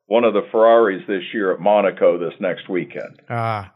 one 0.06 0.24
of 0.24 0.32
the 0.32 0.46
Ferraris 0.52 1.02
this 1.08 1.22
year 1.34 1.52
at 1.52 1.60
Monaco 1.60 2.18
this 2.18 2.34
next 2.40 2.68
weekend. 2.68 3.20
Ah. 3.28 3.66
Uh, 3.66 3.70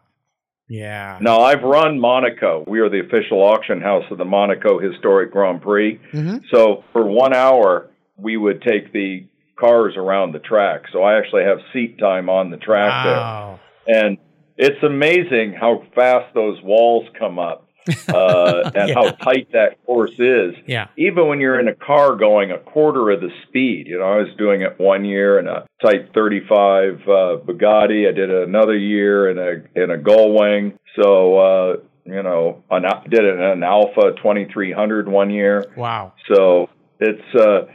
yeah. 0.68 1.18
Now 1.20 1.40
I've 1.40 1.64
run 1.64 1.98
Monaco. 1.98 2.64
We 2.68 2.78
are 2.78 2.88
the 2.88 3.00
official 3.00 3.42
auction 3.42 3.80
house 3.80 4.04
of 4.12 4.18
the 4.18 4.24
Monaco 4.24 4.78
Historic 4.78 5.32
Grand 5.32 5.60
Prix. 5.60 6.00
Mm-hmm. 6.12 6.38
So 6.52 6.84
for 6.92 7.04
one 7.04 7.34
hour, 7.34 7.90
we 8.16 8.36
would 8.36 8.62
take 8.62 8.92
the 8.92 9.26
cars 9.60 9.94
around 9.96 10.32
the 10.32 10.38
track. 10.38 10.84
So 10.92 11.02
I 11.02 11.18
actually 11.18 11.44
have 11.44 11.58
seat 11.72 11.98
time 11.98 12.28
on 12.28 12.50
the 12.50 12.56
track 12.56 12.90
wow. 12.90 13.60
there. 13.86 14.02
And 14.02 14.18
it's 14.56 14.82
amazing 14.82 15.54
how 15.58 15.82
fast 15.94 16.34
those 16.34 16.60
walls 16.62 17.06
come 17.18 17.38
up 17.38 17.68
uh, 18.08 18.70
and 18.74 18.88
yeah. 18.88 18.94
how 18.94 19.10
tight 19.10 19.52
that 19.52 19.84
course 19.84 20.18
is. 20.18 20.54
Yeah. 20.66 20.88
Even 20.96 21.28
when 21.28 21.40
you're 21.40 21.58
in 21.58 21.68
a 21.68 21.74
car 21.74 22.16
going 22.16 22.50
a 22.50 22.58
quarter 22.58 23.10
of 23.10 23.20
the 23.20 23.30
speed. 23.48 23.86
You 23.86 23.98
know, 23.98 24.04
I 24.04 24.16
was 24.16 24.28
doing 24.36 24.62
it 24.62 24.78
one 24.78 25.04
year 25.04 25.38
in 25.38 25.46
a 25.46 25.66
Type 25.82 26.12
35 26.14 26.54
uh, 26.54 27.06
Bugatti. 27.44 28.08
I 28.08 28.12
did 28.12 28.30
it 28.30 28.48
another 28.48 28.76
year 28.76 29.30
in 29.30 29.38
a 29.38 29.82
in 29.82 29.90
a 29.90 29.96
Gullwing. 29.96 30.78
So 31.00 31.38
uh, 31.38 31.76
you 32.04 32.22
know, 32.22 32.62
an, 32.70 32.84
did 33.08 33.24
it 33.24 33.34
in 33.34 33.40
an 33.40 33.62
Alfa 33.62 34.12
2300 34.16 35.08
one 35.08 35.30
year. 35.30 35.72
Wow. 35.76 36.12
So 36.32 36.68
it's 36.98 37.34
uh, 37.34 37.66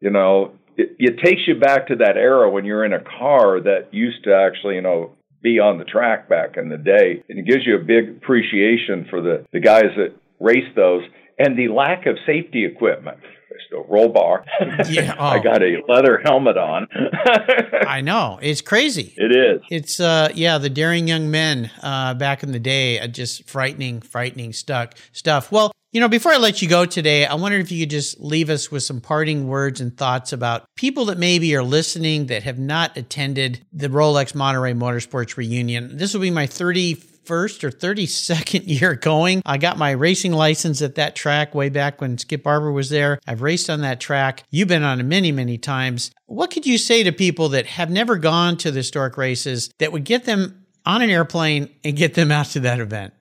you 0.00 0.10
know 0.10 0.52
it, 0.80 0.96
it 0.98 1.18
takes 1.24 1.42
you 1.46 1.58
back 1.58 1.88
to 1.88 1.96
that 1.96 2.16
era 2.16 2.50
when 2.50 2.64
you're 2.64 2.84
in 2.84 2.92
a 2.92 3.00
car 3.00 3.60
that 3.60 3.88
used 3.92 4.24
to 4.24 4.34
actually, 4.34 4.76
you 4.76 4.82
know, 4.82 5.12
be 5.42 5.58
on 5.58 5.78
the 5.78 5.84
track 5.84 6.28
back 6.28 6.56
in 6.56 6.68
the 6.68 6.76
day. 6.76 7.22
And 7.28 7.38
it 7.38 7.46
gives 7.46 7.66
you 7.66 7.76
a 7.76 7.78
big 7.78 8.16
appreciation 8.16 9.06
for 9.08 9.20
the, 9.20 9.46
the 9.52 9.60
guys 9.60 9.90
that 9.96 10.14
race 10.38 10.68
those 10.76 11.02
and 11.38 11.58
the 11.58 11.68
lack 11.68 12.06
of 12.06 12.16
safety 12.26 12.64
equipment. 12.64 13.18
There's 13.48 13.62
no 13.72 13.86
roll 13.88 14.08
bar. 14.08 14.44
Yeah, 14.88 15.14
oh. 15.18 15.24
I 15.24 15.38
got 15.38 15.62
a 15.62 15.82
leather 15.88 16.20
helmet 16.24 16.56
on. 16.56 16.88
I 17.86 18.00
know. 18.00 18.38
It's 18.40 18.60
crazy. 18.60 19.14
It 19.16 19.32
is. 19.36 19.62
It's 19.70 20.00
uh 20.00 20.30
yeah, 20.34 20.58
the 20.58 20.70
daring 20.70 21.08
young 21.08 21.30
men 21.30 21.70
uh 21.82 22.14
back 22.14 22.42
in 22.42 22.52
the 22.52 22.58
day, 22.58 22.98
uh, 22.98 23.06
just 23.06 23.48
frightening, 23.48 24.00
frightening 24.00 24.52
stuck 24.52 24.94
stuff. 25.12 25.52
Well, 25.52 25.72
you 25.92 26.00
know, 26.00 26.08
before 26.08 26.32
I 26.32 26.36
let 26.36 26.62
you 26.62 26.68
go 26.68 26.86
today, 26.86 27.26
I 27.26 27.34
wondered 27.34 27.62
if 27.62 27.72
you 27.72 27.82
could 27.82 27.90
just 27.90 28.20
leave 28.20 28.48
us 28.48 28.70
with 28.70 28.84
some 28.84 29.00
parting 29.00 29.48
words 29.48 29.80
and 29.80 29.96
thoughts 29.96 30.32
about 30.32 30.64
people 30.76 31.06
that 31.06 31.18
maybe 31.18 31.54
are 31.56 31.64
listening 31.64 32.26
that 32.26 32.44
have 32.44 32.60
not 32.60 32.96
attended 32.96 33.66
the 33.72 33.88
Rolex 33.88 34.32
Monterey 34.32 34.72
Motorsports 34.72 35.36
reunion. 35.36 35.96
This 35.96 36.14
will 36.14 36.20
be 36.20 36.30
my 36.30 36.46
31st 36.46 37.64
or 37.64 37.70
32nd 37.72 38.62
year 38.66 38.94
going. 38.94 39.42
I 39.44 39.58
got 39.58 39.78
my 39.78 39.90
racing 39.90 40.32
license 40.32 40.80
at 40.80 40.94
that 40.94 41.16
track 41.16 41.56
way 41.56 41.70
back 41.70 42.00
when 42.00 42.18
Skip 42.18 42.44
Barber 42.44 42.70
was 42.70 42.88
there. 42.88 43.18
I've 43.26 43.42
raced 43.42 43.68
on 43.68 43.80
that 43.80 43.98
track. 43.98 44.44
You've 44.48 44.68
been 44.68 44.84
on 44.84 45.00
it 45.00 45.04
many, 45.04 45.32
many 45.32 45.58
times. 45.58 46.12
What 46.26 46.52
could 46.52 46.66
you 46.66 46.78
say 46.78 47.02
to 47.02 47.10
people 47.10 47.48
that 47.48 47.66
have 47.66 47.90
never 47.90 48.16
gone 48.16 48.56
to 48.58 48.70
the 48.70 48.78
historic 48.78 49.16
races 49.16 49.72
that 49.78 49.90
would 49.90 50.04
get 50.04 50.24
them 50.24 50.66
on 50.86 51.02
an 51.02 51.10
airplane 51.10 51.68
and 51.82 51.96
get 51.96 52.14
them 52.14 52.30
out 52.30 52.46
to 52.46 52.60
that 52.60 52.78
event? 52.78 53.12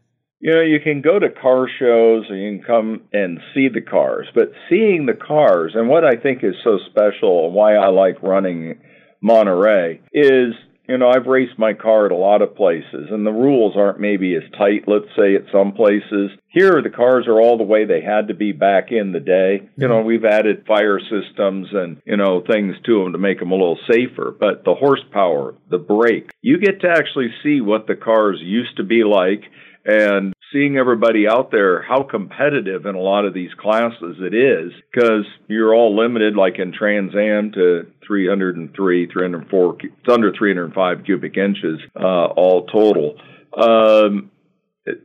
You 0.42 0.54
know, 0.54 0.62
you 0.62 0.80
can 0.80 1.02
go 1.02 1.20
to 1.20 1.30
car 1.30 1.68
shows 1.80 2.26
and 2.30 2.42
you 2.42 2.58
can 2.58 2.64
come 2.66 3.02
and 3.12 3.40
see 3.54 3.68
the 3.68 3.82
cars, 3.82 4.28
but 4.34 4.54
seeing 4.70 5.06
the 5.06 5.14
cars 5.14 5.74
and 5.76 5.90
what 5.90 6.06
I 6.06 6.16
think 6.16 6.44
is 6.44 6.56
so 6.64 6.80
special 6.90 7.48
and 7.48 7.54
why 7.54 7.76
I 7.76 7.90
like 7.90 8.24
running 8.24 8.80
Monterey 9.22 10.00
is, 10.14 10.54
you 10.88 10.98
know, 10.98 11.10
I've 11.10 11.28
raced 11.28 11.60
my 11.60 11.74
car 11.74 12.06
at 12.06 12.14
a 12.14 12.16
lot 12.16 12.42
of 12.42 12.56
places 12.56 13.10
and 13.12 13.28
the 13.28 13.34
rules 13.34 13.76
aren't 13.76 14.00
maybe 14.00 14.34
as 14.34 14.50
tight, 14.58 14.86
let's 14.88 15.14
say, 15.18 15.36
at 15.36 15.52
some 15.52 15.74
places. 15.74 16.32
Here, 16.48 16.82
the 16.82 16.90
cars 16.90 17.28
are 17.28 17.42
all 17.42 17.58
the 17.58 17.66
way 17.66 17.84
they 17.84 18.02
had 18.02 18.30
to 18.30 18.34
be 18.34 18.54
back 18.54 18.92
in 18.92 19.12
the 19.12 19.20
day. 19.20 19.70
You 19.76 19.90
know, 19.90 20.02
we've 20.02 20.24
added 20.24 20.66
fire 20.66 21.02
systems 21.02 21.68
and, 21.74 22.02
you 22.06 22.16
know, 22.16 22.42
things 22.50 22.76
to 22.86 23.04
them 23.04 23.12
to 23.12 23.20
make 23.20 23.40
them 23.40 23.52
a 23.52 23.56
little 23.56 23.78
safer, 23.92 24.34
but 24.40 24.64
the 24.64 24.74
horsepower, 24.74 25.56
the 25.70 25.78
brake, 25.78 26.32
you 26.42 26.60
get 26.60 26.80
to 26.82 26.90
actually 26.90 27.30
see 27.44 27.60
what 27.60 27.88
the 27.88 27.96
cars 27.96 28.40
used 28.42 28.78
to 28.78 28.84
be 28.84 29.04
like 29.04 29.44
and 29.90 30.34
seeing 30.54 30.78
everybody 30.78 31.28
out 31.28 31.52
there, 31.52 31.82
how 31.82 32.04
competitive 32.04 32.86
in 32.86 32.96
a 32.96 33.00
lot 33.00 33.26
of 33.26 33.34
these 33.34 33.50
classes 33.60 34.18
it 34.20 34.36
is, 34.36 34.72
because 34.92 35.26
you're 35.48 35.74
all 35.74 35.96
limited, 35.96 36.36
like 36.36 36.60
in 36.60 36.72
Trans 36.72 37.16
Am, 37.16 37.52
to 37.54 37.88
303, 38.06 39.08
304, 39.08 39.78
it's 39.82 40.14
under 40.14 40.32
305 40.32 41.06
cubic 41.06 41.38
inches, 41.38 41.80
uh, 42.00 42.26
all 42.26 42.68
total. 42.68 43.16
Um, 43.58 44.32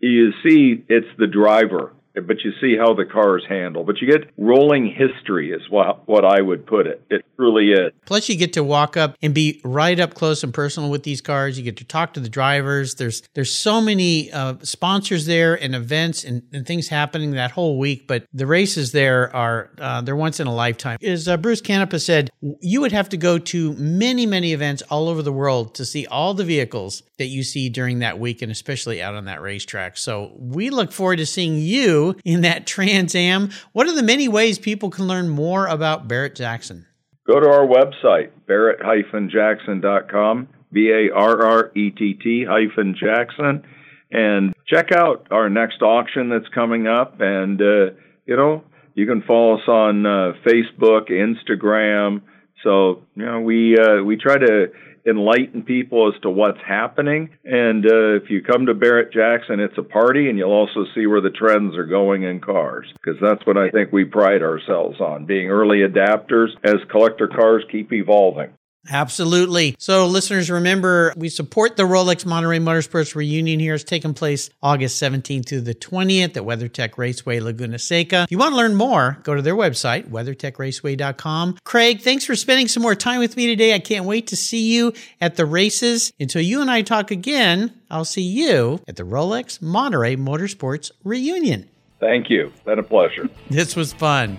you 0.01 0.32
see, 0.43 0.85
it's 0.89 1.09
the 1.18 1.26
driver 1.26 1.93
but 2.15 2.45
you 2.45 2.53
see 2.61 2.77
how 2.77 2.95
the 2.95 3.05
cars 3.05 3.45
handle. 3.49 3.85
But 3.85 4.01
you 4.01 4.11
get 4.11 4.31
rolling 4.39 4.87
history, 4.87 5.51
is 5.51 5.62
what, 5.69 6.07
what 6.09 6.25
I 6.25 6.41
would 6.41 6.67
put 6.67 6.87
it. 6.87 7.03
It 7.11 7.25
truly 7.37 7.73
is. 7.73 7.93
Plus, 8.07 8.29
you 8.29 8.37
get 8.37 8.53
to 8.55 8.62
walk 8.62 8.97
up 8.97 9.17
and 9.23 9.35
be 9.35 9.61
right 9.65 9.99
up 9.99 10.15
close 10.15 10.45
and 10.45 10.55
personal 10.55 10.91
with 10.91 11.03
these 11.03 11.21
cars. 11.21 11.59
You 11.59 11.65
get 11.65 11.77
to 11.79 11.85
talk 11.85 12.15
to 12.15 12.21
the 12.21 12.29
drivers. 12.29 12.95
There's 12.95 13.23
there's 13.35 13.53
so 13.53 13.81
many 13.81 14.31
uh, 14.33 14.57
sponsors 14.62 15.27
there 15.27 15.55
and 15.55 15.75
events 15.75 16.25
and, 16.25 16.43
and, 16.53 16.65
things 16.65 16.89
happening 16.89 17.33
that 17.33 17.51
whole 17.51 17.79
week. 17.79 18.07
But 18.07 18.27
the 18.33 18.47
races 18.47 18.93
there 18.93 19.35
are 19.35 19.71
uh, 19.79 20.01
they're 20.03 20.17
once 20.17 20.41
in 20.41 20.47
a 20.47 20.55
lifetime. 20.55 20.99
As 21.03 21.29
uh, 21.29 21.37
Bruce 21.37 21.61
Canepa 21.61 22.01
said, 22.01 22.31
you 22.61 22.81
would 22.81 22.93
have 22.93 23.09
to 23.11 23.17
go 23.17 23.39
to 23.39 23.73
many 23.75 24.27
many 24.27 24.53
events 24.53 24.83
all 24.83 25.09
over 25.09 25.23
the 25.23 25.33
world 25.33 25.75
to 25.77 25.85
see 25.85 26.07
all 26.07 26.35
the 26.35 26.45
vehicles 26.45 27.03
that 27.19 27.27
you 27.27 27.43
see 27.43 27.69
during 27.69 28.01
that 28.01 28.19
week, 28.19 28.43
and 28.43 28.51
especially 28.51 29.03
out 29.03 29.15
on 29.15 29.25
that 29.27 29.41
racetrack. 29.41 29.97
So 29.97 30.33
we 30.37 30.71
look 30.71 30.93
forward 30.93 31.17
to 31.17 31.27
seeing 31.27 31.59
you 31.59 32.04
in 32.25 32.41
that 32.43 32.67
Trans 32.67 33.15
Am. 33.15 33.51
What 33.73 33.87
are 33.87 33.95
the 33.95 34.03
many 34.03 34.29
ways 34.29 34.59
people 34.59 34.91
can 34.91 35.07
learn 35.07 35.29
more 35.29 35.67
about 35.67 36.09
Barrett 36.09 36.35
Jackson? 36.35 36.87
Go 37.27 37.41
to 37.41 37.49
our 37.49 37.67
website, 37.67 38.31
barrett-jackson.com, 38.47 40.49
B 40.73 40.91
A 40.91 41.15
R 41.15 41.43
R 41.43 41.73
E 41.75 41.91
T 41.91 42.15
T 42.15 42.45
hyphen 42.47 42.95
Jackson. 43.01 43.65
And 44.11 44.53
check 44.67 44.93
out 44.93 45.29
our 45.31 45.49
next 45.49 45.81
auction 45.83 46.29
that's 46.29 46.49
coming 46.55 46.87
up. 46.87 47.21
And, 47.21 47.59
uh, 47.61 47.95
you 48.27 48.37
know, 48.37 48.63
you 48.95 49.07
can 49.07 49.23
follow 49.23 49.57
us 49.57 49.67
on 49.67 50.05
uh, 50.07 50.35
Facebook, 50.47 51.11
Instagram. 51.11 52.21
So, 52.63 53.03
you 53.17 53.25
know, 53.25 53.41
we, 53.41 53.79
uh, 53.79 54.03
we 54.05 54.17
try 54.17 54.37
to 54.37 54.67
enlighten 55.07 55.63
people 55.63 56.13
as 56.15 56.21
to 56.23 56.31
what's 56.31 56.61
happening. 56.67 57.31
And 57.45 57.85
uh, 57.85 58.15
if 58.17 58.31
you 58.31 58.43
come 58.43 58.67
to 58.67 58.75
Barrett 58.75 59.13
Jackson, 59.13 59.61
it's 59.61 59.79
a 59.79 59.83
party, 59.83 60.29
and 60.29 60.39
you'll 60.39 60.51
also 60.51 60.85
see 60.95 61.07
where 61.07 61.21
the 61.21 61.31
trends 61.31 61.77
are 61.77 61.87
going 61.87 62.23
in 62.23 62.41
cars. 62.41 62.87
Because 62.95 63.21
that's 63.21 63.47
what 63.47 63.57
I 63.57 63.71
think 63.71 63.93
we 63.93 64.05
pride 64.05 64.43
ourselves 64.43 65.01
on 65.01 65.27
being 65.27 65.51
early 65.51 65.79
adapters 65.79 66.49
as 66.65 66.77
collector 66.91 67.29
cars 67.29 67.65
keep 67.71 67.93
evolving. 67.93 68.53
Absolutely. 68.91 69.74
So, 69.78 70.07
listeners, 70.07 70.51
remember 70.51 71.12
we 71.16 71.28
support 71.28 71.76
the 71.76 71.85
Rolex 71.85 72.26
Monterey 72.26 72.59
Motorsports 72.59 73.14
reunion 73.14 73.61
here. 73.61 73.74
It's 73.74 73.85
taking 73.85 74.14
place 74.14 74.51
August 74.62 75.03
17th 75.03 75.49
through 75.49 75.62
the 75.62 75.74
20th 75.74 76.37
at 76.37 76.43
WeatherTech 76.43 76.99
Raceway 76.99 77.41
Laguna 77.41 77.78
Seca. 77.78 78.24
If 78.24 78.30
you 78.30 78.39
want 78.39 78.53
to 78.53 78.57
learn 78.57 78.74
more, 78.74 79.18
go 79.22 79.35
to 79.35 79.43
their 79.43 79.57
website, 79.57 80.09
weathertechraceway.com. 80.11 81.59
Craig, 81.64 82.01
thanks 82.01 82.24
for 82.24 82.37
spending 82.37 82.68
some 82.68 82.82
more 82.82 82.95
time 82.95 83.20
with 83.20 83.37
me 83.37 83.47
today. 83.47 83.74
I 83.74 83.78
can't 83.78 84.05
wait 84.05 84.28
to 84.28 84.37
see 84.37 84.72
you 84.74 84.93
at 85.20 85.37
the 85.37 85.47
races. 85.47 86.12
Until 86.20 86.43
you 86.43 86.61
and 86.61 86.70
I 86.70 86.82
talk 86.82 87.11
again, 87.11 87.72
I'll 87.91 88.05
see 88.05 88.22
you 88.22 88.80
at 88.87 88.97
the 88.97 89.05
Rolex 89.05 89.62
Monterey 89.62 90.16
Motorsports 90.16 90.91
reunion. 91.05 91.68
Thank 92.01 92.28
you. 92.28 92.53
Been 92.64 92.78
a 92.78 92.82
pleasure. 92.82 93.28
This 93.51 93.76
was 93.76 93.93
fun. 93.93 94.39